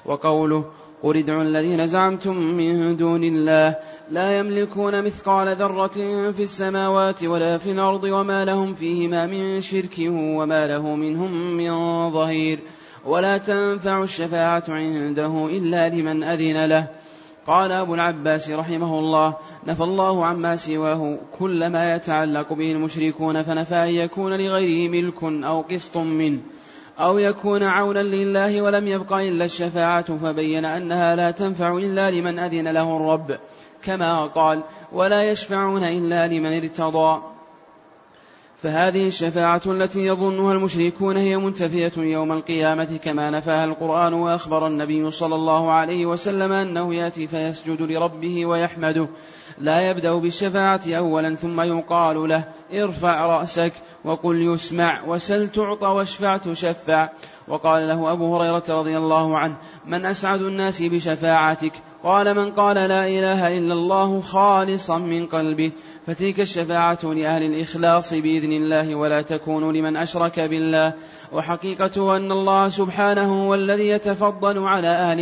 وقوله 0.04 0.64
قل 1.02 1.16
ادعوا 1.16 1.42
الذين 1.42 1.86
زعمتم 1.86 2.36
من 2.36 2.96
دون 2.96 3.24
الله 3.24 3.76
لا 4.10 4.38
يملكون 4.38 5.04
مثقال 5.04 5.56
ذرة 5.56 5.96
في 6.32 6.42
السماوات 6.42 7.24
ولا 7.24 7.58
في 7.58 7.70
الأرض 7.70 8.04
وما 8.04 8.44
لهم 8.44 8.74
فيهما 8.74 9.26
من 9.26 9.60
شرك 9.60 9.96
وما 10.08 10.66
له 10.66 10.94
منهم 10.94 11.56
من 11.56 11.70
ظهير 12.10 12.58
ولا 13.04 13.38
تنفع 13.38 14.02
الشفاعة 14.02 14.64
عنده 14.68 15.46
إلا 15.46 15.88
لمن 15.88 16.22
أذن 16.22 16.64
له 16.64 16.86
قال 17.48 17.72
أبو 17.72 17.94
العباس 17.94 18.50
رحمه 18.50 18.98
الله 18.98 19.34
نفى 19.66 19.82
الله 19.82 20.26
عما 20.26 20.56
سواه 20.56 21.18
كل 21.38 21.66
ما 21.66 21.94
يتعلق 21.94 22.52
به 22.52 22.72
المشركون 22.72 23.42
فنفى 23.42 23.74
أن 23.74 23.88
يكون 23.88 24.32
لغيره 24.32 24.90
ملك 24.90 25.22
أو 25.44 25.60
قسط 25.60 25.96
منه 25.96 26.38
أو 26.98 27.18
يكون 27.18 27.62
عونا 27.62 28.02
لله 28.02 28.62
ولم 28.62 28.88
يبق 28.88 29.12
إلا 29.12 29.44
الشفاعة 29.44 30.16
فبين 30.16 30.64
أنها 30.64 31.16
لا 31.16 31.30
تنفع 31.30 31.76
إلا 31.76 32.10
لمن 32.10 32.38
أذن 32.38 32.68
له 32.68 32.96
الرب 32.96 33.38
كما 33.82 34.26
قال 34.26 34.62
ولا 34.92 35.30
يشفعون 35.30 35.82
إلا 35.82 36.26
لمن 36.26 36.56
ارتضى 36.56 37.22
فهذه 38.62 39.08
الشفاعة 39.08 39.62
التي 39.66 40.06
يظنها 40.06 40.52
المشركون 40.52 41.16
هي 41.16 41.36
منتفية 41.36 41.92
يوم 41.96 42.32
القيامة 42.32 42.98
كما 43.04 43.30
نفاها 43.30 43.64
القرآن 43.64 44.14
وأخبر 44.14 44.66
النبي 44.66 45.10
صلى 45.10 45.34
الله 45.34 45.70
عليه 45.72 46.06
وسلم 46.06 46.52
أنه 46.52 46.94
يأتي 46.94 47.26
فيسجد 47.26 47.82
لربه 47.82 48.46
ويحمده. 48.46 49.08
لا 49.58 49.90
يبدأ 49.90 50.14
بالشفاعة 50.14 50.80
أولا 50.88 51.34
ثم 51.34 51.60
يقال 51.60 52.28
له 52.28 52.44
ارفع 52.72 53.26
رأسك 53.26 53.72
وقل 54.04 54.42
يسمع 54.42 55.02
وسل 55.06 55.48
تعطى 55.48 55.86
واشفع 55.86 56.36
تشفع. 56.36 57.08
وقال 57.48 57.88
له 57.88 58.12
أبو 58.12 58.36
هريرة 58.36 58.64
رضي 58.68 58.96
الله 58.96 59.38
عنه 59.38 59.56
من 59.86 60.06
أسعد 60.06 60.42
الناس 60.42 60.82
بشفاعتك؟ 60.82 61.72
قال 62.04 62.34
من 62.34 62.52
قال 62.52 62.76
لا 62.76 63.06
إله 63.06 63.58
إلا 63.58 63.74
الله 63.74 64.20
خالصا 64.20 64.98
من 64.98 65.26
قلبه. 65.26 65.72
فتلك 66.06 66.40
الشفاعة 66.40 66.98
لأهل 67.04 67.42
الإخلاص 67.42 68.14
بإذن 68.14 68.52
الله 68.52 68.94
ولا 68.94 69.22
تكون 69.22 69.76
لمن 69.76 69.96
أشرك 69.96 70.40
بالله. 70.40 70.92
وحقيقة 71.32 72.16
أن 72.16 72.32
الله 72.32 72.68
سبحانه 72.68 73.46
هو 73.46 73.54
الذي 73.54 73.88
يتفضل 73.88 74.58
على 74.58 74.88
أهل 74.88 75.20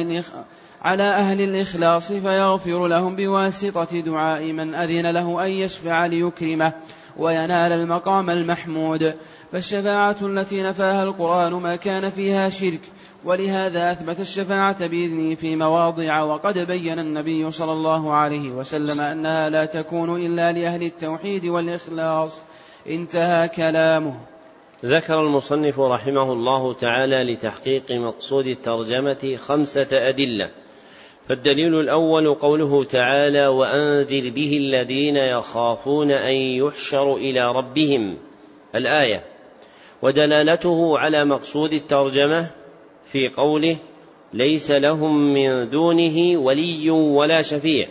على 0.82 1.02
أهل 1.02 1.40
الإخلاص 1.40 2.12
فيغفر 2.12 2.86
لهم 2.86 3.16
بواسطة 3.16 4.00
دعاء 4.00 4.52
من 4.52 4.74
أذن 4.74 5.10
له 5.10 5.44
أن 5.44 5.50
يشفع 5.50 6.06
ليكرمه 6.06 6.72
وينال 7.16 7.72
المقام 7.72 8.30
المحمود. 8.30 9.14
فالشفاعة 9.52 10.16
التي 10.22 10.62
نفاها 10.62 11.02
القرآن 11.02 11.52
ما 11.52 11.76
كان 11.76 12.10
فيها 12.10 12.48
شرك 12.48 12.80
ولهذا 13.24 13.92
أثبت 13.92 14.20
الشفاعة 14.20 14.86
بإذنه 14.86 15.34
في 15.34 15.56
مواضع 15.56 16.22
وقد 16.22 16.58
بين 16.58 16.98
النبي 16.98 17.50
صلى 17.50 17.72
الله 17.72 18.14
عليه 18.14 18.50
وسلم 18.50 19.00
أنها 19.00 19.50
لا 19.50 19.64
تكون 19.64 20.26
إلا 20.26 20.52
لأهل 20.52 20.82
التوحيد 20.82 21.46
والإخلاص. 21.46 22.40
انتهى 22.88 23.48
كلامه. 23.48 24.14
ذكر 24.84 25.20
المصنف 25.20 25.80
رحمه 25.80 26.32
الله 26.32 26.72
تعالى 26.72 27.32
لتحقيق 27.32 27.92
مقصود 27.92 28.46
الترجمة 28.46 29.36
خمسة 29.36 29.88
أدلة. 29.92 30.50
فالدليل 31.28 31.80
الأول 31.80 32.34
قوله 32.34 32.84
تعالى 32.84 33.46
وأنذر 33.46 34.30
به 34.30 34.56
الذين 34.56 35.16
يخافون 35.16 36.10
أن 36.10 36.34
يحشروا 36.34 37.18
إلى 37.18 37.52
ربهم 37.52 38.16
الآية. 38.74 39.24
ودلالته 40.02 40.98
على 40.98 41.24
مقصود 41.24 41.72
الترجمة 41.72 42.50
في 43.04 43.28
قوله 43.28 43.76
ليس 44.32 44.70
لهم 44.70 45.32
من 45.34 45.70
دونه 45.70 46.38
ولي 46.38 46.90
ولا 46.90 47.42
شفيع 47.42 47.88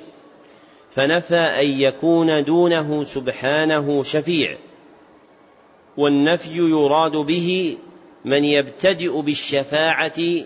فنفى 0.92 1.36
أن 1.36 1.66
يكون 1.66 2.44
دونه 2.44 3.04
سبحانه 3.04 4.04
شفيع. 4.04 4.58
والنفي 5.98 6.58
يراد 6.58 7.12
به 7.12 7.78
من 8.26 8.44
يبتدئ 8.44 9.22
بالشفاعة 9.22 10.46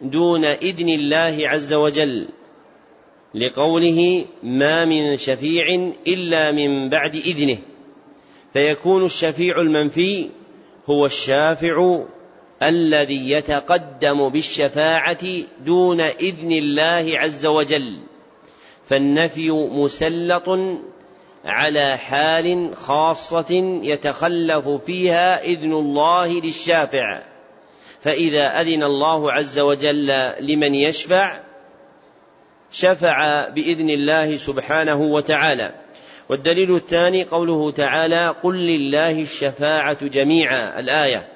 دون 0.00 0.44
إذن 0.44 0.88
الله 0.88 1.48
عز 1.48 1.72
وجل 1.72 2.28
لقوله 3.34 4.24
ما 4.42 4.84
من 4.84 5.16
شفيع 5.16 5.92
إلا 6.06 6.52
من 6.52 6.88
بعد 6.88 7.16
إذنه. 7.16 7.58
فيكون 8.52 9.04
الشفيع 9.04 9.60
المنفي 9.60 10.28
هو 10.86 11.06
الشافع 11.06 12.04
الذي 12.62 13.30
يتقدم 13.30 14.28
بالشفاعة 14.28 15.26
دون 15.64 16.00
إذن 16.00 16.52
الله 16.52 17.18
عز 17.18 17.46
وجل. 17.46 17.98
فالنفي 18.88 19.50
مسلط 19.50 20.58
على 21.44 21.96
حال 21.96 22.76
خاصة 22.76 23.80
يتخلف 23.82 24.68
فيها 24.68 25.44
إذن 25.44 25.72
الله 25.72 26.40
للشافع. 26.40 27.33
فإذا 28.04 28.60
أذن 28.60 28.82
الله 28.82 29.32
عز 29.32 29.58
وجل 29.58 30.06
لمن 30.40 30.74
يشفع 30.74 31.40
شفع 32.72 33.48
بإذن 33.48 33.90
الله 33.90 34.36
سبحانه 34.36 34.96
وتعالى. 35.02 35.74
والدليل 36.28 36.74
الثاني 36.74 37.24
قوله 37.24 37.70
تعالى 37.70 38.34
قل 38.42 38.54
لله 38.54 39.22
الشفاعة 39.22 40.06
جميعا 40.06 40.80
الآية. 40.80 41.28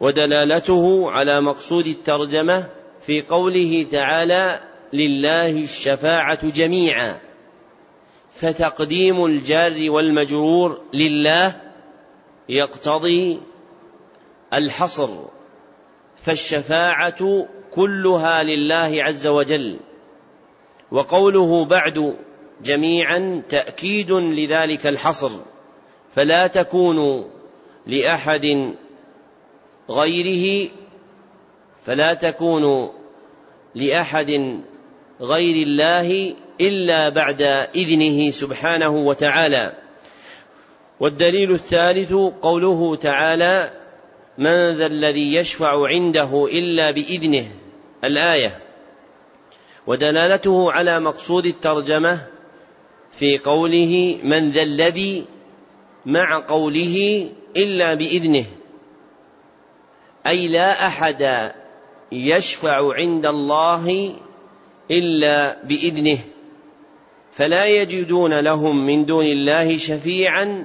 ودلالته 0.00 1.10
على 1.10 1.40
مقصود 1.40 1.86
الترجمة 1.86 2.66
في 3.06 3.22
قوله 3.22 3.86
تعالى 3.90 4.60
لله 4.92 5.50
الشفاعة 5.50 6.48
جميعا 6.50 7.18
فتقديم 8.34 9.24
الجار 9.24 9.90
والمجرور 9.90 10.80
لله 10.94 11.56
يقتضي 12.48 13.38
الحصر. 14.52 15.37
فالشفاعة 16.28 17.48
كلها 17.74 18.42
لله 18.42 19.02
عز 19.02 19.26
وجل. 19.26 19.78
وقوله 20.92 21.64
بعد 21.64 22.16
جميعا 22.62 23.42
تأكيد 23.48 24.10
لذلك 24.10 24.86
الحصر. 24.86 25.30
فلا 26.10 26.46
تكون 26.46 27.30
لأحد 27.86 28.74
غيره 29.90 30.70
فلا 31.86 32.14
تكون 32.14 32.90
لأحد 33.74 34.60
غير 35.20 35.66
الله 35.66 36.34
إلا 36.60 37.08
بعد 37.08 37.42
إذنه 37.76 38.30
سبحانه 38.30 38.90
وتعالى. 38.90 39.72
والدليل 41.00 41.50
الثالث 41.52 42.12
قوله 42.42 42.96
تعالى 42.96 43.77
من 44.38 44.76
ذا 44.76 44.86
الذي 44.86 45.34
يشفع 45.34 45.88
عنده 45.88 46.46
إلا 46.46 46.90
بإذنه؟ 46.90 47.46
الآية. 48.04 48.58
ودلالته 49.86 50.72
على 50.72 51.00
مقصود 51.00 51.46
الترجمة 51.46 52.26
في 53.18 53.38
قوله 53.38 54.18
من 54.22 54.50
ذا 54.50 54.62
الذي 54.62 55.24
مع 56.06 56.38
قوله 56.38 57.28
إلا 57.56 57.94
بإذنه. 57.94 58.44
أي 60.26 60.48
لا 60.48 60.86
أحد 60.86 61.52
يشفع 62.12 62.94
عند 62.94 63.26
الله 63.26 64.14
إلا 64.90 65.64
بإذنه. 65.64 66.18
فلا 67.32 67.66
يجدون 67.66 68.40
لهم 68.40 68.86
من 68.86 69.06
دون 69.06 69.26
الله 69.26 69.76
شفيعا 69.76 70.64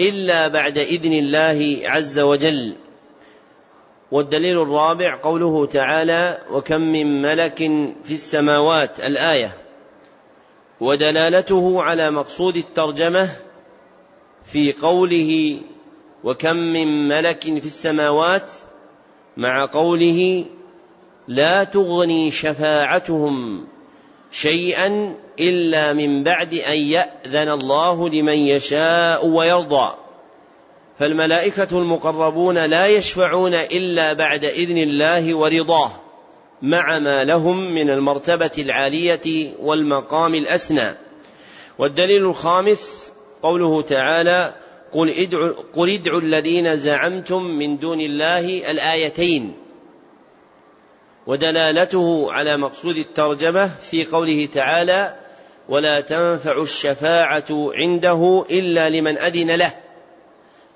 إلا 0.00 0.48
بعد 0.48 0.78
إذن 0.78 1.12
الله 1.12 1.80
عز 1.84 2.18
وجل. 2.18 2.74
والدليل 4.10 4.60
الرابع 4.62 5.20
قوله 5.22 5.66
تعالى 5.66 6.38
وكم 6.50 6.80
من 6.80 7.22
ملك 7.22 7.56
في 8.04 8.12
السماوات. 8.12 9.00
الآية 9.00 9.50
ودلالته 10.80 11.82
على 11.82 12.10
مقصود 12.10 12.56
الترجمة 12.56 13.30
في 14.44 14.72
قوله 14.72 15.60
وكم 16.24 16.56
من 16.56 17.08
ملك 17.08 17.42
في 17.42 17.66
السماوات. 17.66 18.50
مع 19.36 19.64
قوله 19.64 20.44
لا 21.28 21.64
تغني 21.64 22.30
شفاعتهم 22.30 23.66
شيئا 24.30 25.14
إلا 25.40 25.92
من 25.92 26.22
بعد 26.22 26.54
أن 26.54 26.78
يأذن 26.78 27.48
الله 27.48 28.08
لمن 28.08 28.38
يشاء 28.38 29.26
ويرضى. 29.26 29.94
فالملائكة 30.98 31.78
المقربون 31.78 32.64
لا 32.64 32.86
يشفعون 32.86 33.54
إلا 33.54 34.12
بعد 34.12 34.44
إذن 34.44 34.78
الله 34.78 35.34
ورضاه 35.34 35.90
مع 36.62 36.98
ما 36.98 37.24
لهم 37.24 37.74
من 37.74 37.90
المرتبة 37.90 38.50
العالية 38.58 39.50
والمقام 39.60 40.34
الأسنى. 40.34 40.94
والدليل 41.78 42.22
الخامس 42.22 43.12
قوله 43.42 43.82
تعالى 43.82 44.54
قل 44.92 45.10
ادعوا, 45.10 45.52
قل 45.74 45.90
ادعوا 45.90 46.20
الذين 46.20 46.76
زعمتم 46.76 47.42
من 47.44 47.78
دون 47.78 48.00
الله 48.00 48.70
الآيتين. 48.70 49.54
ودلالته 51.26 52.32
على 52.32 52.56
مقصود 52.56 52.96
الترجمة 52.96 53.66
في 53.66 54.04
قوله 54.04 54.48
تعالى 54.54 55.23
ولا 55.68 56.00
تنفع 56.00 56.62
الشفاعة 56.62 57.44
عنده 57.50 58.44
إلا 58.50 58.90
لمن 58.90 59.18
أذن 59.18 59.50
له. 59.50 59.72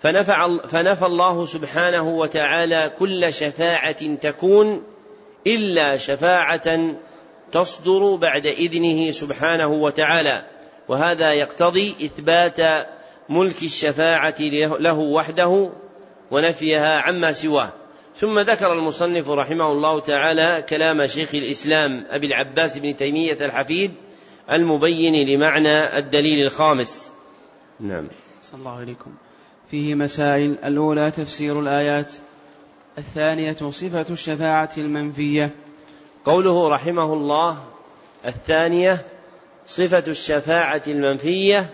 فنفع 0.03 0.57
فنفى 0.57 1.07
الله 1.07 1.47
سبحانه 1.47 2.09
وتعالى 2.09 2.93
كل 2.99 3.33
شفاعة 3.33 4.15
تكون 4.15 4.83
إلا 5.47 5.97
شفاعة 5.97 6.95
تصدر 7.53 8.15
بعد 8.15 8.47
إذنه 8.47 9.11
سبحانه 9.11 9.67
وتعالى. 9.67 10.43
وهذا 10.89 11.33
يقتضي 11.33 11.91
إثبات 11.91 12.87
ملك 13.29 13.63
الشفاعة 13.63 14.41
له 14.81 14.99
وحده 14.99 15.71
ونفيها 16.31 17.01
عما 17.01 17.33
سواه. 17.33 17.73
ثم 18.21 18.39
ذكر 18.39 18.73
المصنف 18.73 19.31
رحمه 19.31 19.73
الله 19.73 20.01
تعالى 20.01 20.65
كلام 20.69 21.07
شيخ 21.07 21.35
الإسلام 21.35 22.07
أبي 22.11 22.27
العباس 22.27 22.79
بن 22.79 22.97
تيمية 22.97 23.39
الحفيد 23.41 23.95
المبين 24.53 25.29
لمعنى 25.29 25.99
الدليل 25.99 26.45
الخامس. 26.45 27.11
نعم. 27.81 28.09
صلى 28.43 28.59
الله 28.59 28.79
عليكم. 28.79 29.11
فيه 29.71 29.95
مسائل. 29.95 30.59
الأولى 30.65 31.11
تفسير 31.11 31.61
الآيات. 31.61 32.15
الثانية 32.99 33.57
صفة 33.71 34.07
الشفاعة 34.11 34.71
المنفية. 34.79 35.51
قوله 36.25 36.69
رحمه 36.69 37.13
الله 37.13 37.65
الثانية 38.27 39.05
صفة 39.67 40.05
الشفاعة 40.09 40.83
المنفية 40.87 41.71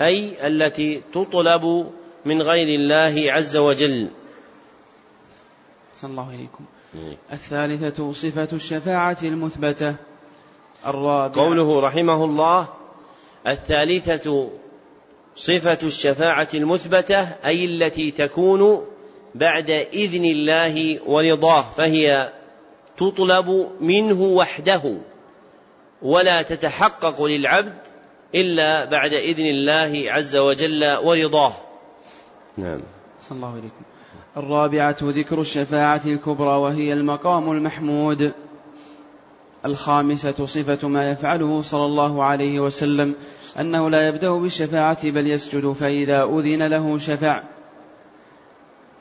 أي 0.00 0.46
التي 0.46 1.02
تطلب 1.12 1.92
من 2.24 2.42
غير 2.42 2.80
الله 2.80 3.32
عز 3.32 3.56
وجل. 3.56 4.08
صلى 5.94 6.10
الله 6.10 6.32
عليكم. 6.32 6.64
الثالثة 7.32 8.12
صفة 8.12 8.48
الشفاعة 8.52 9.18
المثبتة. 9.22 9.94
الرابعة. 10.86 11.44
قوله 11.44 11.80
رحمه 11.80 12.24
الله 12.24 12.68
الثالثة 13.46 14.50
صفة 15.36 15.78
الشفاعة 15.82 16.48
المثبتة 16.54 17.20
أي 17.44 17.64
التي 17.64 18.10
تكون 18.10 18.84
بعد 19.34 19.70
إذن 19.70 20.24
الله 20.24 20.98
ورضاه 21.06 21.62
فهي 21.62 22.32
تطلب 22.96 23.68
منه 23.80 24.22
وحده 24.22 24.98
ولا 26.02 26.42
تتحقق 26.42 27.22
للعبد 27.22 27.78
إلا 28.34 28.84
بعد 28.84 29.12
إذن 29.12 29.46
الله 29.46 30.12
عز 30.12 30.36
وجل 30.36 30.96
ورضاه. 30.96 31.52
نعم. 32.56 32.80
صلى 33.20 33.36
الله 33.36 33.52
عليكم 33.52 33.82
الرابعة 34.36 34.96
ذكر 35.02 35.40
الشفاعة 35.40 36.02
الكبرى 36.06 36.56
وهي 36.56 36.92
المقام 36.92 37.52
المحمود. 37.52 38.32
الخامسة 39.64 40.46
صفة 40.46 40.88
ما 40.88 41.10
يفعله 41.10 41.62
صلى 41.62 41.84
الله 41.84 42.24
عليه 42.24 42.60
وسلم 42.60 43.14
أنه 43.60 43.90
لا 43.90 44.08
يبدأ 44.08 44.30
بالشفاعة 44.30 45.10
بل 45.10 45.26
يسجد 45.26 45.72
فإذا 45.72 46.22
أذن 46.22 46.62
له 46.62 46.98
شفع. 46.98 47.42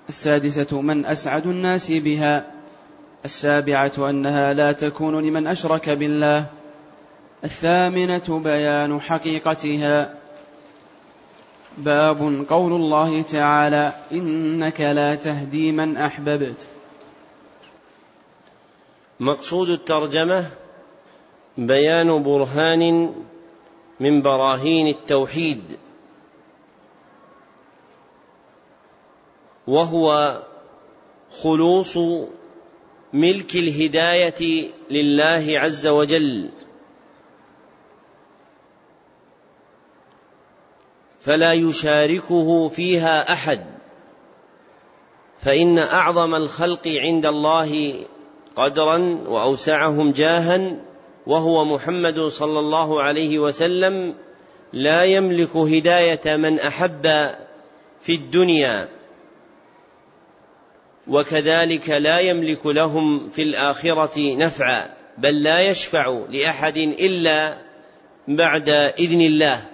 السادسة 0.10 0.82
من 0.82 1.06
أسعد 1.06 1.48
الناس 1.48 1.92
بها. 1.92 2.52
السابعة 3.26 4.10
أنها 4.10 4.54
لا 4.54 4.72
تكون 4.72 5.26
لمن 5.26 5.48
أشرك 5.48 5.90
بالله. 5.90 6.46
الثامنة 7.44 8.40
بيان 8.44 9.02
حقيقتها. 9.02 10.14
باب 11.78 12.46
قول 12.50 12.74
الله 12.74 13.22
تعالى 13.22 13.94
إنك 14.12 14.82
لا 14.82 15.16
تهدي 15.16 15.72
من 15.72 15.98
أحببت. 15.98 16.68
مقصود 19.20 19.70
الترجمة 19.70 20.52
بيان 21.58 22.24
برهان 22.24 23.14
من 24.00 24.22
براهين 24.22 24.88
التوحيد 24.88 25.64
وهو 29.68 30.38
خلوص 31.42 31.98
ملك 33.14 33.56
الهداية 33.56 34.72
لله 34.92 35.60
عز 35.60 35.88
وجل. 35.88 36.50
فلا 41.20 41.54
يشاركه 41.54 42.70
فيها 42.70 43.34
أحد 43.34 43.66
فإن 45.40 45.80
أعظم 45.80 46.36
الخلق 46.36 46.88
عند 46.88 47.26
الله 47.26 47.96
قدرا 48.58 48.98
وأوسعهم 49.28 50.12
جاها 50.12 50.76
وهو 51.28 51.66
محمد 51.66 52.20
صلى 52.20 52.60
الله 52.60 53.02
عليه 53.02 53.40
وسلم 53.40 54.14
لا 54.74 55.04
يملك 55.04 55.56
هداية 55.56 56.36
من 56.36 56.60
أحب 56.60 57.04
في 58.02 58.16
الدنيا 58.16 58.88
وكذلك 61.08 61.90
لا 61.90 62.20
يملك 62.20 62.66
لهم 62.66 63.30
في 63.30 63.42
الآخرة 63.42 64.36
نفعا 64.36 64.90
بل 65.18 65.44
لا 65.44 65.60
يشفع 65.60 66.20
لأحد 66.30 66.78
إلا 66.78 67.58
بعد 68.28 68.70
إذن 69.00 69.22
الله. 69.22 69.66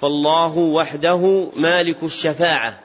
فالله 0.00 0.58
وحده 0.58 1.48
مالك 1.56 2.02
الشفاعة 2.02 2.80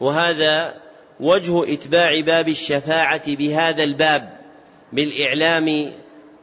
وهذا 0.00 0.74
وجه 1.20 1.74
إتباع 1.74 2.20
باب 2.20 2.48
الشفاعة 2.48 3.34
بهذا 3.34 3.84
الباب. 3.84 4.41
بالإعلام 4.92 5.92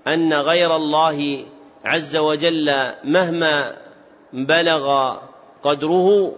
أن 0.07 0.33
غير 0.33 0.75
الله 0.75 1.45
عز 1.85 2.17
وجل 2.17 2.71
مهما 3.03 3.77
بلغ 4.33 5.15
قدره 5.63 6.35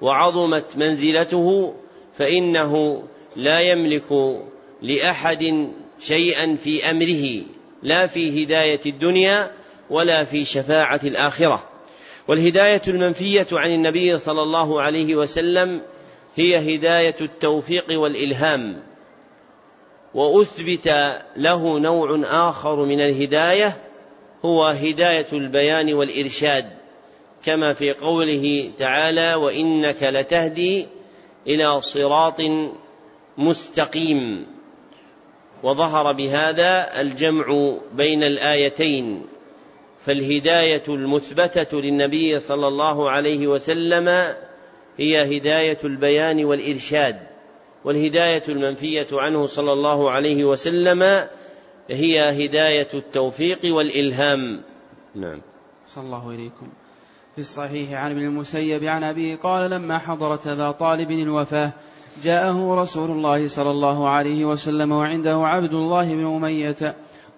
وعظمت 0.00 0.76
منزلته 0.76 1.74
فإنه 2.18 3.02
لا 3.36 3.60
يملك 3.60 4.38
لأحد 4.82 5.68
شيئا 6.00 6.56
في 6.56 6.90
أمره 6.90 7.42
لا 7.82 8.06
في 8.06 8.44
هداية 8.44 8.80
الدنيا 8.86 9.50
ولا 9.90 10.24
في 10.24 10.44
شفاعة 10.44 11.00
الآخرة. 11.04 11.64
والهداية 12.28 12.82
المنفية 12.88 13.46
عن 13.52 13.72
النبي 13.72 14.18
صلى 14.18 14.42
الله 14.42 14.80
عليه 14.80 15.16
وسلم 15.16 15.82
هي 16.36 16.76
هداية 16.76 17.16
التوفيق 17.20 18.00
والإلهام. 18.00 18.82
وأثبت 20.14 20.88
له 21.36 21.78
نوع 21.78 22.20
آخر 22.24 22.84
من 22.84 23.00
الهداية 23.00 23.76
هو 24.44 24.64
هداية 24.64 25.26
البيان 25.32 25.94
والإرشاد 25.94 26.70
كما 27.44 27.72
في 27.72 27.92
قوله 27.92 28.70
تعالى 28.78 29.34
وإنك 29.34 30.02
لتهدي 30.02 30.86
إلى 31.46 31.80
صراط 31.80 32.42
مستقيم 33.38 34.46
وظهر 35.62 36.12
بهذا 36.12 37.00
الجمع 37.00 37.76
بين 37.92 38.22
الآيتين 38.22 39.26
فالهداية 40.00 40.82
المثبتة 40.88 41.80
للنبي 41.80 42.38
صلى 42.38 42.68
الله 42.68 43.10
عليه 43.10 43.46
وسلم 43.46 44.08
هي 44.98 45.38
هداية 45.38 45.78
البيان 45.84 46.44
والإرشاد. 46.44 47.33
والهداية 47.84 48.42
المنفية 48.48 49.06
عنه 49.12 49.46
صلى 49.46 49.72
الله 49.72 50.10
عليه 50.10 50.44
وسلم 50.44 51.02
هي 51.90 52.46
هداية 52.46 52.88
التوفيق 52.94 53.60
والإلهام. 53.64 54.60
نعم. 55.14 55.40
صلى 55.88 56.04
الله 56.04 56.30
اليكم 56.30 56.68
في 57.34 57.40
الصحيح 57.40 57.92
عن 57.92 58.10
ابن 58.10 58.20
المسيب 58.20 58.84
عن 58.84 59.04
ابي 59.04 59.34
قال 59.34 59.70
لما 59.70 59.98
حضرت 59.98 60.46
ابا 60.46 60.70
طالب 60.70 61.10
الوفاة 61.10 61.72
جاءه 62.22 62.74
رسول 62.74 63.10
الله 63.10 63.48
صلى 63.48 63.70
الله 63.70 64.08
عليه 64.08 64.44
وسلم 64.44 64.92
وعنده 64.92 65.36
عبد 65.46 65.72
الله 65.72 66.14
بن 66.14 66.26
أمية 66.26 66.94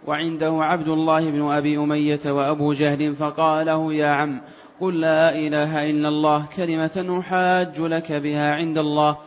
وعنده 0.07 0.53
عبد 0.53 0.89
الله 0.89 1.31
بن 1.31 1.43
أبي 1.43 1.79
أمية 1.79 2.21
وأبو 2.27 2.73
جهل 2.73 3.15
فقال 3.15 3.67
له 3.67 3.95
يا 3.95 4.09
عم 4.09 4.41
قل 4.81 5.01
لا 5.01 5.39
إله 5.39 5.91
إلا 5.91 6.09
الله 6.09 6.47
كلمة 6.57 7.21
أحاج 7.21 7.81
لك 7.81 8.13
بها 8.13 8.51
عند 8.51 8.79
الله. 8.79 9.19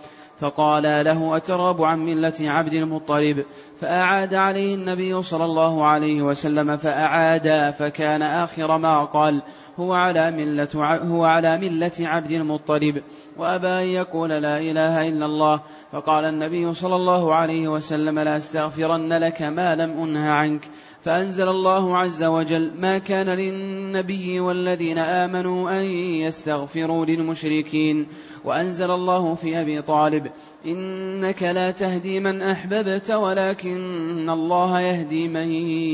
فقال 0.42 0.84
له 0.84 1.38
أتراب 1.38 1.84
عن 1.84 2.00
ملة 2.00 2.34
عبد 2.40 2.74
المطلب؟ 2.74 3.46
فأعاد 3.82 4.34
عليه 4.34 4.76
النبي 4.76 5.22
صلى 5.22 5.46
الله 5.46 5.86
عليه 5.86 6.22
وسلم 6.22 6.78
فأعاد 6.78 7.74
فكان 7.80 8.22
آخر 8.22 8.78
ما 8.78 9.06
قال 9.06 9.42
هو 9.80 9.94
على 9.94 10.32
ملة 10.32 11.00
هو 11.04 11.24
على 11.24 11.58
ملة 11.58 11.92
عبد 12.00 12.32
المطلب. 12.32 13.02
وأبى 13.38 13.68
أن 13.68 13.88
يقول 13.88 14.30
لا 14.30 14.60
إله 14.60 15.08
إلا 15.08 15.26
الله. 15.26 15.62
فقال 15.92 16.26
النبي 16.26 16.74
صلى 16.74 16.96
الله 16.96 17.36
عليه 17.36 17.68
وسلم 17.68 18.20
لا 18.20 18.38
أستغفرن 18.38 19.14
لك 19.14 19.42
ما 19.42 19.76
لم 19.76 19.92
أنه 19.92 20.30
عنك. 20.30 20.62
فأنزل 21.04 21.50
الله 21.50 21.98
عز 21.98 22.24
وجل 22.24 22.72
ما 22.76 22.98
كان 22.98 23.30
للنبي 23.30 24.40
والذين 24.40 24.98
آمنوا 24.98 25.72
أن 25.72 25.86
يستغفروا 26.26 27.06
للمشركين. 27.06 28.08
وأنزل 28.46 28.92
الله 28.92 29.36
في 29.36 29.62
أبي 29.62 29.82
طالب 29.82 30.32
إنك 30.66 31.44
لا 31.44 31.72
تهدي 31.72 32.20
من 32.20 32.42
أحببت 32.42 33.12
ولكن 33.12 34.30
الله 34.30 34.82
يهدي 34.82 35.28
من 35.28 35.52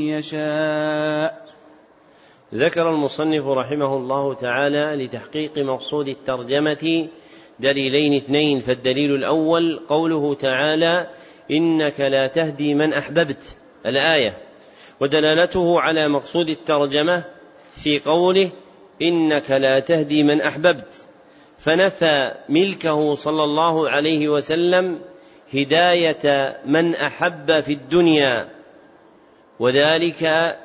يشاء. 0.08 1.46
ذكر 2.54 2.90
المصنف 2.90 3.46
رحمه 3.46 3.96
الله 3.96 4.34
تعالى 4.34 5.04
لتحقيق 5.04 5.58
مقصود 5.58 6.08
الترجمة 6.08 7.08
دليلين 7.60 8.14
اثنين 8.14 8.60
فالدليل 8.60 9.14
الأول 9.14 9.80
قوله 9.88 10.34
تعالى 10.34 11.06
إنك 11.50 12.00
لا 12.00 12.26
تهدي 12.26 12.74
من 12.74 12.92
أحببت 12.92 13.56
الآية. 13.86 14.45
ودلالته 15.00 15.80
على 15.80 16.08
مقصود 16.08 16.48
الترجمة 16.48 17.24
في 17.72 17.98
قوله 17.98 18.50
إنك 19.02 19.50
لا 19.50 19.78
تهدي 19.78 20.22
من 20.22 20.40
أحببت. 20.40 21.06
فنفى 21.58 22.34
ملكه 22.48 23.14
صلى 23.14 23.44
الله 23.44 23.90
عليه 23.90 24.28
وسلم 24.28 25.00
هداية 25.54 26.56
من 26.66 26.94
أحب 26.94 27.60
في 27.60 27.72
الدنيا 27.72 28.48
وذلك 29.58 30.24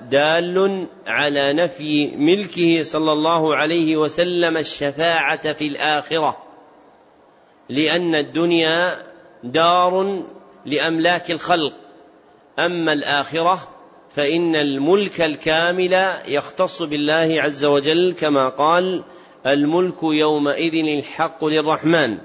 دال 0.09 0.87
على 1.07 1.53
نفي 1.53 2.07
ملكه 2.15 2.83
صلى 2.83 3.11
الله 3.11 3.55
عليه 3.55 3.97
وسلم 3.97 4.57
الشفاعة 4.57 5.53
في 5.53 5.67
الآخرة. 5.67 6.37
لأن 7.69 8.15
الدنيا 8.15 8.97
دار 9.43 10.23
لأملاك 10.65 11.31
الخلق 11.31 11.73
أما 12.59 12.93
الآخرة 12.93 13.67
فإن 14.15 14.55
الملك 14.55 15.21
الكامل 15.21 16.11
يختص 16.27 16.81
بالله 16.81 17.35
عز 17.41 17.65
وجل 17.65 18.13
كما 18.19 18.49
قال 18.49 19.03
الملك 19.47 20.03
يومئذ 20.03 20.75
الحق 20.97 21.45
للرحمن. 21.45 22.17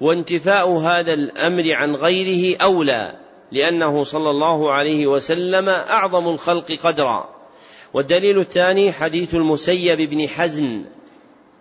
وانتفاء 0.00 0.70
هذا 0.70 1.14
الأمر 1.14 1.72
عن 1.72 1.94
غيره 1.94 2.56
أولى 2.62 3.14
لأنه 3.52 4.04
صلى 4.04 4.30
الله 4.30 4.72
عليه 4.72 5.06
وسلم 5.06 5.68
أعظم 5.68 6.28
الخلق 6.28 6.72
قدرا. 6.72 7.28
والدليل 7.94 8.38
الثاني 8.38 8.92
حديث 8.92 9.34
المسيب 9.34 10.10
بن 10.10 10.28
حزن 10.28 10.84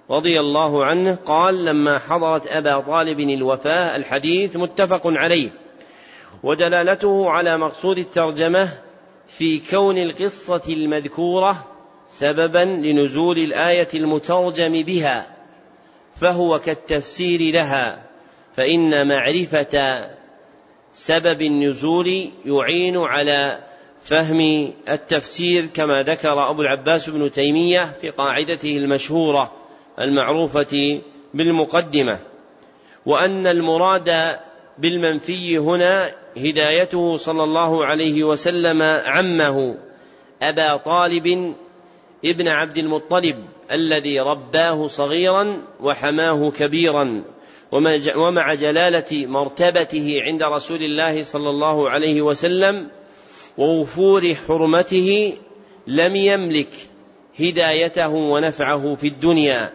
رضي 0.10 0.40
الله 0.40 0.86
عنه 0.86 1.18
قال 1.26 1.66
لما 1.66 2.00
حضرت 2.00 2.48
أبا 2.48 2.80
طالب 2.80 3.20
الوفاة 3.20 3.96
الحديث 3.96 4.56
متفق 4.56 5.02
عليه. 5.06 5.50
ودلالته 6.44 7.30
على 7.30 7.58
مقصود 7.58 7.98
الترجمة 7.98 8.70
في 9.38 9.60
كون 9.60 9.98
القصة 9.98 10.62
المذكورة 10.70 11.66
سببا 12.08 12.60
لنزول 12.60 13.38
الآية 13.38 13.88
المترجم 13.94 14.84
بها 14.84 15.36
فهو 16.22 16.60
كالتفسير 16.60 17.54
لها 17.54 18.04
فإن 18.56 19.08
معرفة 19.08 20.06
سبب 20.94 21.42
النزول 21.42 22.30
يعين 22.46 22.98
على 22.98 23.60
فهم 24.04 24.72
التفسير 24.90 25.66
كما 25.66 26.04
ذكر 26.04 26.50
أبو 26.50 26.62
العباس 26.62 27.10
بن 27.10 27.32
تيمية 27.32 27.94
في 28.02 28.10
قاعدته 28.10 28.78
المشهورة 28.78 29.52
المعروفة 30.00 31.02
بالمقدمة. 31.34 32.20
وأن 33.06 33.48
المراد 33.48 34.40
بالمنفي 34.78 35.58
هنا 35.58 36.12
هدايته 36.38 37.18
صلى 37.18 37.44
الله 37.44 37.86
عليه 37.86 38.24
وسلم 38.24 38.82
عمه 39.06 39.78
أبا 40.42 40.78
طالب 40.78 41.56
ابن 42.26 42.48
عبد 42.48 42.78
المطلب 42.78 43.36
الذي 43.72 44.20
رباه 44.20 44.88
صغيرا 44.88 45.62
وحماه 45.80 46.52
كبيرا 46.52 47.24
ومع 48.16 48.54
جلالة 48.54 49.26
مرتبته 49.28 50.18
عند 50.22 50.44
رسول 50.44 50.84
الله 50.84 51.24
صلى 51.24 51.50
الله 51.50 51.90
عليه 51.90 52.22
وسلم 52.22 52.88
ووفور 53.58 54.36
حرمته 54.48 55.34
لم 55.88 56.16
يملك 56.16 56.70
هدايته 57.40 58.10
ونفعه 58.10 58.96
في 58.96 59.08
الدنيا 59.08 59.72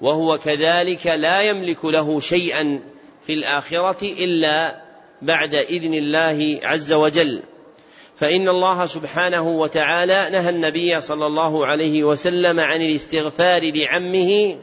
وهو 0.00 0.38
كذلك 0.38 1.06
لا 1.06 1.40
يملك 1.40 1.84
له 1.84 2.20
شيئا 2.20 2.80
في 3.26 3.32
الآخرة 3.32 4.02
إلا 4.02 4.83
بعد 5.22 5.54
إذن 5.54 5.94
الله 5.94 6.60
عز 6.62 6.92
وجل. 6.92 7.42
فإن 8.16 8.48
الله 8.48 8.86
سبحانه 8.86 9.48
وتعالى 9.48 10.28
نهى 10.32 10.50
النبي 10.50 11.00
صلى 11.00 11.26
الله 11.26 11.66
عليه 11.66 12.04
وسلم 12.04 12.60
عن 12.60 12.82
الاستغفار 12.82 13.72
لعمه 13.74 14.56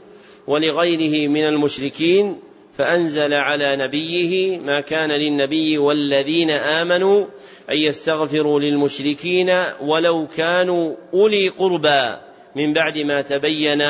ولغيره 0.48 1.28
من 1.28 1.48
المشركين 1.48 2.40
فأنزل 2.78 3.34
على 3.34 3.76
نبيه 3.76 4.60
ما 4.60 4.82
كان 4.82 5.12
للنبي 5.12 5.78
والذين 5.78 6.50
آمنوا 6.50 7.26
أن 7.72 7.78
يستغفروا 7.78 8.60
للمشركين 8.60 9.64
ولو 9.82 10.28
كانوا 10.38 10.96
أولي 11.14 11.50
قربى. 11.50 12.16
من 12.56 12.74
بعد 12.74 12.98
ما 12.98 13.22
تبين 13.22 13.84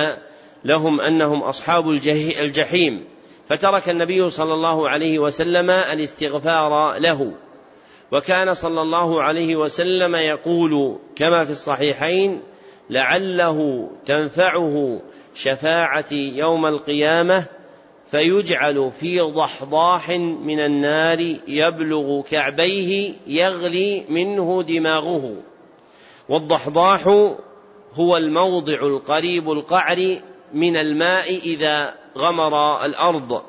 لهم 0.66 1.02
أنهم 1.02 1.44
أصحاب 1.44 1.90
الجحيم. 2.40 3.04
فترك 3.52 3.90
النبي 3.90 4.30
صلى 4.30 4.54
الله 4.54 4.90
عليه 4.90 5.20
وسلم 5.20 5.70
الاستغفار 5.70 6.98
له. 6.98 7.32
وكان 8.12 8.54
صلى 8.54 8.82
الله 8.82 9.22
عليه 9.22 9.56
وسلم 9.56 10.16
يقول 10.16 10.98
كما 11.16 11.46
في 11.46 11.52
الصحيحين 11.52 12.42
لعله 12.90 13.90
تنفعه 14.06 15.02
شفاعتي 15.36 16.38
يوم 16.38 16.66
القيامة 16.66 17.46
فيجعل 18.12 18.92
في 19.00 19.20
ضحضاح 19.20 20.10
من 20.44 20.60
النار 20.60 21.36
يبلغ 21.48 22.22
كعبيه 22.22 23.14
يغلي 23.28 24.06
منه 24.10 24.64
دماغه. 24.68 25.36
والضحضاح 26.30 27.08
هو 27.94 28.18
الموضع 28.18 28.82
القريب 28.82 29.52
القعر 29.52 30.16
من 30.54 30.78
الماء 30.78 31.36
إذا 31.36 32.01
غمر 32.18 32.86
الأرض. 32.86 33.42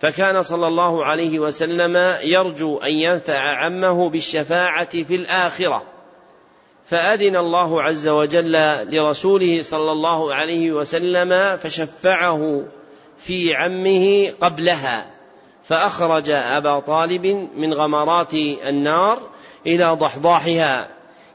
فكان 0.00 0.42
صلى 0.42 0.66
الله 0.66 1.04
عليه 1.04 1.38
وسلم 1.38 2.16
يرجو 2.22 2.78
أن 2.78 2.92
ينفع 2.92 3.38
عمه 3.38 4.08
بالشفاعة 4.08 4.90
في 4.90 5.14
الآخرة. 5.14 5.82
فأذن 6.86 7.36
الله 7.36 7.82
عز 7.82 8.08
وجل 8.08 8.52
لرسوله 8.96 9.62
صلى 9.62 9.92
الله 9.92 10.34
عليه 10.34 10.72
وسلم 10.72 11.56
فشفعه 11.56 12.64
في 13.18 13.54
عمه 13.54 14.32
قبلها. 14.40 15.10
فأخرج 15.64 16.30
أبا 16.30 16.80
طالب 16.80 17.48
من 17.56 17.74
غمرات 17.74 18.34
النار 18.34 19.22
إلى 19.66 19.84
ضحضاحها. 19.84 20.88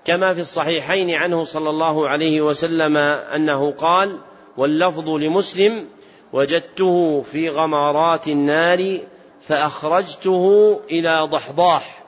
كما 0.06 0.34
في 0.34 0.40
الصحيحين 0.40 1.12
عنه 1.12 1.44
صلى 1.44 1.70
الله 1.70 2.10
عليه 2.10 2.42
وسلم 2.42 2.98
أنه 2.98 3.72
قال 3.72 4.18
واللفظ 4.58 5.10
لمسلم 5.10 5.88
وجدته 6.34 7.22
في 7.22 7.50
غمرات 7.50 8.28
النار 8.28 8.98
فأخرجته 9.42 10.80
إلى 10.92 11.28
ضحضاح. 11.32 12.02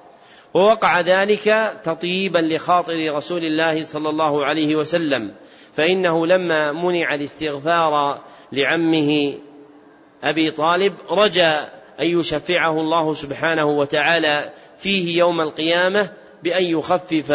ووقع 0.54 1.00
ذلك 1.00 1.78
تطيبا 1.84 2.40
لخاطر 2.40 3.16
رسول 3.16 3.46
الله 3.46 3.84
صلى 3.84 4.10
الله 4.10 4.46
عليه 4.46 4.76
وسلم 4.76 5.34
فإنه 5.76 6.28
لما 6.28 6.72
منع 6.72 7.16
الاستغفار 7.16 8.22
لعمه 8.52 9.34
أبي 10.24 10.52
طالب 10.52 10.94
رجا 11.10 11.70
أن 12.00 12.20
يشفعه 12.20 12.80
الله 12.82 13.14
سبحانه 13.14 13.66
وتعالى 13.66 14.50
فيه 14.78 15.18
يوم 15.18 15.42
القيامة 15.42 16.10
بأن 16.44 16.64
يخفف 16.64 17.32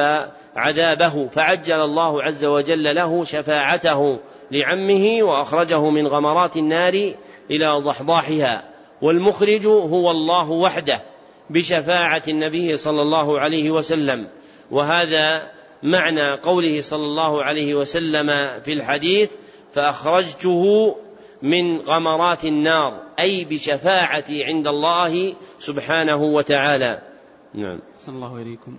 عذابه 0.57 1.29
فعجل 1.29 1.81
الله 1.81 2.23
عز 2.23 2.45
وجل 2.45 2.95
له 2.95 3.25
شفاعته 3.25 4.19
لعمه 4.51 5.19
وأخرجه 5.23 5.91
من 5.91 6.07
غمرات 6.07 6.57
النار 6.57 7.15
إلى 7.51 7.71
ضحضاحها 7.71 8.69
والمخرج 9.03 9.67
هو 9.67 10.11
الله 10.11 10.51
وحده 10.51 11.03
بشفاعة 11.51 12.23
النبي 12.29 12.77
صلى 12.77 13.03
الله 13.03 13.41
عليه 13.41 13.71
وسلم. 13.71 14.29
وهذا 14.71 15.51
معنى 15.83 16.33
قوله 16.33 16.81
صلى 16.81 17.05
الله 17.05 17.43
عليه 17.43 17.75
وسلم 17.75 18.27
في 18.65 18.73
الحديث 18.73 19.31
فأخرجته 19.73 20.95
من 21.43 21.81
غمرات 21.81 22.45
النار 22.45 23.03
أي 23.21 23.45
بشفاعتي 23.45 24.45
عند 24.45 24.67
الله 24.67 25.35
سبحانه 25.59 26.23
وتعالى. 26.23 27.03
نعم. 27.55 27.79
صلى 27.99 28.15
الله 28.15 28.39
عليكم. 28.39 28.79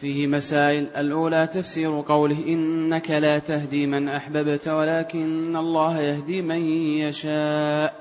فيه 0.00 0.26
مسائل. 0.26 0.86
الأولى 0.96 1.46
تفسير 1.46 2.00
قوله 2.00 2.36
إنك 2.48 3.10
لا 3.10 3.38
تهدي 3.38 3.86
من 3.86 4.08
أحببت 4.08 4.68
ولكن 4.68 5.56
الله 5.56 6.00
يهدي 6.00 6.42
من 6.42 6.62
يشاء. 6.98 7.94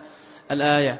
الآية. 0.51 0.99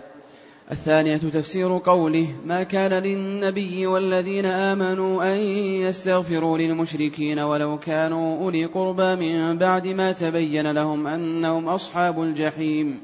الثانية 0.72 1.18
تفسير 1.18 1.78
قوله 1.78 2.28
ما 2.45 2.64
كان 2.64 2.93
للنبي 2.93 3.88
والذين 3.88 4.45
آمنوا 4.45 5.24
أن 5.24 5.38
يستغفروا 5.82 6.58
للمشركين 6.58 7.39
ولو 7.39 7.78
كانوا 7.78 8.43
أولي 8.43 8.66
قربى 8.66 9.16
من 9.16 9.58
بعد 9.58 9.88
ما 9.88 10.12
تبين 10.12 10.72
لهم 10.72 11.08
أنهم 11.08 11.70
أصحاب 11.70 12.24
الجحيم. 12.24 13.02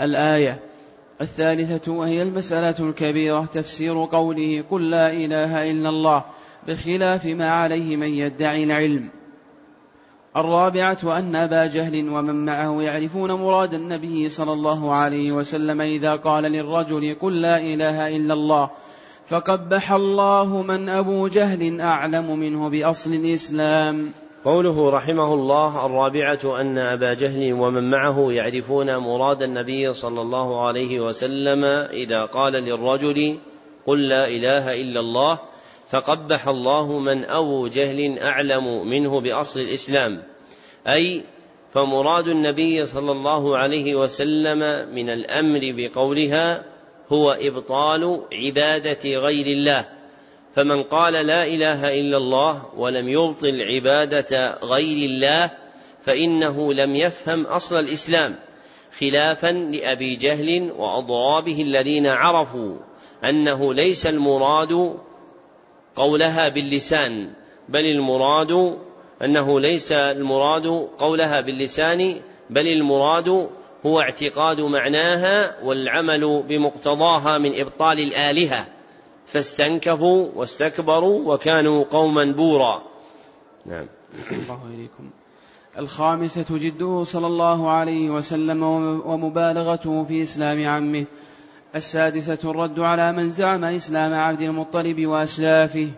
الآية. 0.00 0.58
الثالثة 1.20 1.92
وهي 1.92 2.22
المسألة 2.22 2.88
الكبيرة 2.88 3.44
تفسير 3.44 4.04
قوله 4.04 4.64
قل 4.70 4.90
لا 4.90 5.12
إله 5.12 5.70
إلا 5.70 5.88
الله. 5.88 6.24
بخلاف 6.68 7.26
ما 7.26 7.50
عليه 7.50 7.96
من 7.96 8.08
يدعي 8.08 8.64
العلم. 8.64 9.10
الرابعة 10.36 11.18
أن 11.18 11.36
أبا 11.36 11.66
جهل 11.66 12.08
ومن 12.08 12.44
معه 12.44 12.82
يعرفون 12.82 13.32
مراد 13.32 13.74
النبي 13.74 14.28
صلى 14.28 14.52
الله 14.52 14.94
عليه 14.94 15.32
وسلم 15.32 15.80
إذا 15.80 16.16
قال 16.16 16.44
للرجل 16.44 17.16
قل 17.20 17.40
لا 17.40 17.58
إله 17.58 18.16
إلا 18.16 18.34
الله 18.34 18.70
فقبح 19.26 19.92
الله 19.92 20.62
من 20.62 20.88
أبو 20.88 21.28
جهل 21.28 21.80
أعلم 21.80 22.38
منه 22.38 22.68
بأصل 22.68 23.12
الإسلام. 23.12 24.12
قوله 24.44 24.90
رحمه 24.90 25.34
الله 25.34 25.86
الرابعة 25.86 26.60
أن 26.60 26.78
أبا 26.78 27.14
جهل 27.14 27.52
ومن 27.52 27.90
معه 27.90 28.32
يعرفون 28.32 28.96
مراد 28.96 29.42
النبي 29.42 29.92
صلى 29.92 30.20
الله 30.20 30.66
عليه 30.66 31.00
وسلم 31.00 31.64
إذا 31.92 32.24
قال 32.24 32.52
للرجل 32.52 33.36
قل 33.86 34.08
لا 34.08 34.28
إله 34.28 34.80
إلا 34.80 35.00
الله 35.00 35.38
فقبح 35.90 36.48
الله 36.48 36.98
من 36.98 37.24
أبو 37.24 37.66
جهل 37.66 38.18
أعلم 38.18 38.88
منه 38.88 39.20
بأصل 39.20 39.60
الإسلام. 39.60 40.22
أي 40.86 41.22
فمراد 41.74 42.28
النبي 42.28 42.86
صلى 42.86 43.12
الله 43.12 43.56
عليه 43.56 43.94
وسلم 43.94 44.58
من 44.94 45.10
الأمر 45.10 45.60
بقولها 45.62 46.64
هو 47.12 47.32
إبطال 47.32 48.22
عبادة 48.32 49.18
غير 49.18 49.46
الله. 49.46 50.00
فمن 50.54 50.82
قال 50.82 51.12
لا 51.12 51.46
إله 51.46 52.00
إلا 52.00 52.16
الله 52.16 52.62
ولم 52.76 53.08
يبطل 53.08 53.62
عبادة 53.62 54.58
غير 54.62 55.10
الله 55.10 55.50
فإنه 56.04 56.72
لم 56.72 56.96
يفهم 56.96 57.46
أصل 57.46 57.78
الإسلام 57.78 58.36
خلافا 58.98 59.46
لأبي 59.46 60.16
جهل 60.16 60.70
وأضرابه 60.76 61.62
الذين 61.62 62.06
عرفوا 62.06 62.76
أنه 63.24 63.74
ليس 63.74 64.06
المراد 64.06 64.96
قولها 65.96 66.48
باللسان 66.48 67.30
بل 67.68 67.80
المراد 67.80 68.78
أنه 69.24 69.60
ليس 69.60 69.92
المراد 69.92 70.66
قولها 70.98 71.40
باللسان 71.40 72.20
بل 72.50 72.66
المراد 72.66 73.48
هو 73.86 74.00
اعتقاد 74.00 74.60
معناها 74.60 75.64
والعمل 75.64 76.42
بمقتضاها 76.48 77.38
من 77.38 77.60
إبطال 77.60 77.98
الآلهة. 77.98 78.66
فاستنكفوا 79.26 80.28
واستكبروا 80.34 81.34
وكانوا 81.34 81.84
قوما 81.84 82.24
بورا. 82.24 82.82
نعم. 83.66 83.86
الله 84.32 84.60
إليكم. 84.74 85.10
الخامسة 85.78 86.46
جده 86.50 87.04
صلى 87.04 87.26
الله 87.26 87.70
عليه 87.70 88.10
وسلم 88.10 88.62
ومبالغته 89.06 90.04
في 90.04 90.22
إسلام 90.22 90.66
عمه. 90.66 91.04
السادسة 91.76 92.50
الرد 92.50 92.80
على 92.80 93.12
من 93.12 93.28
زعم 93.28 93.64
إسلام 93.64 94.14
عبد 94.14 94.40
المطلب 94.40 95.06
وأسلافه 95.06 95.88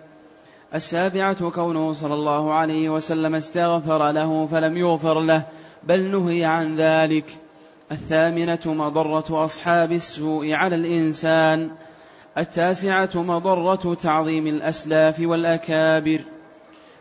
السابعة 0.74 1.50
كونه 1.50 1.92
صلى 1.92 2.14
الله 2.14 2.54
عليه 2.54 2.88
وسلم 2.88 3.34
استغفر 3.34 4.12
له 4.12 4.46
فلم 4.46 4.76
يغفر 4.76 5.20
له 5.20 5.42
بل 5.82 6.00
نهي 6.00 6.44
عن 6.44 6.76
ذلك. 6.76 7.24
الثامنة 7.92 8.60
مضرة 8.66 9.44
أصحاب 9.44 9.92
السوء 9.92 10.52
على 10.52 10.74
الإنسان. 10.74 11.70
التاسعة 12.38 13.10
مضرة 13.14 13.94
تعظيم 13.94 14.46
الأسلاف 14.46 15.20
والأكابر. 15.20 16.20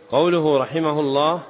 قوله 0.10 0.60
رحمه 0.60 1.00
الله 1.00 1.42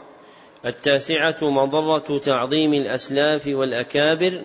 التاسعة 0.65 1.37
مضرة 1.41 2.19
تعظيم 2.19 2.73
الأسلاف 2.73 3.47
والأكابر. 3.47 4.41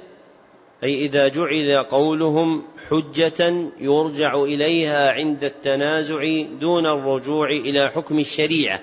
أي 0.85 1.07
إذا 1.07 1.29
جعل 1.29 1.85
قولهم 1.91 2.63
حجة 2.89 3.55
يرجع 3.81 4.43
إليها 4.43 5.13
عند 5.13 5.45
التنازع 5.45 6.43
دون 6.61 6.87
الرجوع 6.87 7.51
إلى 7.51 7.89
حكم 7.89 8.19
الشريعة. 8.19 8.81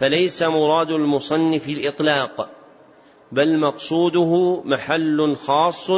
فليس 0.00 0.42
مراد 0.42 0.90
المصنف 0.90 1.68
الإطلاق 1.68 2.50
بل 3.32 3.58
مقصوده 3.58 4.62
محل 4.64 5.36
خاص 5.36 5.90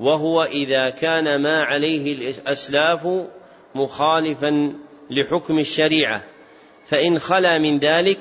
وهو 0.00 0.42
إذا 0.42 0.90
كان 0.90 1.42
ما 1.42 1.64
عليه 1.64 2.12
الأسلاف 2.12 3.08
مخالفا 3.74 4.72
لحكم 5.10 5.58
الشريعة. 5.58 6.24
فإن 6.84 7.18
خلا 7.18 7.58
من 7.58 7.78
ذلك 7.78 8.20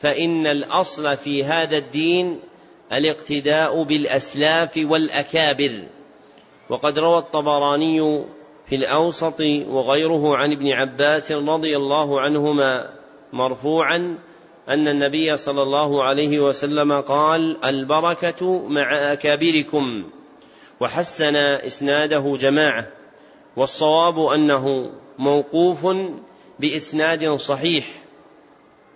فإن 0.00 0.46
الأصل 0.46 1.16
في 1.16 1.44
هذا 1.44 1.76
الدين 1.76 2.40
الاقتداء 2.92 3.82
بالأسلاف 3.82 4.70
والأكابر. 4.76 5.84
وقد 6.70 6.98
روى 6.98 7.18
الطبراني 7.18 8.24
في 8.66 8.76
الأوسط 8.76 9.40
وغيره 9.68 10.36
عن 10.36 10.52
ابن 10.52 10.68
عباس 10.68 11.32
رضي 11.32 11.76
الله 11.76 12.20
عنهما 12.20 12.90
مرفوعا 13.32 14.18
أن 14.68 14.88
النبي 14.88 15.36
صلى 15.36 15.62
الله 15.62 16.04
عليه 16.04 16.40
وسلم 16.40 17.00
قال 17.00 17.64
البركة 17.64 18.68
مع 18.68 19.12
أكابركم. 19.12 20.04
وحسن 20.80 21.36
إسناده 21.36 22.36
جماعة. 22.40 22.86
والصواب 23.56 24.26
أنه 24.26 24.90
موقوف 25.18 25.96
بإسناد 26.58 27.36
صحيح. 27.36 27.86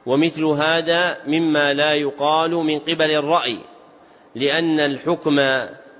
ومثل 0.06 0.44
هذا 0.44 1.18
مما 1.26 1.74
لا 1.74 1.94
يقال 1.94 2.50
من 2.50 2.78
قبل 2.78 3.10
الرأي. 3.10 3.58
لأن 4.34 4.80
الحكم 4.80 5.40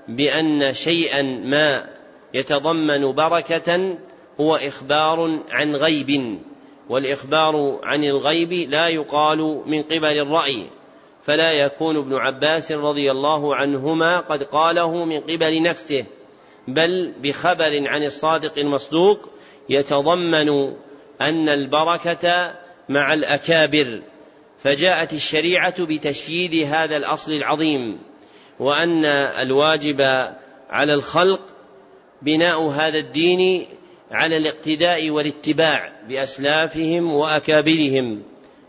بأن 0.07 0.73
شيئا 0.73 1.21
ما 1.21 1.89
يتضمن 2.33 3.11
بركة 3.11 3.97
هو 4.39 4.55
إخبار 4.55 5.39
عن 5.51 5.75
غيب 5.75 6.39
والإخبار 6.89 7.79
عن 7.83 8.03
الغيب 8.03 8.53
لا 8.53 8.87
يقال 8.87 9.61
من 9.65 9.83
قبل 9.83 10.19
الرأي. 10.19 10.65
فلا 11.23 11.51
يكون 11.51 11.97
ابن 11.97 12.13
عباس 12.15 12.71
رضي 12.71 13.11
الله 13.11 13.55
عنهما 13.55 14.19
قد 14.19 14.43
قاله 14.43 15.05
من 15.05 15.19
قبل 15.19 15.61
نفسه 15.61 16.05
بل 16.67 17.13
بخبر 17.21 17.87
عن 17.87 18.03
الصادق 18.03 18.59
المصدوق 18.59 19.29
يتضمن 19.69 20.73
أن 21.21 21.49
البركة 21.49 22.55
مع 22.89 23.13
الأكابر. 23.13 24.01
فجاءت 24.59 25.13
الشريعة 25.13 25.85
بتشييد 25.85 26.67
هذا 26.73 26.97
الأصل 26.97 27.31
العظيم. 27.31 27.99
وأن 28.59 29.05
الواجب 29.05 30.01
على 30.69 30.93
الخلق 30.93 31.39
بناء 32.21 32.67
هذا 32.67 32.97
الدين 32.97 33.65
على 34.11 34.37
الاقتداء 34.37 35.09
والاتباع 35.09 35.91
بأسلافهم 36.09 37.13
وأكابرهم 37.13 38.21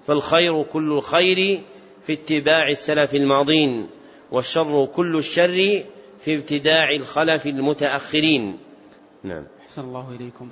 فالخير 0.07 0.63
كل 0.63 0.93
الخير 0.93 1.61
في 2.07 2.13
اتباع 2.13 2.69
السلف 2.69 3.15
الماضين 3.15 3.87
والشر 4.31 4.87
كل 4.87 5.17
الشر 5.17 5.83
في 6.21 6.37
ابتداع 6.37 6.91
الخلف 6.91 7.47
المتأخرين. 7.47 8.59
نعم. 9.25 9.45
أحسن 9.67 9.83
الله 9.83 10.17
إليكم. 10.21 10.49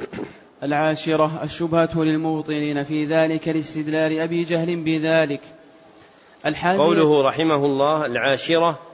العاشرة 0.62 1.42
الشبهة 1.42 1.90
للمبطلين 1.96 2.84
في 2.84 3.04
ذلك 3.04 3.48
لاستدلال 3.48 4.18
أبي 4.18 4.44
جهل 4.44 4.76
بذلك. 4.76 5.40
قوله 6.78 7.22
رحمه 7.22 7.66
الله 7.66 8.06
العاشرة 8.06 8.91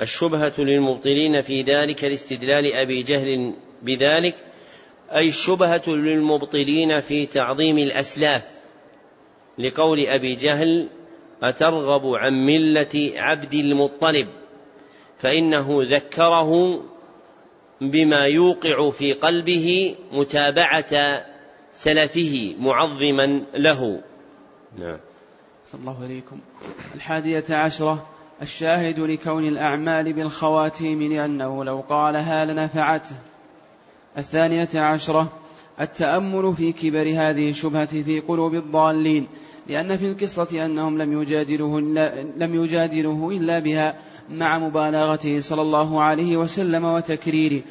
الشبهة 0.00 0.52
للمبطلين 0.58 1.42
في 1.42 1.62
ذلك 1.62 2.04
لاستدلال 2.04 2.72
أبي 2.72 3.02
جهل 3.02 3.54
بذلك 3.82 4.34
أي 5.12 5.28
الشبهة 5.28 5.82
للمبطلين 5.86 7.00
في 7.00 7.26
تعظيم 7.26 7.78
الأسلاف 7.78 8.42
لقول 9.58 10.06
أبي 10.06 10.34
جهل 10.34 10.88
أترغب 11.42 12.06
عن 12.06 12.32
ملة 12.32 13.12
عبد 13.16 13.54
المطلب 13.54 14.28
فإنه 15.18 15.78
ذكره 15.82 16.82
بما 17.80 18.26
يوقع 18.26 18.90
في 18.90 19.12
قلبه 19.12 19.94
متابعة 20.12 21.24
سلفه 21.72 22.54
معظما 22.58 23.42
له. 23.54 24.00
نعم. 24.78 24.98
صلى 25.66 25.80
الله 25.80 26.02
عليكم. 26.02 26.40
الحادية 26.94 27.44
عشرة 27.50 28.06
الشاهد 28.42 29.00
لكون 29.00 29.48
الأعمال 29.48 30.12
بالخواتيم 30.12 31.02
لأنه 31.02 31.64
لو 31.64 31.84
قالها 31.88 32.44
لنفعته 32.44 33.16
الثانية 34.18 34.68
عشرة 34.74 35.32
التأمل 35.80 36.54
في 36.54 36.72
كبر 36.72 37.12
هذه 37.16 37.50
الشبهة 37.50 38.02
في 38.02 38.20
قلوب 38.20 38.54
الضالين 38.54 39.26
لأن 39.66 39.96
في 39.96 40.06
القصة 40.06 40.66
أنهم 40.66 40.98
لم 40.98 41.22
يجادلوه 41.22 41.78
إلا, 41.78 42.22
لم 42.22 42.54
يجادلوه 42.54 43.32
إلا 43.32 43.58
بها 43.58 43.94
مع 44.30 44.58
مبالغته 44.58 45.40
صلى 45.40 45.62
الله 45.62 46.02
عليه 46.02 46.36
وسلم 46.36 46.84
وتكريره 46.84 47.62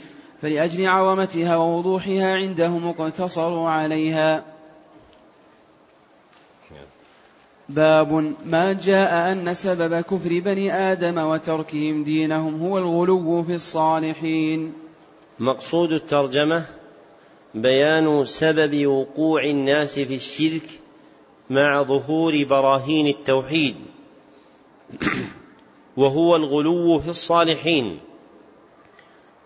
فلأجل 0.41 0.87
عظمتها 0.87 1.55
ووضوحها 1.55 2.33
عندهم 2.33 2.87
اقتصروا 2.87 3.69
عليها. 3.69 4.56
باب 7.69 8.33
ما 8.45 8.73
جاء 8.73 9.31
أن 9.31 9.53
سبب 9.53 10.01
كفر 10.01 10.39
بني 10.39 10.73
آدم 10.73 11.17
وتركهم 11.17 12.03
دينهم 12.03 12.61
هو 12.61 12.77
الغلو 12.77 13.43
في 13.43 13.55
الصالحين. 13.55 14.73
مقصود 15.39 15.91
الترجمة 15.91 16.65
بيان 17.55 18.25
سبب 18.25 18.85
وقوع 18.87 19.43
الناس 19.43 19.99
في 19.99 20.15
الشرك 20.15 20.69
مع 21.49 21.83
ظهور 21.83 22.43
براهين 22.43 23.07
التوحيد 23.07 23.75
وهو 25.97 26.35
الغلو 26.35 26.99
في 26.99 27.07
الصالحين 27.09 27.99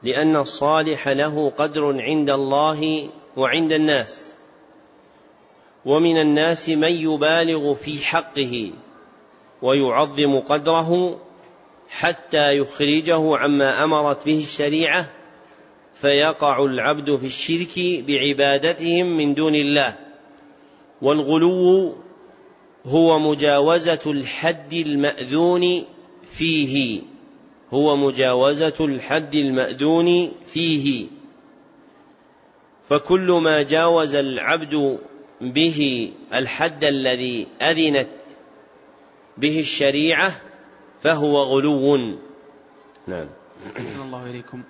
لأن 0.03 0.35
الصالح 0.35 1.07
له 1.07 1.49
قدر 1.49 2.01
عند 2.01 2.29
الله 2.29 3.09
وعند 3.37 3.71
الناس. 3.71 4.30
ومن 5.85 6.21
الناس 6.21 6.69
من 6.69 6.91
يبالغ 6.91 7.73
في 7.73 8.05
حقه 8.05 8.71
ويعظم 9.61 10.39
قدره 10.39 11.19
حتى 11.89 12.57
يخرجه 12.57 13.37
عما 13.37 13.83
أمرت 13.83 14.25
به 14.25 14.39
الشريعة 14.39 15.09
فيقع 15.93 16.65
العبد 16.65 17.15
في 17.15 17.25
الشرك 17.25 18.03
بعبادتهم 18.07 19.17
من 19.17 19.33
دون 19.33 19.55
الله. 19.55 19.95
والغلو 21.01 21.95
هو 22.85 23.19
مجاوزة 23.19 23.99
الحد 24.05 24.73
المأذون 24.73 25.83
فيه 26.25 27.01
هو 27.73 27.95
مجاوزة 27.95 28.75
الحد 28.79 29.35
المأذون 29.35 30.31
فيه. 30.45 31.07
فكل 32.89 33.31
ما 33.31 33.61
جاوز 33.61 34.15
العبد 34.15 34.99
به 35.41 36.11
الحد 36.33 36.83
الذي 36.83 37.47
أذنت 37.61 38.07
به 39.37 39.59
الشريعة 39.59 40.31
فهو 41.01 41.37
غلو. 41.37 41.97
نعم. 43.07 43.27
الله 44.05 44.29
إليكم. 44.29 44.63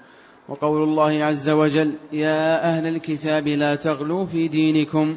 وقول 0.50 0.84
الله 0.84 1.24
عز 1.24 1.50
وجل 1.50 1.94
يا 2.14 2.64
أهل 2.64 2.88
الكتاب 2.88 3.48
لا 3.48 3.76
تغلوا 3.76 4.26
في 4.26 4.48
دينكم. 4.48 5.16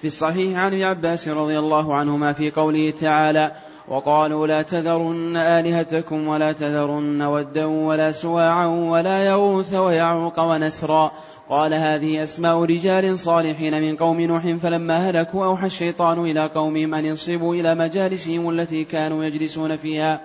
في 0.00 0.06
الصحيح 0.06 0.58
عن 0.58 0.72
ابن 0.72 0.82
عباس 0.82 1.28
رضي 1.28 1.58
الله 1.58 1.94
عنهما 1.94 2.32
في 2.32 2.50
قوله 2.50 2.90
تعالى 2.90 3.52
وقالوا 3.88 4.46
لا 4.46 4.62
تذرن 4.62 5.36
آلهتكم 5.36 6.28
ولا 6.28 6.52
تذرن 6.52 7.22
ودا 7.22 7.64
ولا 7.64 8.10
سواعا 8.10 8.66
ولا 8.66 9.26
يغوث 9.26 9.74
ويعوق 9.74 10.40
ونسرا. 10.40 11.12
قال 11.52 11.74
هذه 11.74 12.22
أسماء 12.22 12.64
رجال 12.64 13.18
صالحين 13.18 13.82
من 13.82 13.96
قوم 13.96 14.20
نوح 14.20 14.46
فلما 14.46 15.10
هلكوا 15.10 15.44
أوحى 15.44 15.66
الشيطان 15.66 16.18
إلى 16.18 16.48
قومهم 16.54 16.94
أن 16.94 17.04
ينصبوا 17.04 17.54
إلى 17.54 17.74
مجالسهم 17.74 18.50
التي 18.50 18.84
كانوا 18.84 19.24
يجلسون 19.24 19.76
فيها. 19.76 20.20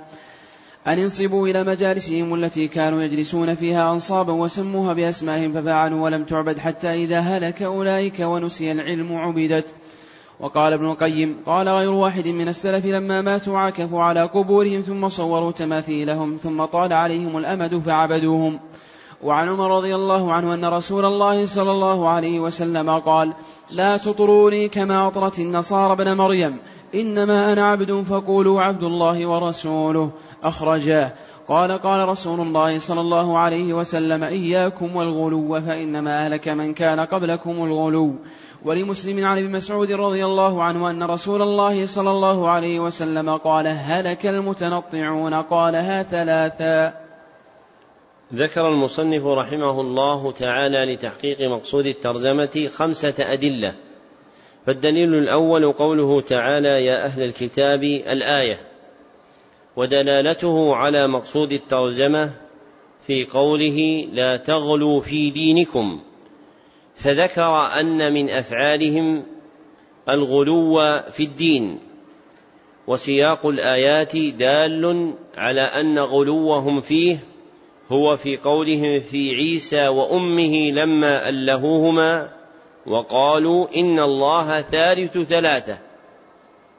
أن 0.87 0.99
انصبوا 0.99 1.47
إلى 1.47 1.63
مجالسهم 1.63 2.33
التي 2.33 2.67
كانوا 2.67 3.01
يجلسون 3.01 3.55
فيها 3.55 3.91
أنصابا 3.91 4.33
وسموها 4.33 4.93
بأسمائهم 4.93 5.53
ففعلوا 5.53 6.03
ولم 6.03 6.23
تعبد 6.23 6.57
حتى 6.57 6.93
إذا 6.93 7.19
هلك 7.19 7.61
أولئك 7.61 8.19
ونسي 8.19 8.71
العلم 8.71 9.15
عبدت. 9.15 9.73
وقال 10.39 10.73
ابن 10.73 10.85
القيم 10.85 11.37
قال 11.45 11.69
غير 11.69 11.91
واحد 11.91 12.27
من 12.27 12.47
السلف 12.47 12.85
لما 12.85 13.21
ماتوا 13.21 13.57
عكفوا 13.59 14.03
على 14.03 14.21
قبورهم 14.21 14.81
ثم 14.81 15.07
صوروا 15.07 15.51
تماثيلهم 15.51 16.37
ثم 16.43 16.65
طال 16.65 16.93
عليهم 16.93 17.37
الأمد 17.37 17.79
فعبدوهم. 17.79 18.59
وعن 19.23 19.49
عمر 19.49 19.77
رضي 19.77 19.95
الله 19.95 20.33
عنه 20.33 20.53
أن 20.53 20.65
رسول 20.65 21.05
الله 21.05 21.45
صلى 21.45 21.71
الله 21.71 22.09
عليه 22.09 22.39
وسلم 22.39 22.99
قال 22.99 23.33
لا 23.71 23.97
تطروني 23.97 24.67
كما 24.69 25.07
أطرت 25.07 25.39
النصارى 25.39 25.93
ابن 25.93 26.17
مريم 26.17 26.59
إنما 26.95 27.53
أنا 27.53 27.65
عبد 27.65 27.91
فقولوا 27.91 28.61
عبد 28.61 28.83
الله 28.83 29.27
ورسوله. 29.27 30.11
أخرجاه 30.43 31.11
قال 31.47 31.71
قال 31.71 32.09
رسول 32.09 32.39
الله 32.39 32.79
صلى 32.79 33.01
الله 33.01 33.37
عليه 33.37 33.73
وسلم 33.73 34.23
إياكم 34.23 34.95
والغلو 34.95 35.61
فإنما 35.61 36.25
أهلك 36.25 36.47
من 36.47 36.73
كان 36.73 36.99
قبلكم 36.99 37.51
الغلو. 37.51 38.15
ولمسلم 38.65 39.25
عن 39.25 39.37
ابن 39.37 39.51
مسعود 39.51 39.91
رضي 39.91 40.25
الله 40.25 40.63
عنه 40.63 40.89
أن 40.89 41.03
رسول 41.03 41.41
الله 41.41 41.85
صلى 41.85 42.11
الله 42.11 42.49
عليه 42.49 42.79
وسلم 42.79 43.37
قال 43.37 43.67
هلك 43.67 44.25
المتنطعون 44.25 45.33
قالها 45.33 46.03
ثلاثا 46.03 47.06
ذكر 48.33 48.69
المصنف 48.69 49.25
رحمه 49.25 49.81
الله 49.81 50.31
تعالى 50.31 50.93
لتحقيق 50.93 51.41
مقصود 51.41 51.85
الترجمة 51.85 52.69
خمسة 52.75 53.13
أدلة. 53.19 53.75
فالدليل 54.65 55.13
الأول 55.13 55.71
قوله 55.71 56.21
تعالى 56.21 56.85
يا 56.85 57.05
أهل 57.05 57.23
الكتاب 57.23 57.83
الآية. 57.83 58.59
ودلالته 59.75 60.75
على 60.75 61.07
مقصود 61.07 61.51
الترجمة 61.51 62.31
في 63.07 63.25
قوله 63.25 64.07
لا 64.13 64.37
تغلوا 64.37 65.01
في 65.01 65.29
دينكم 65.29 65.99
فذكر 66.95 67.79
أن 67.79 68.13
من 68.13 68.29
أفعالهم 68.29 69.23
الغلو 70.09 71.01
في 71.11 71.23
الدين. 71.23 71.79
وسياق 72.87 73.45
الآيات 73.45 74.17
دال 74.17 75.13
على 75.37 75.61
أن 75.61 75.99
غلوهم 75.99 76.81
فيه 76.81 77.19
هو 77.91 78.17
في 78.17 78.37
قولهم 78.37 78.99
في 78.99 79.35
عيسى 79.35 79.87
وأمه 79.87 80.71
لما 80.71 81.29
ألهوهما 81.29 82.29
وقالوا 82.85 83.67
إن 83.75 83.99
الله 83.99 84.61
ثالث 84.61 85.17
ثلاثة 85.17 85.79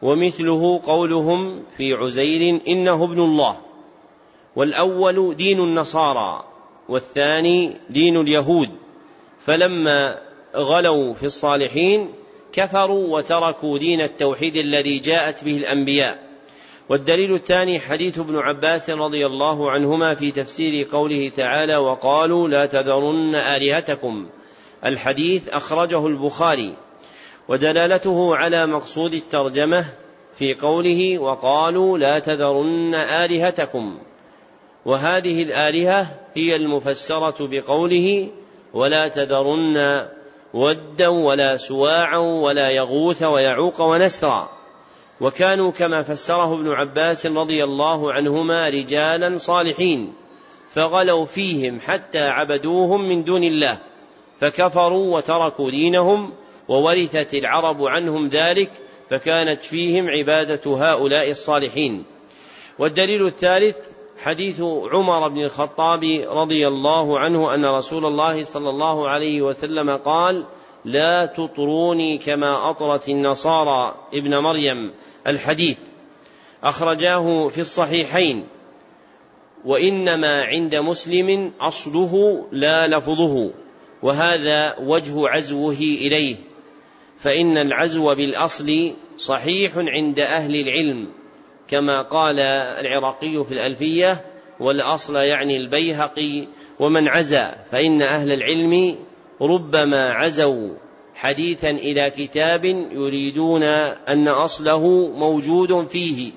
ومثله 0.03 0.81
قولهم 0.87 1.63
في 1.77 1.93
عزير 1.93 2.61
إنه 2.69 3.05
ابن 3.05 3.21
الله 3.21 3.57
والأول 4.57 5.37
دين 5.37 5.61
النصارى 5.61 6.45
والثاني 6.89 7.73
دين 7.91 8.21
اليهود 8.21 8.69
فلما 9.41 10.19
غلوا 10.57 11.15
في 11.15 11.27
الصالحين 11.27 12.13
كفروا 12.53 13.17
وتركوا 13.17 13.79
دين 13.79 14.01
التوحيد 14.01 14.57
الذي 14.57 14.99
جاءت 14.99 15.45
به 15.45 15.57
الأنبياء 15.57 16.28
والدليل 16.89 17.35
الثاني 17.35 17.81
حديث 17.81 18.19
ابن 18.19 18.39
عباس 18.39 18.91
رضي 18.91 19.27
الله 19.27 19.71
عنهما 19.71 20.15
في 20.15 20.31
تفسير 20.31 20.89
قوله 20.93 21.33
تعالى 21.37 21.77
وقالوا 21.77 22.49
لا 22.49 22.67
تذرن 22.67 23.35
آلهتكم. 23.35 24.27
الحديث 24.85 25.49
أخرجه 25.49 26.07
البخاري. 26.07 26.75
ودلالته 27.49 28.37
على 28.37 28.67
مقصود 28.67 29.15
الترجمة 29.15 29.85
في 30.39 30.55
قوله 30.55 31.19
وقالوا 31.19 31.99
لا 31.99 32.19
تذرن 32.19 32.95
آلهتكم. 32.95 33.99
وهذه 34.85 35.43
الآلهة 35.43 36.07
هي 36.35 36.57
المفسرة 36.57 37.37
بقوله 37.41 38.29
ولا 38.75 39.09
تذرن 39.09 40.09
ودا 40.55 41.09
ولا 41.09 41.57
سواعا 41.57 42.19
ولا 42.19 42.71
يغوث 42.71 43.23
ويعوق 43.23 43.81
ونسرا. 43.81 44.58
وكانوا 45.21 45.71
كما 45.71 46.03
فسره 46.03 46.55
ابن 46.55 46.69
عباس 46.69 47.27
رضي 47.27 47.65
الله 47.65 48.13
عنهما 48.13 48.69
رجالا 48.69 49.39
صالحين 49.39 50.13
فغلوا 50.75 51.25
فيهم 51.25 51.81
حتى 51.81 52.29
عبدوهم 52.29 53.09
من 53.09 53.25
دون 53.25 53.45
الله 53.45 53.79
فكفروا 54.41 55.17
وتركوا 55.17 55.71
دينهم 55.71 56.33
وورثت 56.69 57.35
العرب 57.35 57.85
عنهم 57.85 58.29
ذلك 58.29 58.71
فكانت 59.11 59.63
فيهم 59.63 60.09
عبادة 60.09 60.61
هؤلاء 60.67 61.31
الصالحين. 61.31 62.05
والدليل 62.79 63.27
الثالث 63.27 63.77
حديث 64.19 64.61
عمر 64.93 65.29
بن 65.29 65.45
الخطاب 65.45 66.25
رضي 66.29 66.69
الله 66.69 67.19
عنه 67.19 67.55
أن 67.55 67.67
رسول 67.67 68.07
الله 68.07 68.45
صلى 68.45 68.71
الله 68.71 69.09
عليه 69.09 69.43
وسلم 69.43 69.97
قال 69.97 70.47
لا 70.85 71.27
تطروني 71.27 72.19
كما 72.19 72.71
أطرت 72.71 73.09
النصارى 73.09 73.95
ابن 74.15 74.39
مريم 74.39 74.93
الحديث. 75.27 75.79
أخرجاه 76.65 77.49
في 77.49 77.61
الصحيحين. 77.61 78.47
وإنما 79.65 80.45
عند 80.45 80.75
مسلم 80.75 81.53
أصله 81.61 82.47
لا 82.53 82.87
لفظه 82.87 83.51
وهذا 84.03 84.79
وجه 84.79 85.29
عزوه 85.29 85.79
إليه. 85.79 86.37
فإن 87.19 87.57
العزو 87.57 88.15
بالأصل 88.15 88.93
صحيح 89.19 89.73
عند 89.77 90.21
أهل 90.21 90.55
العلم 90.55 91.09
كما 91.69 92.03
قال 92.03 92.41
العراقي 92.81 93.45
في 93.45 93.55
الألفية 93.55 94.25
والأصل 94.61 95.17
يعني 95.17 95.57
البيهقي 95.57 96.47
ومن 96.79 97.09
عزى 97.09 97.49
فإن 97.71 98.03
أهل 98.03 98.33
العلم 98.33 98.97
ربما 99.43 100.11
عزوا 100.11 100.75
حديثا 101.15 101.71
إلى 101.71 102.11
كتاب 102.11 102.65
يريدون 102.93 103.63
أن 104.09 104.29
أصله 104.29 105.13
موجود 105.17 105.89
فيه 105.89 106.33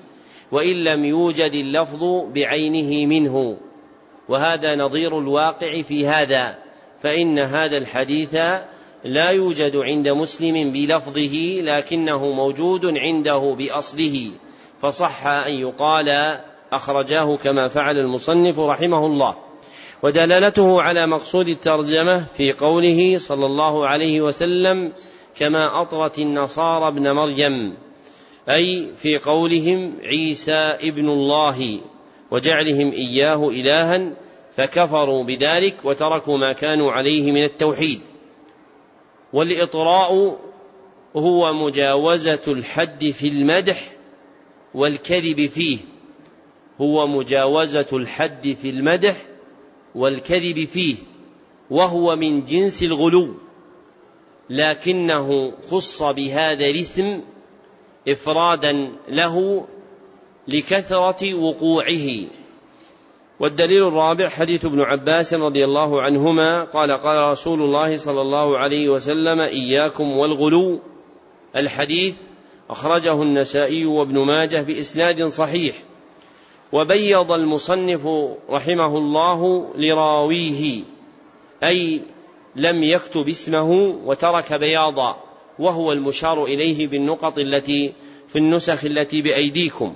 وإن 0.52 0.84
لم 0.84 1.04
يوجد 1.04 1.52
اللفظ 1.54 2.04
بعينه 2.34 3.06
منه. 3.06 3.56
وهذا 4.28 4.76
نظير 4.76 5.18
الواقع 5.18 5.82
في 5.82 6.06
هذا 6.06 6.58
فإن 7.02 7.38
هذا 7.38 7.76
الحديث 7.76 8.34
لا 9.04 9.30
يوجد 9.30 9.76
عند 9.76 10.08
مسلم 10.08 10.72
بلفظه 10.72 11.60
لكنه 11.60 12.32
موجود 12.32 12.98
عنده 12.98 13.54
بأصله. 13.58 14.30
فصح 14.82 15.26
أن 15.26 15.52
يقال 15.52 16.38
أخرجاه 16.72 17.36
كما 17.36 17.68
فعل 17.68 17.96
المصنف 17.96 18.58
رحمه 18.58 19.06
الله. 19.06 19.51
ودلالته 20.02 20.82
على 20.82 21.06
مقصود 21.06 21.48
الترجمة 21.48 22.24
في 22.36 22.52
قوله 22.52 23.18
صلى 23.18 23.46
الله 23.46 23.86
عليه 23.86 24.20
وسلم 24.20 24.92
كما 25.36 25.82
أطرت 25.82 26.18
النصارى 26.18 26.88
ابن 26.88 27.12
مريم 27.12 27.74
أي 28.48 28.88
في 28.96 29.18
قولهم 29.18 29.92
عيسى 30.04 30.54
ابن 30.54 31.08
الله 31.08 31.80
وجعلهم 32.30 32.92
إياه 32.92 33.48
إلها 33.48 34.12
فكفروا 34.56 35.24
بذلك 35.24 35.74
وتركوا 35.84 36.38
ما 36.38 36.52
كانوا 36.52 36.92
عليه 36.92 37.32
من 37.32 37.44
التوحيد. 37.44 38.00
والإطراء 39.32 40.38
هو 41.16 41.52
مجاوزة 41.52 42.42
الحد 42.48 43.04
في 43.10 43.28
المدح 43.28 43.92
والكذب 44.74 45.46
فيه 45.46 45.78
هو 46.80 47.06
مجاوزة 47.06 47.86
الحد 47.92 48.56
في 48.62 48.70
المدح 48.70 49.31
والكذب 49.94 50.68
فيه 50.68 50.96
وهو 51.70 52.16
من 52.16 52.44
جنس 52.44 52.82
الغلو 52.82 53.34
لكنه 54.50 55.52
خص 55.70 56.02
بهذا 56.02 56.66
الاسم 56.66 57.20
إفرادا 58.08 58.92
له 59.08 59.66
لكثرة 60.48 61.34
وقوعه. 61.34 62.08
والدليل 63.40 63.86
الرابع 63.86 64.28
حديث 64.28 64.64
ابن 64.64 64.80
عباس 64.80 65.34
رضي 65.34 65.64
الله 65.64 66.02
عنهما 66.02 66.64
قال 66.64 66.92
قال 66.92 67.30
رسول 67.30 67.62
الله 67.62 67.96
صلى 67.96 68.20
الله 68.20 68.58
عليه 68.58 68.88
وسلم 68.88 69.40
إياكم 69.40 70.16
والغلو. 70.16 70.80
الحديث 71.56 72.14
أخرجه 72.70 73.22
النسائي 73.22 73.86
وابن 73.86 74.18
ماجه 74.18 74.62
بإسناد 74.62 75.26
صحيح. 75.26 75.74
وبيض 76.72 77.32
المصنف 77.32 78.08
رحمه 78.50 78.98
الله 78.98 79.70
لراويه 79.76 80.82
أي 81.64 82.00
لم 82.56 82.82
يكتب 82.82 83.28
اسمه 83.28 83.70
وترك 84.04 84.52
بياضا 84.52 85.16
وهو 85.58 85.92
المشار 85.92 86.44
إليه 86.44 86.86
بالنقط 86.86 87.38
التي 87.38 87.92
في 88.28 88.38
النسخ 88.38 88.84
التي 88.84 89.22
بأيديكم. 89.22 89.94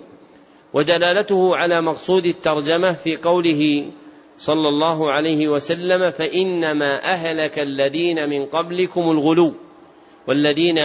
ودلالته 0.74 1.56
على 1.56 1.80
مقصود 1.80 2.26
الترجمة 2.26 2.92
في 2.92 3.16
قوله 3.16 3.90
صلى 4.38 4.68
الله 4.68 5.10
عليه 5.10 5.48
وسلم 5.48 6.10
فإنما 6.10 7.04
أهلك 7.04 7.58
الذين 7.58 8.28
من 8.28 8.46
قبلكم 8.46 9.10
الغلو 9.10 9.52
والذين 10.28 10.80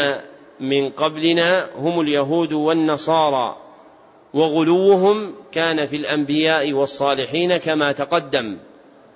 من 0.60 0.90
قبلنا 0.90 1.70
هم 1.76 2.02
اليهود 2.02 2.54
والنصارى. 2.54 3.71
وغلوهم 4.34 5.34
كان 5.52 5.86
في 5.86 5.96
الأنبياء 5.96 6.74
والصالحين 6.74 7.58
كما 7.58 7.92
تقدم 7.92 8.58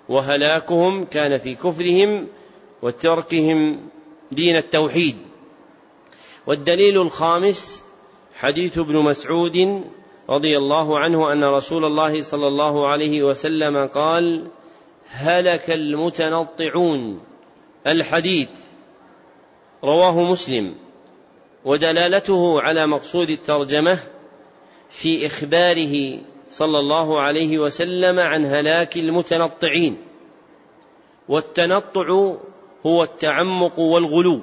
وهلاكهم 0.10 1.04
كان 1.04 1.38
في 1.38 1.56
كفرهم 1.56 2.28
وتركهم 2.82 3.90
دين 4.32 4.56
التوحيد. 4.56 5.18
والدليل 6.48 7.02
الخامس 7.02 7.84
حديث 8.36 8.78
ابن 8.78 8.98
مسعود 8.98 9.84
رضي 10.30 10.58
الله 10.58 11.00
عنه 11.00 11.32
أن 11.32 11.44
رسول 11.44 11.86
الله 11.86 12.22
صلى 12.22 12.48
الله 12.48 12.88
عليه 12.88 13.24
وسلم 13.24 13.88
قال 13.88 14.48
هلك 15.10 15.72
المتنطعون. 15.72 17.20
الحديث 17.88 18.50
رواه 19.84 20.22
مسلم 20.22 20.76
ودلالته 21.66 22.62
على 22.62 22.88
مقصود 22.88 23.30
الترجمة 23.30 24.00
في 24.96 25.26
إخباره 25.26 26.20
صلى 26.50 26.80
الله 26.80 27.20
عليه 27.22 27.60
وسلم 27.60 28.20
عن 28.20 28.46
هلاك 28.46 28.98
المتنطعين. 28.98 29.98
والتنطع 31.30 32.36
هو 32.86 33.04
التعمق 33.04 33.80
والغلو 33.80 34.42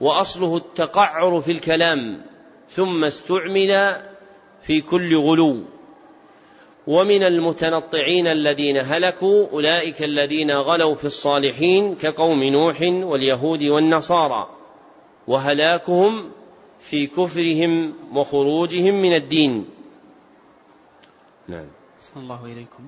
وأصله 0.00 0.56
التقعر 0.56 1.40
في 1.40 1.52
الكلام 1.52 2.22
ثم 2.70 3.04
استعمل 3.04 4.02
في 4.62 4.80
كل 4.80 5.16
غلو. 5.16 5.64
ومن 6.86 7.22
المتنطعين 7.22 8.26
الذين 8.26 8.76
هلكوا 8.76 9.48
أولئك 9.52 10.02
الذين 10.02 10.50
غلوا 10.50 10.94
في 10.94 11.04
الصالحين 11.04 11.94
كقوم 11.94 12.44
نوح 12.44 12.82
واليهود 12.82 13.62
والنصارى 13.62 14.48
وهلاكهم 15.26 16.30
في 16.80 17.06
كفرهم 17.06 17.92
وخروجهم 18.14 18.94
من 18.94 19.14
الدين. 19.14 19.64
نعم. 21.48 21.66
صلى 22.00 22.22
الله 22.22 22.44
إليكم 22.44 22.84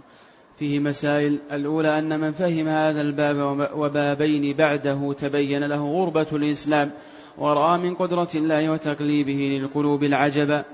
فيه 0.58 0.78
مسائل. 0.78 1.38
الأولى 1.52 1.98
أن 1.98 2.20
من 2.20 2.32
فهم 2.32 2.68
هذا 2.68 3.00
الباب 3.00 3.70
وبابين 3.74 4.56
بعده 4.56 5.12
تبين 5.12 5.64
له 5.64 5.84
غربة 5.92 6.26
الإسلام 6.32 6.90
ورأى 7.38 7.78
من 7.78 7.94
قدرة 7.94 8.28
الله 8.34 8.70
وتقليبه 8.70 9.58
للقلوب 9.60 10.04
العجب. 10.04 10.64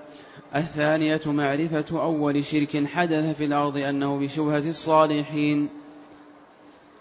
الثانية 0.56 1.20
معرفة 1.26 2.02
أول 2.02 2.44
شرك 2.44 2.86
حدث 2.86 3.36
في 3.36 3.44
الأرض 3.44 3.76
أنه 3.76 4.18
بشبهة 4.18 4.68
الصالحين. 4.68 5.68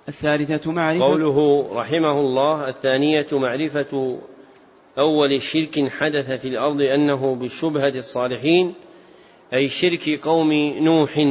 الثالثة 0.07 0.71
معرفة 0.71 1.05
قوله 1.05 1.67
رحمه 1.73 2.19
الله 2.19 2.69
الثانية 2.69 3.27
معرفة 3.31 4.19
أول 4.97 5.41
شرك 5.41 5.89
حدث 5.89 6.31
في 6.41 6.47
الأرض 6.47 6.81
أنه 6.81 7.35
بشبهة 7.35 7.93
الصالحين 7.95 8.73
أي 9.53 9.69
شرك 9.69 10.09
قوم 10.23 10.53
نوح 10.79 11.27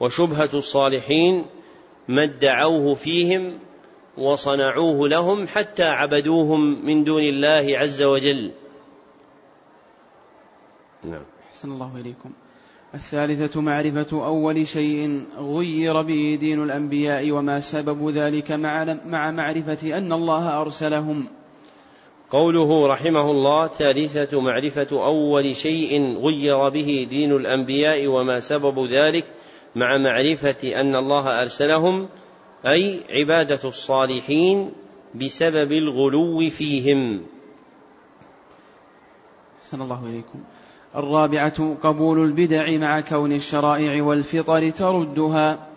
وشبهة 0.00 0.50
الصالحين 0.54 1.44
ما 2.08 2.24
ادعوه 2.24 2.94
فيهم 2.94 3.58
وصنعوه 4.18 5.08
لهم 5.08 5.46
حتى 5.46 5.84
عبدوهم 5.84 6.86
من 6.86 7.04
دون 7.04 7.22
الله 7.22 7.78
عز 7.78 8.02
وجل. 8.02 8.50
نعم. 11.04 11.22
أحسن 11.50 11.72
الله 11.72 11.96
إليكم. 12.00 12.30
الثالثة 12.94 13.60
معرفة 13.60 14.26
أول 14.26 14.68
شيء 14.68 15.24
غير 15.38 16.02
به 16.02 16.38
دين 16.40 16.62
الأنبياء 16.62 17.30
وما 17.30 17.60
سبب 17.60 18.10
ذلك 18.10 18.52
مع 18.52 18.84
مع 19.06 19.30
معرفة 19.30 19.98
أن 19.98 20.12
الله 20.12 20.60
أرسلهم. 20.60 21.26
قوله 22.30 22.86
رحمه 22.86 23.30
الله 23.30 23.66
ثالثة 23.66 24.40
معرفة 24.40 24.86
أول 24.92 25.56
شيء 25.56 26.18
غير 26.18 26.68
به 26.68 27.06
دين 27.10 27.32
الأنبياء 27.32 28.06
وما 28.06 28.40
سبب 28.40 28.86
ذلك 28.86 29.24
مع 29.76 29.98
معرفة 29.98 30.80
أن 30.80 30.96
الله 30.96 31.40
أرسلهم 31.40 32.08
أي 32.66 33.00
عبادة 33.10 33.60
الصالحين 33.64 34.72
بسبب 35.14 35.72
الغلو 35.72 36.50
فيهم. 36.50 37.22
صلى 39.62 39.84
الله 39.84 40.06
إليكم. 40.06 40.38
الرابعة 40.96 41.76
قبول 41.82 42.24
البدع 42.24 42.76
مع 42.76 43.00
كون 43.00 43.32
الشرائع 43.32 44.02
والفطر 44.02 44.70
تردها. 44.70 45.68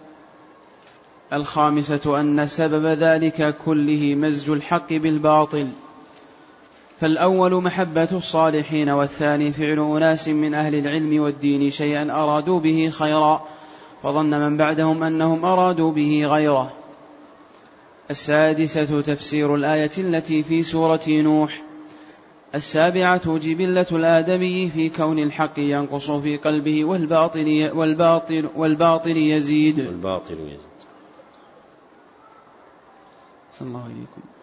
الخامسة 1.34 2.20
أن 2.20 2.48
سبب 2.48 2.86
ذلك 2.86 3.58
كله 3.66 4.16
مزج 4.16 4.50
الحق 4.50 4.94
بالباطل. 4.94 5.68
فالأول 7.00 7.64
محبة 7.64 8.10
الصالحين 8.12 8.90
والثاني 8.90 9.52
فعل 9.52 9.80
أناس 9.80 10.28
من 10.28 10.54
أهل 10.54 10.76
العلم 10.76 11.22
والدين 11.22 11.72
شيئا 11.72 12.12
أرادوا 12.12 12.60
به 12.60 12.90
خيرا 12.90 13.46
فظن 14.04 14.30
من 14.30 14.58
بعدهم 14.58 15.04
أنهم 15.04 15.46
أرادوا 15.46 15.92
به 15.92 16.26
غيره. 16.26 16.74
السادسة 18.10 19.02
تفسير 19.02 19.56
الآية 19.56 19.92
التي 19.98 20.44
في 20.44 20.64
سورة 20.64 21.02
نوح. 21.08 21.64
السابعة 22.56 23.38
جبلة 23.38 23.88
الآدمي 23.92 24.70
في 24.70 24.90
كون 24.90 25.20
الحق 25.20 25.60
ينقص 25.60 26.12
في 26.12 26.38
قلبه 26.38 26.86
والباطل 26.86 27.72
والباطل 27.74 28.50
والباطل 28.56 29.18
يزيد. 29.18 29.80
والباطل 29.80 30.34
يزيد. 30.34 30.60
صلى 33.54 33.68
الله 33.68 33.84
عليكم. 33.84 34.37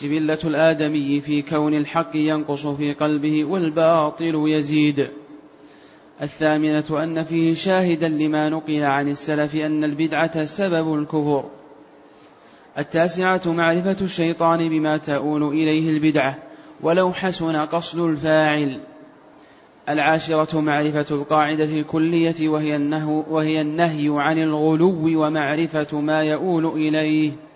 جبلة 0.00 0.38
الآدمي 0.44 1.20
في 1.20 1.42
كون 1.42 1.74
الحق 1.74 2.10
ينقص 2.14 2.66
في 2.66 2.92
قلبه 2.94 3.44
والباطل 3.44 4.44
يزيد. 4.46 5.08
الثامنة 6.22 6.84
أن 7.02 7.24
فيه 7.24 7.54
شاهدا 7.54 8.08
لما 8.08 8.48
نقل 8.48 8.82
عن 8.82 9.08
السلف 9.08 9.56
أن 9.56 9.84
البدعة 9.84 10.44
سبب 10.44 10.94
الكفر. 10.94 11.44
التاسعة 12.78 13.40
معرفة 13.46 13.96
الشيطان 14.00 14.68
بما 14.68 14.96
تؤول 14.96 15.42
إليه 15.42 15.90
البدعة 15.90 16.38
ولو 16.80 17.12
حسن 17.12 17.56
قصد 17.56 17.98
الفاعل. 17.98 18.80
العاشرة 19.88 20.60
معرفة 20.60 21.06
القاعدة 21.10 21.64
الكلية 21.64 22.48
وهي 22.48 22.76
النهي, 22.76 23.24
وهي 23.30 23.60
النهي 23.60 24.12
عن 24.16 24.38
الغلو 24.38 25.24
ومعرفة 25.24 26.00
ما 26.00 26.22
يؤول 26.22 26.66
إليه. 26.66 27.47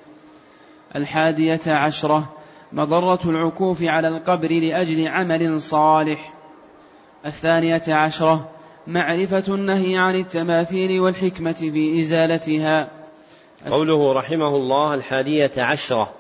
الحادية 0.97 1.61
عشرة 1.67 2.33
مضرة 2.73 3.21
العكوف 3.25 3.83
على 3.83 4.09
القبر 4.09 4.53
لأجل 4.53 5.09
عمل 5.09 5.61
صالح. 5.61 6.35
الثانية 7.27 7.83
عشرة 7.89 8.49
معرفة 8.87 9.55
النهي 9.55 9.97
عن 9.97 10.15
التماثيل 10.15 11.01
والحكمة 11.01 11.53
في 11.53 12.01
إزالتها. 12.01 12.91
قوله 13.71 14.13
رحمه 14.13 14.57
الله 14.57 14.95
الحادية 14.95 15.53
عشرة 15.57 16.13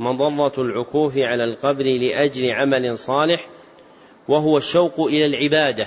مضرة 0.00 0.52
العكوف 0.62 1.16
على 1.16 1.44
القبر 1.44 1.84
لأجل 1.84 2.50
عمل 2.50 2.98
صالح 2.98 3.48
وهو 4.28 4.56
الشوق 4.58 5.00
إلى 5.00 5.26
العبادة. 5.26 5.86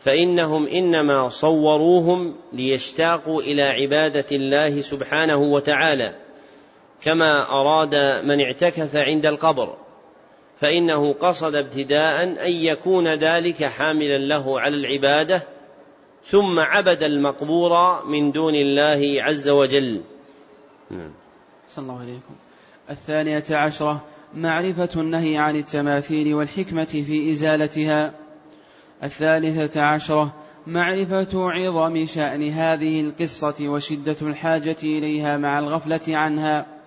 فإنهم 0.00 0.66
إنما 0.66 1.28
صوروهم 1.28 2.34
ليشتاقوا 2.52 3.42
إلى 3.42 3.62
عبادة 3.62 4.26
الله 4.32 4.80
سبحانه 4.80 5.36
وتعالى. 5.36 6.14
كما 7.02 7.50
أراد 7.50 7.94
من 8.24 8.40
اعتكف 8.40 8.96
عند 8.96 9.26
القبر 9.26 9.76
فإنه 10.60 11.12
قصد 11.12 11.54
ابتداء 11.54 12.24
أن 12.24 12.52
يكون 12.52 13.08
ذلك 13.08 13.64
حاملا 13.64 14.18
له 14.18 14.60
على 14.60 14.76
العبادة 14.76 15.42
ثم 16.26 16.58
عبد 16.58 17.02
المقبور 17.02 18.04
من 18.04 18.32
دون 18.32 18.54
الله 18.54 19.22
عز 19.22 19.48
وجل. 19.48 20.00
نعم. 20.90 21.12
صلى 21.70 21.82
الله 21.82 22.00
عليكم. 22.00 22.34
الثانية 22.90 23.44
عشرة 23.50 24.04
معرفة 24.34 24.88
النهي 24.96 25.38
عن 25.38 25.56
التماثيل 25.56 26.34
والحكمة 26.34 26.84
في 26.84 27.30
إزالتها. 27.30 28.14
الثالثة 29.02 29.82
عشرة 29.82 30.34
معرفة 30.66 31.28
عظم 31.34 32.06
شأن 32.06 32.48
هذه 32.48 33.00
القصة 33.00 33.68
وشدة 33.68 34.16
الحاجة 34.22 34.76
إليها 34.82 35.36
مع 35.36 35.58
الغفلة 35.58 36.16
عنها. 36.16 36.79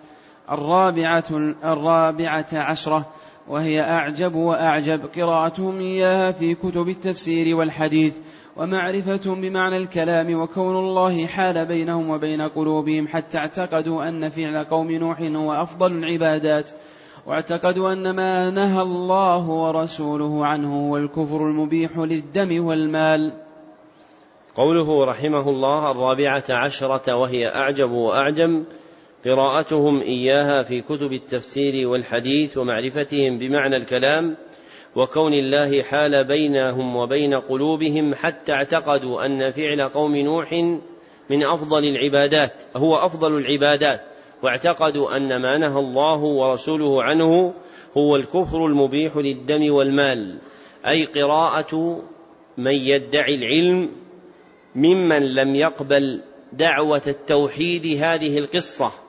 الرابعة 0.51 1.23
الرابعة 1.63 2.47
عشرة 2.53 3.05
وهي 3.47 3.81
أعجب 3.81 4.35
وأعجب. 4.35 5.05
قراءتهم 5.15 5.79
إياها 5.79 6.31
في 6.31 6.55
كتب 6.55 6.89
التفسير 6.89 7.55
والحديث 7.55 8.17
ومعرفة 8.57 9.35
بمعنى 9.35 9.77
الكلام 9.77 10.39
وكون 10.39 10.75
الله 10.75 11.27
حال 11.27 11.65
بينهم 11.65 12.09
وبين 12.09 12.41
قلوبهم 12.41 13.07
حتى 13.07 13.37
اعتقدوا 13.37 14.09
أن 14.09 14.29
فعل 14.29 14.63
قوم 14.63 14.91
نوح 14.91 15.21
هو 15.21 15.53
أفضل 15.53 15.91
العبادات. 15.91 16.71
واعتقدوا 17.27 17.93
أن 17.93 18.15
ما 18.15 18.49
نهى 18.49 18.81
الله 18.81 19.49
ورسوله 19.49 20.45
عنه 20.45 20.89
هو 20.89 20.97
الكفر 20.97 21.37
المبيح 21.37 21.97
للدم 21.97 22.65
والمال. 22.65 23.33
قوله 24.55 25.05
رحمه 25.05 25.49
الله 25.49 25.91
الرابعة 25.91 26.43
عشرة 26.49 27.15
وهي 27.15 27.55
أعجب 27.55 27.91
وأعجم 27.91 28.63
قراءتهم 29.25 30.01
إياها 30.01 30.63
في 30.63 30.81
كتب 30.81 31.13
التفسير 31.13 31.87
والحديث 31.87 32.57
ومعرفتهم 32.57 33.37
بمعنى 33.37 33.77
الكلام 33.77 34.35
وكون 34.95 35.33
الله 35.33 35.81
حال 35.81 36.23
بينهم 36.23 36.95
وبين 36.95 37.33
قلوبهم 37.33 38.13
حتى 38.15 38.51
اعتقدوا 38.51 39.25
أن 39.25 39.51
فعل 39.51 39.81
قوم 39.81 40.15
نوح 40.15 40.53
من 41.29 41.43
أفضل 41.43 41.85
العبادات 41.85 42.61
هو 42.75 42.95
أفضل 42.95 43.37
العبادات 43.37 44.01
واعتقدوا 44.43 45.17
أن 45.17 45.41
ما 45.41 45.57
نهى 45.57 45.79
الله 45.79 46.19
ورسوله 46.19 47.03
عنه 47.03 47.53
هو 47.97 48.15
الكفر 48.15 48.65
المبيح 48.65 49.17
للدم 49.17 49.73
والمال 49.73 50.37
أي 50.87 51.05
قراءة 51.05 52.01
من 52.57 52.73
يدعي 52.73 53.35
العلم 53.35 53.89
ممن 54.75 55.33
لم 55.33 55.55
يقبل 55.55 56.21
دعوة 56.53 57.01
التوحيد 57.07 58.03
هذه 58.03 58.37
القصة. 58.39 59.02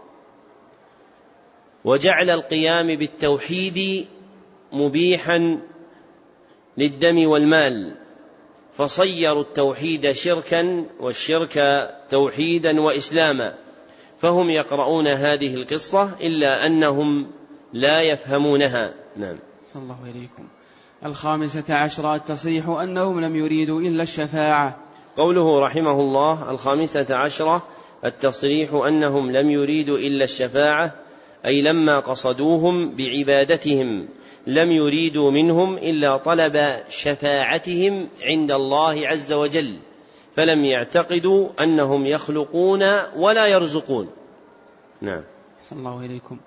وجعل 1.84 2.30
القيام 2.30 2.86
بالتوحيد 2.86 4.06
مبيحا 4.72 5.60
للدم 6.78 7.28
والمال 7.28 7.94
فصيروا 8.72 9.42
التوحيد 9.42 10.12
شركا 10.12 10.84
والشرك 11.00 11.88
توحيدا 12.10 12.80
وإسلاما 12.80 13.54
فهم 14.18 14.50
يقرؤون 14.50 15.06
هذه 15.06 15.54
القصة 15.54 16.10
إلا 16.20 16.66
أنهم 16.66 17.26
لا 17.72 18.02
يفهمونها. 18.02 18.94
نعم. 19.16 19.36
صلى 19.74 19.82
الله 19.82 19.98
إليكم 20.04 20.48
الخامسة 21.04 21.74
عشرة 21.74 22.14
التصريح 22.14 22.68
أنهم 22.68 23.20
لم 23.20 23.36
يريدوا 23.36 23.80
إلا 23.80 24.02
الشفاعة. 24.02 24.76
قوله 25.16 25.60
رحمه 25.60 26.00
الله 26.00 26.50
الخامسة 26.50 27.06
عشرة 27.10 27.62
التصريح 28.04 28.74
أنهم 28.74 29.30
لم 29.30 29.50
يريدوا 29.50 29.98
إلا 29.98 30.24
الشفاعة 30.24 31.03
أي 31.46 31.62
لما 31.62 32.00
قصدوهم 32.00 32.90
بعبادتهم 32.96 34.08
لم 34.46 34.72
يريدوا 34.72 35.30
منهم 35.30 35.76
إلا 35.76 36.16
طلب 36.16 36.76
شفاعتهم 36.88 38.08
عند 38.22 38.52
الله 38.52 39.08
عز 39.08 39.32
وجل 39.32 39.78
فلم 40.36 40.64
يعتقدوا 40.64 41.48
أنهم 41.60 42.06
يخلقون 42.06 42.82
ولا 43.16 43.46
يرزقون. 43.46 44.08
نعم. 45.00 45.22
صلى 45.70 45.78
الله 45.78 46.04
إليكم. 46.04 46.38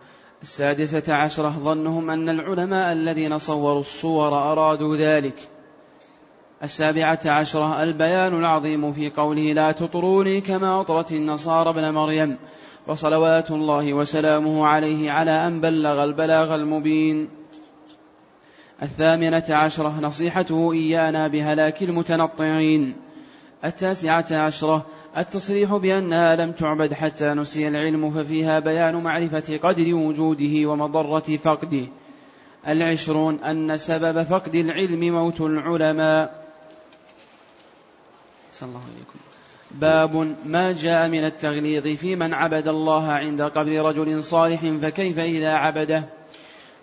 السادسة 0.42 1.14
عشرة 1.14 1.50
ظنهم 1.50 2.10
أن 2.10 2.30
العلماء 2.30 2.94
الذين 2.94 3.38
صوروا 3.38 3.80
الصور 3.80 4.28
أرادوا 4.28 4.96
ذلك. 4.96 5.36
السابعة 6.64 7.20
عشرة 7.26 7.84
البيان 7.84 8.40
العظيم 8.40 8.94
في 8.94 9.10
قوله 9.10 9.54
لا 9.54 9.72
تطروني 9.72 10.42
كما 10.42 10.82
أطرت 10.82 11.12
النصارى 11.12 11.70
ابن 11.70 11.94
مريم. 11.94 12.38
وصلوات 12.88 13.52
الله 13.52 13.94
وسلامه 13.94 14.68
عليه 14.68 15.12
على 15.12 15.48
أن 15.48 15.62
بلغ 15.62 16.04
البلاغ 16.04 16.56
المبين. 16.56 17.30
الثامنة 18.84 19.44
عشرة 19.50 20.00
نصيحته 20.00 20.72
إيانا 20.74 21.28
بهلاك 21.28 21.84
المتنطعين. 21.84 22.96
التاسعة 23.66 24.26
عشرة 24.32 24.86
التصريح 25.18 25.76
بأنها 25.76 26.36
لم 26.36 26.52
تعبد 26.52 26.94
حتى 26.94 27.34
نسي 27.34 27.68
العلم 27.68 28.12
ففيها 28.12 28.60
بيان 28.60 28.96
معرفة 28.96 29.58
قدر 29.58 29.96
وجوده 29.96 30.70
ومضرة 30.70 31.38
فقده. 31.38 31.86
العشرون 32.68 33.40
أن 33.44 33.78
سبب 33.78 34.24
فقد 34.24 34.56
العلم 34.56 35.00
موت 35.00 35.42
العلماء. 35.42 36.48
صلى 38.54 38.70
الله 38.70 38.82
عليكم 38.82 39.20
باب 39.72 40.36
ما 40.46 40.72
جاء 40.72 41.08
من 41.08 41.26
التغليظ 41.26 41.88
في 41.98 42.16
من 42.16 42.34
عبد 42.34 42.68
الله 42.68 43.12
عند 43.12 43.42
قبر 43.42 43.82
رجل 43.82 44.24
صالح 44.24 44.62
فكيف 44.82 45.20
إذا 45.20 45.50
عبده؟ 45.50 46.10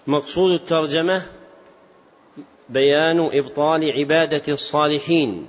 مقصود 0.06 0.52
الترجمة 0.52 1.22
بيان 2.68 3.20
إبطال 3.32 3.92
عبادة 3.92 4.52
الصالحين 4.52 5.46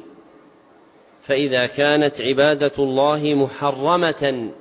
فإذا 1.23 1.65
كانت 1.65 2.21
عبادة 2.21 2.71
الله 2.79 3.35
محرمة 3.35 4.51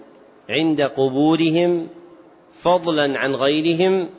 عند 0.50 0.82
قبورهم 0.82 1.88
فضلا 2.62 3.18
عن 3.18 3.34
غيرهم 3.34 4.10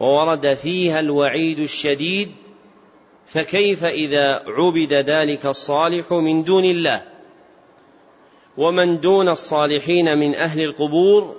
وورد 0.00 0.54
فيها 0.54 1.00
الوعيد 1.00 1.58
الشديد 1.58 2.30
فكيف 3.26 3.84
إذا 3.84 4.42
عبد 4.46 4.92
ذلك 4.92 5.46
الصالح 5.46 6.12
من 6.12 6.42
دون 6.42 6.64
الله؟ 6.64 7.17
ومن 8.58 9.00
دون 9.00 9.28
الصالحين 9.28 10.18
من 10.18 10.34
أهل 10.34 10.60
القبور 10.60 11.36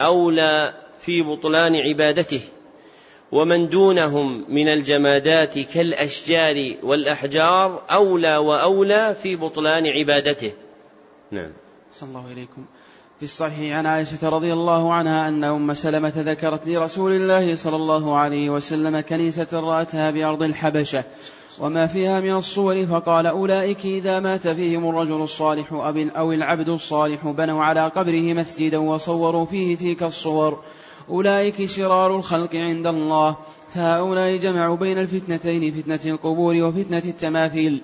أولى 0.00 0.74
في 1.00 1.22
بطلان 1.22 1.76
عبادته 1.76 2.40
ومن 3.32 3.68
دونهم 3.68 4.44
من 4.48 4.68
الجمادات 4.68 5.58
كالأشجار 5.58 6.74
والأحجار 6.82 7.82
أولى 7.90 8.36
وأولى 8.36 9.16
في 9.22 9.36
بطلان 9.36 9.86
عبادته. 9.86 10.52
نعم. 11.30 11.52
صلى 11.92 12.08
الله 12.08 12.32
إليكم 12.32 12.64
في 13.18 13.24
الصحيح 13.24 13.76
عن 13.76 13.86
عائشة 13.86 14.28
رضي 14.28 14.52
الله 14.52 14.92
عنها 14.92 15.28
أن 15.28 15.44
أم 15.44 15.74
سلمة 15.74 16.12
ذكرت 16.16 16.68
لرسول 16.68 17.12
الله 17.12 17.54
صلى 17.54 17.76
الله 17.76 18.16
عليه 18.16 18.50
وسلم 18.50 19.00
كنيسة 19.00 19.60
رأتها 19.60 20.10
بأرض 20.10 20.42
الحبشة. 20.42 21.04
وما 21.62 21.86
فيها 21.86 22.20
من 22.20 22.36
الصور 22.36 22.86
فقال 22.86 23.26
أولئك 23.26 23.84
إذا 23.84 24.20
مات 24.20 24.48
فيهم 24.48 24.88
الرجل 24.88 25.22
الصالح 25.22 25.72
أو 26.16 26.32
العبد 26.32 26.68
الصالح 26.68 27.26
بنوا 27.26 27.64
على 27.64 27.88
قبره 27.88 28.34
مسجدا 28.34 28.78
وصوروا 28.78 29.46
فيه 29.46 29.76
تلك 29.76 30.02
الصور. 30.02 30.58
أولئك 31.08 31.64
شرار 31.64 32.16
الخلق 32.16 32.54
عند 32.54 32.86
الله 32.86 33.36
فهؤلاء 33.74 34.36
جمعوا 34.36 34.76
بين 34.76 34.98
الفتنتين 34.98 35.72
فتنة 35.72 36.12
القبور 36.12 36.54
وفتنة 36.54 37.02
التماثيل. 37.04 37.80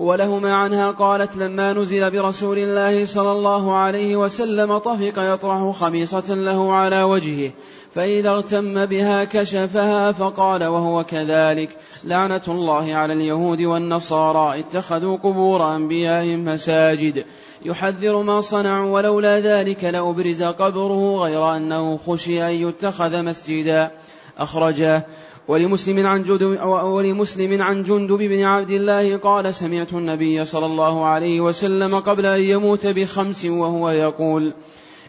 ولهما 0.00 0.54
عنها 0.54 0.90
قالت 0.90 1.36
لما 1.36 1.72
نزل 1.72 2.10
برسول 2.10 2.58
الله 2.58 3.06
صلى 3.06 3.32
الله 3.32 3.76
عليه 3.76 4.16
وسلم 4.16 4.78
طفق 4.78 5.34
يطرح 5.34 5.70
خميصة 5.70 6.34
له 6.34 6.72
على 6.72 7.02
وجهه 7.02 7.50
فإذا 7.94 8.30
اغتم 8.30 8.86
بها 8.86 9.24
كشفها 9.24 10.12
فقال 10.12 10.64
وهو 10.64 11.04
كذلك 11.04 11.76
لعنة 12.04 12.42
الله 12.48 12.94
على 12.94 13.12
اليهود 13.12 13.62
والنصارى 13.62 14.60
اتخذوا 14.60 15.16
قبور 15.16 15.76
أنبيائهم 15.76 16.44
مساجد. 16.44 17.24
يحذر 17.64 18.22
ما 18.22 18.40
صنعوا 18.40 18.90
ولولا 18.90 19.40
ذلك 19.40 19.84
لأبرز 19.84 20.42
قبره 20.42 21.16
غير 21.16 21.56
أنه 21.56 21.96
خشي 21.96 22.42
أن 22.42 22.68
يتخذ 22.68 23.22
مسجدا. 23.22 23.90
أخرجاه 24.38 25.04
ولمسلم 25.50 26.06
عن 26.06 26.22
جندب 26.22 26.60
ولمسلم 26.66 27.62
عن 27.62 27.82
جندب 27.82 28.18
بن 28.18 28.42
عبد 28.42 28.70
الله 28.70 29.16
قال 29.16 29.54
سمعت 29.54 29.92
النبي 29.92 30.44
صلى 30.44 30.66
الله 30.66 31.06
عليه 31.06 31.40
وسلم 31.40 31.94
قبل 31.94 32.26
أن 32.26 32.40
يموت 32.40 32.86
بخمس 32.86 33.44
وهو 33.44 33.90
يقول 33.90 34.52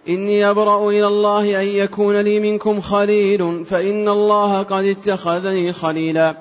إني 0.09 0.49
أبرأ 0.49 0.89
إلى 0.89 1.07
الله 1.07 1.61
أن 1.61 1.68
يكون 1.68 2.22
لي 2.22 2.39
منكم 2.39 2.81
خليل 2.81 3.65
فإن 3.65 4.07
الله 4.07 4.63
قد 4.63 4.84
اتخذني 4.84 5.73
خليلا 5.73 6.35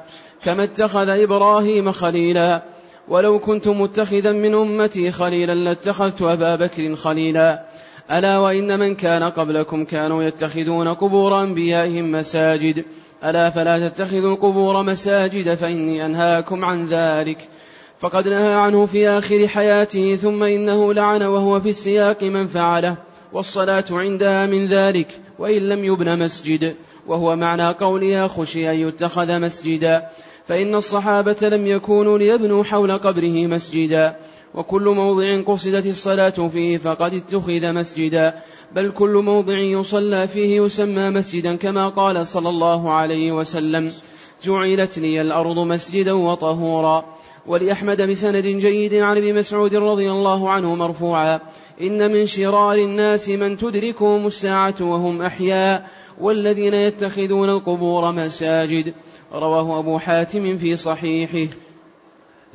كما 0.44 0.64
اتخذ 0.64 1.08
إبراهيم 1.08 1.92
خليلا 1.92 2.62
ولو 3.08 3.38
كنت 3.38 3.68
متخذا 3.68 4.32
من 4.32 4.54
أمتي 4.54 5.10
خليلا 5.10 5.54
لاتخذت 5.54 6.22
أبا 6.22 6.56
بكر 6.56 6.96
خليلا. 6.96 7.64
ألا 8.10 8.38
وإن 8.38 8.78
من 8.78 8.94
كان 8.94 9.22
قبلكم 9.22 9.84
كانوا 9.84 10.22
يتخذون 10.22 10.88
قبور 10.88 11.42
أنبيائهم 11.42 12.12
مساجد. 12.12 12.84
ألا 13.24 13.50
فلا 13.50 13.88
تتخذوا 13.88 14.32
القبور 14.32 14.82
مساجد 14.82 15.54
فإني 15.54 16.06
أنهاكم 16.06 16.64
عن 16.64 16.86
ذلك. 16.86 17.48
فقد 17.98 18.28
نهى 18.28 18.54
عنه 18.54 18.86
في 18.86 19.08
آخر 19.08 19.48
حياته 19.48 20.16
ثم 20.16 20.42
إنه 20.42 20.94
لعن 20.94 21.22
وهو 21.22 21.60
في 21.60 21.68
السياق 21.68 22.22
من 22.22 22.46
فعله 22.46 22.96
والصلاة 23.32 23.84
عندها 23.90 24.46
من 24.46 24.66
ذلك 24.66 25.08
وإن 25.38 25.62
لم 25.62 25.84
يبن 25.84 26.18
مسجد. 26.18 26.74
وهو 27.06 27.36
معنى 27.36 27.68
قولها 27.68 28.26
خشي 28.26 28.70
أن 28.70 28.88
يتخذ 28.88 29.38
مسجدا. 29.38 30.02
فإن 30.46 30.74
الصحابة 30.74 31.48
لم 31.48 31.66
يكونوا 31.66 32.18
ليبنوا 32.18 32.64
حول 32.64 32.98
قبره 32.98 33.46
مسجدا. 33.46 34.16
وكل 34.54 34.82
موضع 34.82 35.42
قصدت 35.42 35.86
الصلاة 35.86 36.48
فيه 36.48 36.78
فقد 36.78 37.14
اتخذ 37.14 37.72
مسجدا. 37.72 38.34
بل 38.74 38.90
كل 38.90 39.10
موضع 39.10 39.58
يصلى 39.58 40.28
فيه 40.28 40.60
يسمى 40.60 41.10
مسجدا 41.10 41.56
كما 41.56 41.88
قال 41.88 42.26
صلى 42.26 42.48
الله 42.48 42.92
عليه 42.92 43.32
وسلم. 43.32 43.92
جعلت 44.44 44.98
لي 44.98 45.20
الأرض 45.20 45.58
مسجدا 45.58 46.12
وطهورا. 46.12 47.04
ولأحمد 47.46 48.02
بسند 48.02 48.46
جيد 48.46 48.94
عن 48.94 49.16
ابن 49.16 49.34
مسعود 49.34 49.74
رضي 49.74 50.10
الله 50.10 50.50
عنه 50.50 50.74
مرفوعا. 50.74 51.40
إن 51.80 52.12
من 52.12 52.26
شرار 52.26 52.74
الناس 52.74 53.28
من 53.28 53.56
تدركهم 53.56 54.26
الساعة 54.26 54.74
وهم 54.80 55.22
أحياء 55.22 55.90
والذين 56.20 56.74
يتخذون 56.74 57.50
القبور 57.50 58.12
مساجد. 58.12 58.94
رواه 59.32 59.78
أبو 59.78 59.98
حاتم 59.98 60.58
في 60.58 60.76
صحيحه. 60.76 61.52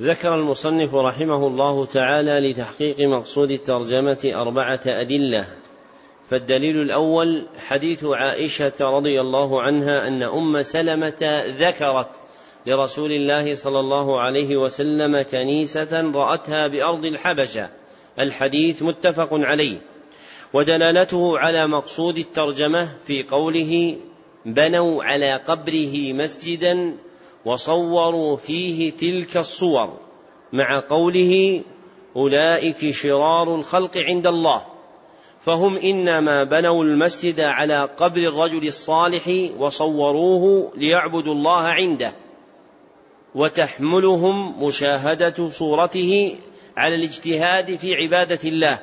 ذكر 0.01 0.35
المصنف 0.35 0.95
رحمه 0.95 1.47
الله 1.47 1.85
تعالى 1.85 2.39
لتحقيق 2.39 2.99
مقصود 2.99 3.51
الترجمة 3.51 4.31
أربعة 4.35 4.81
أدلة. 4.85 5.45
فالدليل 6.30 6.81
الأول 6.81 7.43
حديث 7.68 8.03
عائشة 8.03 8.73
رضي 8.81 9.22
الله 9.22 9.61
عنها 9.61 10.07
أن 10.07 10.23
أم 10.23 10.64
سلمة 10.64 11.43
ذكرت 11.60 12.10
لرسول 12.65 13.11
الله 13.11 13.56
صلى 13.56 13.80
الله 13.80 14.22
عليه 14.22 14.57
وسلم 14.57 15.22
كنيسة 15.22 16.11
رأتها 16.11 16.68
بأرض 16.68 17.06
الحبشة. 17.06 17.69
الحديث 18.19 18.84
متفق 18.84 19.30
عليه. 19.31 19.77
ودلالته 20.53 21.39
على 21.39 21.68
مقصود 21.68 22.18
الترجمة 22.18 22.89
في 23.07 23.23
قوله 23.23 23.95
بنوا 24.45 25.03
على 25.03 25.34
قبره 25.34 26.14
مسجدا 26.14 26.97
وصوروا 27.45 28.38
فيه 28.38 28.91
تلك 28.91 29.38
الصور 29.38 29.99
مع 30.53 30.84
قوله 30.89 31.61
أولئك 32.15 32.91
شرار 32.91 33.56
الخلق 33.56 33.97
عند 33.97 34.27
الله. 34.27 34.74
فهم 35.45 35.77
إنما 35.77 36.43
بنوا 36.43 36.84
المسجد 36.84 37.39
على 37.39 37.89
قبر 37.97 38.22
الرجل 38.22 38.67
الصالح 38.67 39.49
وصوروه 39.57 40.72
ليعبدوا 40.76 41.34
الله 41.34 41.61
عنده 41.61 42.13
وتحملهم 43.35 44.63
مشاهدة 44.63 45.49
صورته 45.49 46.35
على 46.77 46.95
الاجتهاد 46.95 47.76
في 47.76 47.95
عبادة 47.95 48.39
الله 48.43 48.80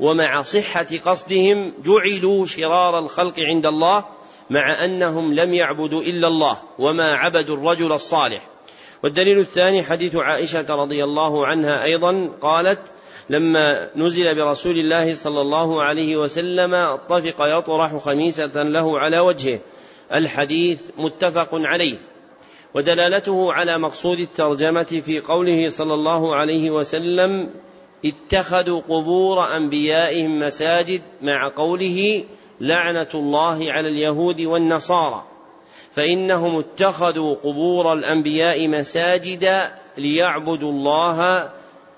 ومع 0.00 0.42
صحة 0.42 0.86
قصدهم 1.04 1.72
جعلوا 1.84 2.46
شرار 2.46 2.98
الخلق 2.98 3.40
عند 3.40 3.66
الله 3.66 4.04
مع 4.50 4.84
أنهم 4.84 5.34
لم 5.34 5.54
يعبدوا 5.54 6.02
إلا 6.02 6.28
الله 6.28 6.58
وما 6.78 7.14
عبدوا 7.14 7.56
الرجل 7.56 7.92
الصالح. 7.92 8.46
والدليل 9.02 9.38
الثاني 9.38 9.82
حديث 9.82 10.16
عائشة 10.16 10.74
رضي 10.74 11.04
الله 11.04 11.46
عنها 11.46 11.84
أيضا 11.84 12.28
قالت 12.40 12.80
لما 13.30 13.88
نزل 13.96 14.34
برسول 14.34 14.78
الله 14.78 15.14
صلى 15.14 15.40
الله 15.40 15.82
عليه 15.82 16.16
وسلم 16.16 16.96
طفق 16.96 17.58
يطرح 17.58 17.96
خميسة 17.96 18.62
له 18.62 18.98
على 18.98 19.18
وجهه. 19.18 19.58
الحديث 20.12 20.80
متفق 20.98 21.48
عليه. 21.52 21.96
ودلالته 22.74 23.52
على 23.52 23.78
مقصود 23.78 24.20
الترجمة 24.20 25.02
في 25.04 25.20
قوله 25.20 25.68
صلى 25.68 25.94
الله 25.94 26.34
عليه 26.34 26.70
وسلم 26.70 27.50
اتخذوا 28.04 28.80
قبور 28.88 29.56
أنبيائهم 29.56 30.38
مساجد 30.38 31.02
مع 31.22 31.48
قوله 31.56 32.24
لعنة 32.60 33.08
الله 33.14 33.72
على 33.72 33.88
اليهود 33.88 34.40
والنصارى. 34.40 35.24
فإنهم 35.94 36.58
اتخذوا 36.58 37.34
قبور 37.34 37.92
الأنبياء 37.92 38.68
مساجد 38.68 39.70
ليعبدوا 39.98 40.70
الله 40.70 41.50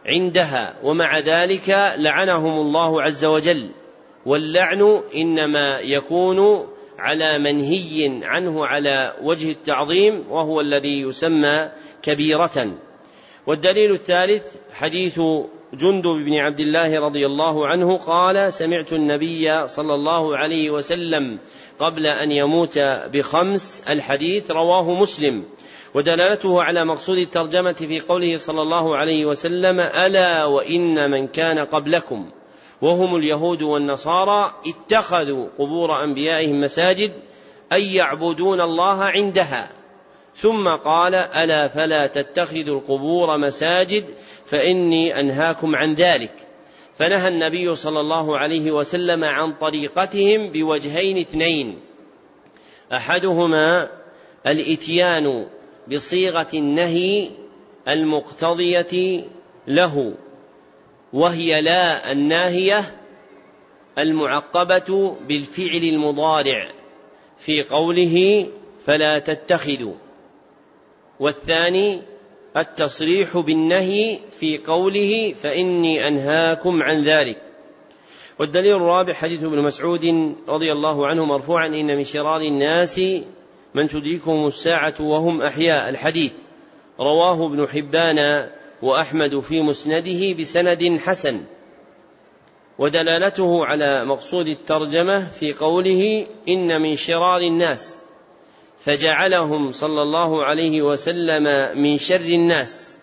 عندها 0.07 0.75
ومع 0.83 1.19
ذلك 1.19 1.95
لعنهم 1.99 2.61
الله 2.61 3.03
عز 3.03 3.25
وجل. 3.25 3.71
واللعن 4.27 5.01
إنما 5.15 5.81
يكون 5.81 6.69
على 6.99 7.39
منهي 7.39 8.21
عنه 8.23 8.67
على 8.67 9.15
وجه 9.23 9.51
التعظيم 9.51 10.25
وهو 10.31 10.61
الذي 10.61 11.01
يسمى 11.01 11.69
كبيرة. 12.03 12.75
والدليل 13.47 13.93
الثالث 13.93 14.45
حديث 14.73 15.21
جندب 15.75 16.25
بن 16.25 16.35
عبد 16.35 16.61
الله 16.61 17.01
رضي 17.01 17.27
الله 17.27 17.67
عنه 17.67 17.97
قال 17.97 18.53
سمعت 18.53 18.93
النبي 18.93 19.69
صلى 19.69 19.95
الله 19.95 20.37
عليه 20.37 20.71
وسلم 20.71 21.39
قبل 21.79 22.07
أن 22.07 22.33
يموت 22.33 22.79
بخمس 23.13 23.83
الحديث 23.89 24.51
رواه 24.51 24.95
مسلم. 24.95 25.45
ودلالته 25.97 26.63
على 26.63 26.85
مقصود 26.85 27.19
الترجمة 27.19 27.73
في 27.73 28.01
قوله 28.01 28.37
صلى 28.39 28.63
الله 28.63 28.97
عليه 28.97 29.27
وسلم 29.27 29.81
ألا 29.81 30.45
وإن 30.45 31.11
من 31.11 31.27
كان 31.27 31.59
قبلكم. 31.59 32.31
وهم 32.83 33.17
اليهود 33.17 33.63
والنصارى 33.63 34.55
اتخذوا 34.67 35.49
قبور 35.59 36.05
أنبيائهم 36.05 36.61
مساجد 36.61 37.13
اي 37.73 37.95
يعبدون 37.95 38.61
الله 38.61 39.05
عندها. 39.05 39.71
ثم 40.35 40.69
قال 40.69 41.15
ألا 41.15 41.69
فلا 41.69 42.07
تتخذوا 42.07 42.81
القبور 42.81 43.39
مساجد 43.39 44.05
فإني 44.47 45.21
أنهاكم 45.21 45.77
عن 45.77 45.95
ذلك. 45.95 46.33
فنهى 46.99 47.29
النبي 47.29 47.75
صلى 47.75 48.01
الله 48.01 48.39
عليه 48.39 48.71
وسلم 48.71 49.25
عن 49.25 49.53
طريقتهم 49.53 50.51
بوجهين 50.51 51.19
اثنين. 51.19 51.79
أحدهما 52.93 53.89
الإتيان 54.47 55.47
بصيغة 55.93 56.49
النهي 56.55 57.31
المقتضية 57.89 59.25
له 59.67 60.15
وهي 61.13 61.61
لا 61.61 62.13
الناهية 62.13 62.97
المعقبة 63.99 65.17
بالفعل 65.29 65.83
المضارع 65.83 66.69
في 67.39 67.63
قوله 67.63 68.47
فلا 68.87 69.19
تتخذوا 69.19 69.95
والثاني 71.21 72.03
التصريح 72.57 73.39
بالنهي 73.39 74.19
في 74.41 74.59
قوله 74.59 75.35
فإني 75.43 76.09
أنهاكم 76.09 76.83
عن 76.83 77.05
ذلك. 77.05 77.43
والدليل 78.39 78.77
الرابع 78.77 79.13
حديث 79.13 79.45
ابن 79.45 79.63
مسعود 79.63 80.35
رضي 80.49 80.73
الله 80.73 81.07
عنه 81.07 81.25
مرفوعا 81.25 81.67
إن 81.67 81.97
من 81.97 82.05
شرار 82.05 82.41
الناس 82.41 83.01
من 83.77 83.89
تدركهم 83.89 84.47
الساعة 84.47 84.95
وهم 85.01 85.43
أحياء. 85.43 85.89
الحديث 85.89 86.33
رواه 87.01 87.47
ابن 87.47 87.69
حبان 87.69 88.49
وأحمد 88.83 89.41
في 89.41 89.61
مسنده 89.61 90.33
بسند 90.33 91.01
حسن 91.05 91.41
ودلالته 92.79 93.67
على 93.67 94.05
مقصود 94.05 94.49
الترجمة 94.49 95.29
في 95.29 95.53
قوله 95.53 96.27
إن 96.49 96.81
من 96.83 96.97
شرار 96.97 97.41
الناس 97.41 97.95
فجعلهم 98.81 99.73
صلى 99.73 100.03
الله 100.03 100.45
عليه 100.45 100.83
وسلم 100.83 101.79
من 101.83 101.99
شر 101.99 102.21
الناس 102.21 102.97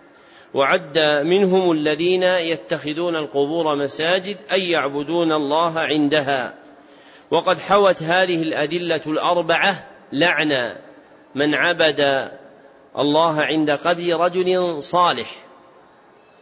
وعد 0.53 0.99
منهم 1.25 1.71
الذين 1.71 2.23
يتخذون 2.23 3.15
القبور 3.15 3.75
مساجد 3.75 4.37
اي 4.51 4.69
يعبدون 4.69 5.31
الله 5.31 5.79
عندها. 5.79 6.53
وقد 7.31 7.59
حوت 7.59 8.03
هذه 8.03 8.41
الأدلة 8.41 9.01
الأربعة 9.07 9.92
لعن 10.13 10.75
من 11.35 11.55
عبد 11.55 12.31
الله 12.97 13.41
عند 13.41 13.71
قبر 13.71 14.19
رجل 14.19 14.81
صالح 14.83 15.43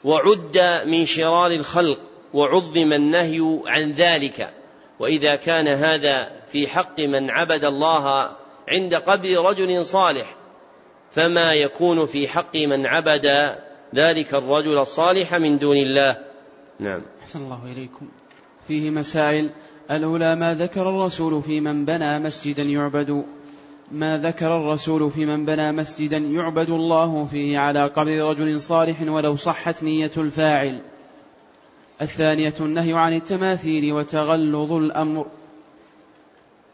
وعد 0.03 0.83
من 0.85 1.05
شرار 1.05 1.51
الخلق 1.51 1.99
وعظم 2.33 2.93
النهي 2.93 3.59
عن 3.65 3.91
ذلك. 3.91 4.53
وإذا 4.99 5.35
كان 5.35 5.67
هذا 5.67 6.31
في 6.51 6.67
حق 6.67 6.99
من 6.99 7.29
عبد 7.29 7.65
الله 7.65 8.31
عند 8.67 8.95
قبر 8.95 9.45
رجل 9.45 9.85
صالح 9.85 10.35
فما 11.11 11.53
يكون 11.53 12.05
في 12.05 12.27
حق 12.27 12.55
من 12.55 12.85
عبد 12.85 13.55
ذلك 13.95 14.33
الرجل 14.33 14.77
الصالح 14.77 15.35
من 15.35 15.59
دون 15.59 15.77
الله. 15.77 16.17
نعم. 16.79 17.01
أحسن 17.21 17.39
الله 17.41 17.65
إليكم. 17.65 18.09
فيه 18.67 18.89
مسائل. 18.89 19.49
الأولى 19.91 20.35
ما 20.35 20.53
ذكر 20.53 20.89
الرسول 20.89 21.43
في 21.43 21.59
من 21.59 21.85
بنى 21.85 22.19
مسجدا 22.19 22.63
يعبد؟ 22.63 23.25
ما 23.91 24.17
ذكر 24.17 24.57
الرسول 24.57 25.11
في 25.11 25.25
من 25.25 25.45
بنى 25.45 25.71
مسجدا 25.71 26.17
يعبد 26.17 26.69
الله 26.69 27.25
فيه 27.25 27.59
على 27.59 27.87
قبر 27.87 28.29
رجل 28.29 28.61
صالح 28.61 29.01
ولو 29.01 29.35
صحت 29.35 29.83
نية 29.83 30.11
الفاعل. 30.17 30.79
الثانية 32.01 32.53
النهي 32.59 32.93
عن 32.93 33.13
التماثيل 33.13 33.93
وتغلظ 33.93 34.71
الأمر. 34.71 35.25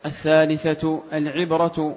الثالثة 0.06 1.02
العبرة 1.14 1.96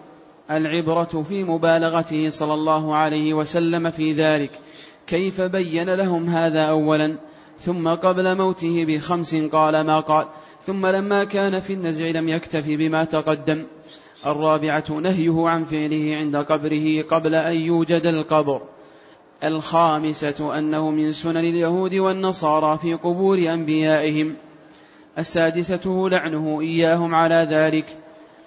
العبرة 0.51 1.22
في 1.28 1.44
مبالغته 1.44 2.30
صلى 2.30 2.55
الله 2.55 2.94
عليه 2.94 3.34
وسلم 3.34 3.90
في 3.90 4.12
ذلك. 4.12 4.51
كيف 5.06 5.40
بين 5.40 5.94
لهم 5.94 6.28
هذا 6.28 6.62
أولا؟ 6.62 7.16
ثم 7.59 7.88
قبل 7.88 8.36
موته 8.36 8.84
بخمس 8.84 9.34
قال 9.34 9.86
ما 9.86 10.01
قال؟ 10.01 10.26
ثم 10.66 10.86
لما 10.86 11.24
كان 11.24 11.60
في 11.60 11.72
النزع 11.72 12.06
لم 12.06 12.28
يكتف 12.28 12.64
بما 12.66 13.05
تقدم. 13.05 13.66
الرابعة 14.26 14.84
نهيه 14.90 15.48
عن 15.48 15.64
فعله 15.64 16.16
عند 16.16 16.36
قبره 16.36 17.02
قبل 17.02 17.34
أن 17.34 17.60
يوجد 17.60 18.06
القبر. 18.06 18.62
الخامسة 19.44 20.59
أنه 20.59 20.90
من 20.90 21.12
سنن 21.12 21.36
اليهود 21.36 21.94
والنصارى 21.94 22.78
في 22.78 22.94
قبور 22.94 23.38
أنبيائهم. 23.38 24.36
السادسة 25.18 26.09
لعنه 26.09 26.60
إياهم 26.60 27.14
على 27.14 27.47
ذلك. 27.51 27.97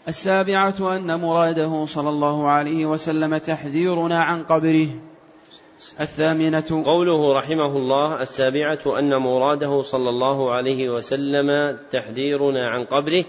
السابعة 0.07 0.95
أن 0.95 1.19
مراده 1.19 1.85
صلى 1.85 2.09
الله 2.09 2.47
عليه 2.47 2.85
وسلم 2.85 3.37
تحذيرنا 3.37 4.19
عن 4.19 4.43
قبره. 4.43 4.87
الثامنة 5.99 6.83
قوله 6.85 7.33
رحمه 7.33 7.77
الله 7.77 8.21
السابعة 8.21 8.99
أن 8.99 9.17
مراده 9.17 9.81
صلى 9.81 10.09
الله 10.09 10.51
عليه 10.51 10.89
وسلم 10.89 11.77
تحذيرنا 11.91 12.67
عن 12.67 12.83
قبره. 12.85 13.23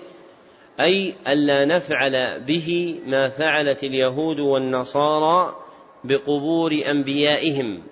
أي 0.80 1.14
ألا 1.28 1.64
نفعل 1.64 2.40
به 2.40 3.00
ما 3.06 3.28
فعلت 3.28 3.84
اليهود 3.84 4.40
والنصارى 4.40 5.56
بقبور 6.04 6.72
أنبيائهم. 6.90 7.82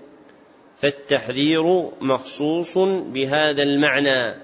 فالتحذير 0.79 1.91
مخصوص 2.01 2.79
بهذا 3.13 3.63
المعنى 3.63 4.35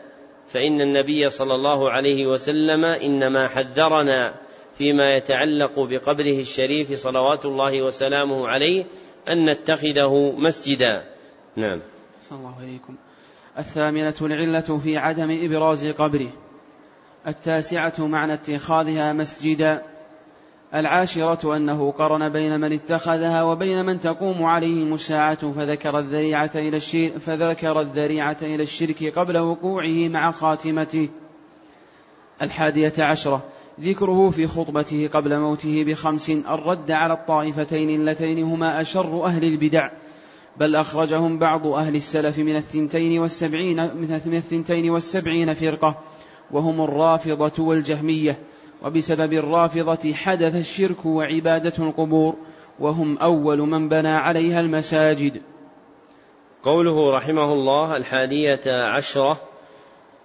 فإن 0.49 0.81
النبي 0.81 1.31
صلى 1.31 1.55
الله 1.55 1.91
عليه 1.91 2.27
وسلم 2.27 2.85
إنما 2.85 3.49
حذرنا 3.49 4.35
فيما 4.79 5.17
يتعلق 5.17 5.81
بقبره 5.81 6.41
الشريف 6.41 6.93
صلوات 6.93 7.45
الله 7.45 7.83
وسلامه 7.83 8.49
عليه 8.49 8.85
أن 9.29 9.51
نتخذه 9.51 10.35
مسجدا. 10.39 11.05
نعم. 11.57 11.81
صلى 12.23 12.39
الله 12.39 12.55
عليكم. 12.61 12.97
الثامنة 13.59 14.15
العلة 14.21 14.79
في 14.79 14.97
عدم 14.97 15.45
إبراز 15.45 15.85
قبره. 15.85 16.33
التاسعة 17.29 17.95
معنى 17.99 18.33
اتخاذها 18.33 19.13
مسجدا. 19.13 19.83
العاشرة 20.75 21.57
أنه 21.57 21.93
قرن 21.93 22.29
بين 22.29 22.61
من 22.61 22.73
اتخذها 22.73 23.43
وبين 23.43 23.85
من 23.85 24.01
تقوم 24.01 24.45
عليهم 24.45 24.95
الساعة 24.95 25.53
فذكر 25.53 25.99
الذريعة 25.99 26.51
إلى 26.55 26.77
الشرك 26.77 27.19
فذكر 27.19 27.81
الذريعة 27.81 28.37
إلى 28.43 28.63
الشرك 28.63 29.19
قبل 29.19 29.39
وقوعه 29.39 30.09
مع 30.09 30.31
خاتمته. 30.31 31.09
الحادية 32.43 32.93
عشرة 32.99 33.45
ذكره 33.81 34.31
في 34.31 34.47
خطبته 34.47 35.09
قبل 35.13 35.39
موته 35.39 35.85
بخمس 35.85 36.31
الرد 36.31 36.91
على 36.91 37.15
الطائفتين 37.15 38.01
اللتين 38.01 38.43
هما 38.45 38.81
أشر 38.81 39.25
أهل 39.25 39.45
البدع 39.45 39.91
بل 40.57 40.77
أخرجهم 40.77 41.39
بعض 41.39 41.67
أهل 41.67 41.97
السلف 41.97 42.39
من 42.39 42.57
الثنتين 42.57 43.19
والسبعين 43.19 43.77
من 44.27 44.35
الثنتين 44.37 44.91
والسبعين 44.91 45.55
فرقة. 45.55 46.08
وهم 46.53 46.81
الرافضة 46.81 47.65
والجهمية 47.65 48.39
وبسبب 48.83 49.33
الرافضة 49.33 50.13
حدث 50.13 50.55
الشرك 50.55 51.07
وعبادة 51.07 51.85
القبور 51.85 52.35
وهم 52.81 53.19
أول 53.19 53.59
من 53.59 53.89
بنى 53.89 54.09
عليها 54.09 54.61
المساجد. 54.61 55.43
قوله 56.63 57.11
رحمه 57.17 57.53
الله 57.53 57.97
الحادية 57.97 58.61
عشرة 58.67 59.41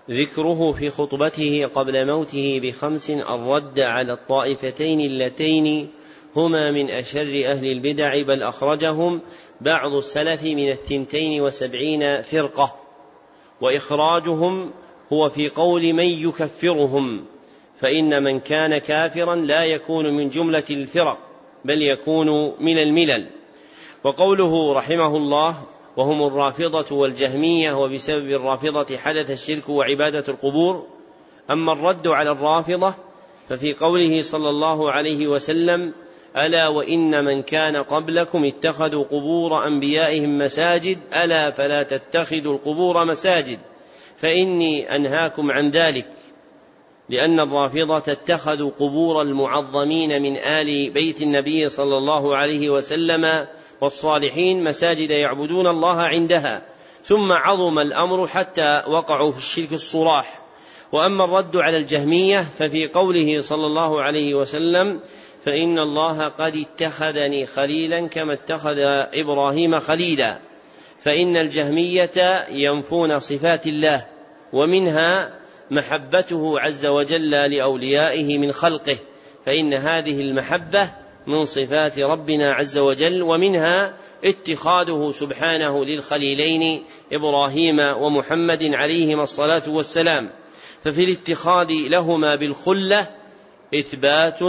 ذكره 0.10 0.72
في 0.72 0.90
خطبته 0.90 1.66
قبل 1.74 2.08
موته 2.08 2.60
بخمس 2.64 3.10
الرد 3.10 3.80
على 3.80 4.14
الطائفتين 4.14 5.00
اللتين 5.00 5.90
هما 6.36 6.72
من 6.72 6.90
أشر 6.90 7.44
أهل 7.46 7.72
البدع 7.72 8.22
بل 8.22 8.44
أخرجهم 8.44 9.22
بعض 9.62 9.94
السلف 9.94 10.44
من 10.44 10.70
الثنتين 10.70 11.42
وسبعين 11.42 12.22
فرقة 12.22 12.76
وإخراجهم 13.62 14.72
هو 15.14 15.30
في 15.30 15.50
قول 15.50 15.94
من 15.94 16.06
يكفرهم 16.06 17.26
فإن 17.80 18.24
من 18.24 18.40
كان 18.40 18.78
كافرا 18.78 19.36
لا 19.36 19.66
يكون 19.66 20.18
من 20.18 20.30
جملة 20.30 20.64
الفرق 20.70 21.18
بل 21.66 21.82
يكون 21.82 22.54
من 22.60 22.78
الملل. 22.78 23.28
وقوله 24.04 24.74
رحمه 24.74 25.18
الله 25.18 25.56
وهم 25.98 26.28
الرافضة 26.28 26.96
والجهمية 26.96 27.74
وبسبب 27.74 28.32
الرافضة 28.32 28.98
حدث 28.98 29.32
الشرك 29.32 29.70
وعبادة 29.70 30.24
القبور 30.28 30.88
أما 31.52 31.74
الرد 31.74 32.08
على 32.08 32.32
الرافضة 32.32 32.94
ففي 33.50 33.74
قوله 33.74 34.22
صلى 34.22 34.50
الله 34.50 34.92
عليه 34.92 35.28
وسلم 35.28 35.94
ألا 36.38 36.68
وإن 36.68 37.26
من 37.26 37.42
كان 37.42 37.76
قبلكم 37.76 38.46
اتخذوا 38.46 39.04
قبور 39.04 39.68
أنبيائهم 39.68 40.38
مساجد 40.38 40.98
ألا 41.24 41.52
فلا 41.52 41.84
تتخذوا 41.84 42.54
القبور 42.54 43.06
مساجد. 43.06 43.60
فإني 44.24 44.96
أنهاكم 44.96 45.52
عن 45.52 45.70
ذلك 45.70 46.06
لأن 47.10 47.40
الرافضة 47.40 48.12
اتخذوا 48.12 48.72
قبور 48.72 49.22
المعظمين 49.22 50.22
من 50.22 50.38
آل 50.38 50.90
بيت 50.90 51.22
النبي 51.22 51.70
صلى 51.70 51.98
الله 51.98 52.38
عليه 52.38 52.70
وسلم 52.70 53.48
والصالحين 53.82 54.64
مساجد 54.64 55.12
يعبدون 55.12 55.68
الله 55.68 56.02
عندها. 56.02 56.62
ثم 57.06 57.32
عظم 57.32 57.80
الأمر 57.80 58.28
حتى 58.28 58.84
وقعوا 58.88 59.32
في 59.32 59.38
الشرك 59.38 59.74
الصراح. 59.74 60.42
وأما 60.92 61.24
الرد 61.24 61.58
على 61.58 61.78
الجهمية 61.78 62.46
ففي 62.60 62.88
قوله 62.88 63.42
صلى 63.42 63.66
الله 63.66 64.02
عليه 64.02 64.34
وسلم 64.34 65.00
فإن 65.46 65.80
الله 65.80 66.28
قد 66.28 66.56
اتخذني 66.56 67.46
خليلا 67.46 68.08
كما 68.08 68.34
اتخذ 68.34 68.78
إبراهيم 69.14 69.80
خليلا. 69.80 70.40
فإن 71.04 71.38
الجهمية 71.38 72.46
ينفون 72.52 73.20
صفات 73.20 73.68
الله. 73.68 74.13
ومنها 74.54 75.34
محبته 75.72 76.60
عز 76.60 76.86
وجل 76.86 77.30
لأوليائه 77.30 78.38
من 78.38 78.52
خلقه 78.52 78.98
فإن 79.46 79.74
هذه 79.74 80.22
المحبة 80.22 80.90
من 81.28 81.46
صفات 81.46 82.00
ربنا 82.00 82.52
عز 82.52 82.78
وجل 82.78 83.22
ومنها 83.22 83.94
اتخاذه 84.24 85.12
سبحانه 85.16 85.86
للخليلين 85.86 86.84
إبراهيم 87.12 87.80
ومحمد 87.80 88.64
عليهما 88.64 89.24
الصلاة 89.24 89.64
والسلام. 89.68 90.30
ففي 90.84 91.04
الاتخاذ 91.04 91.68
لهما 91.72 92.36
بالخلة 92.36 93.08
إثبات 93.76 94.40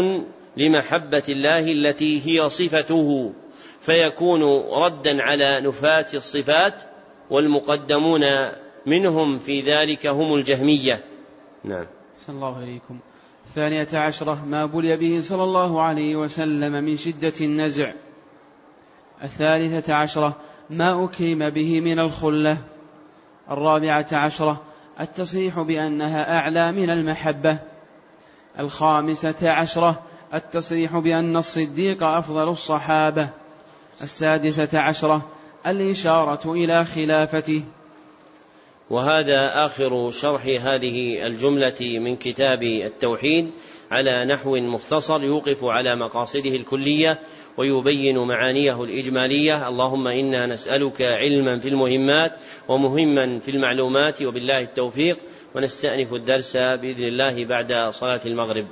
لمحبة 0.56 1.22
الله 1.28 1.72
التي 1.72 2.22
هي 2.26 2.48
صفته 2.48 3.32
فيكون 3.80 4.42
ردا 4.72 5.22
على 5.22 5.60
نفاة 5.60 6.06
الصفات 6.14 6.74
والمقدمون 7.30 8.24
منهم 8.86 9.38
في 9.38 9.60
ذلك 9.60 10.06
هم 10.06 10.34
الجهمية. 10.34 11.04
نعم. 11.64 11.86
صلى 12.18 12.36
الله 12.36 12.56
عليكم. 12.56 12.98
الثانية 13.46 13.88
عشرة 13.92 14.44
ما 14.44 14.66
بلي 14.66 14.96
به 14.96 15.20
صلى 15.22 15.42
الله 15.42 15.82
عليه 15.82 16.16
وسلم 16.16 16.84
من 16.84 16.96
شدة 16.96 17.32
النزع. 17.40 17.92
الثالثة 19.22 19.94
عشرة 19.94 20.36
ما 20.70 21.04
أكرم 21.04 21.50
به 21.50 21.80
من 21.80 21.98
الخلة. 21.98 22.58
الرابعة 23.50 24.06
عشرة 24.12 24.62
التصريح 25.00 25.60
بأنها 25.60 26.36
أعلى 26.38 26.72
من 26.72 26.90
المحبة. 26.90 27.58
الخامسة 28.58 29.50
عشرة 29.50 30.02
التصريح 30.34 30.98
بأن 30.98 31.36
الصديق 31.36 32.02
أفضل 32.02 32.48
الصحابة. 32.48 33.28
السادسة 34.02 34.80
عشرة 34.80 35.22
الإشارة 35.66 36.52
إلى 36.52 36.84
خلافته. 36.84 37.64
وهذا 38.90 39.66
آخر 39.66 40.10
شرح 40.10 40.46
هذه 40.46 41.26
الجملة 41.26 41.80
من 41.80 42.16
كتاب 42.16 42.62
التوحيد 42.62 43.50
على 43.90 44.24
نحو 44.24 44.56
مختصر 44.56 45.24
يوقف 45.24 45.64
على 45.64 45.96
مقاصده 45.96 46.50
الكلية 46.50 47.20
ويبين 47.56 48.18
معانيه 48.18 48.84
الإجمالية. 48.84 49.68
اللهم 49.68 50.06
إنا 50.06 50.46
نسألك 50.46 51.02
علما 51.02 51.58
في 51.58 51.68
المهمات 51.68 52.32
ومهما 52.68 53.38
في 53.38 53.50
المعلومات 53.50 54.22
وبالله 54.22 54.60
التوفيق. 54.60 55.18
ونستأنف 55.54 56.14
الدرس 56.14 56.56
بإذن 56.56 57.04
الله 57.04 57.44
بعد 57.44 57.90
صلاة 57.90 58.20
المغرب. 58.26 58.66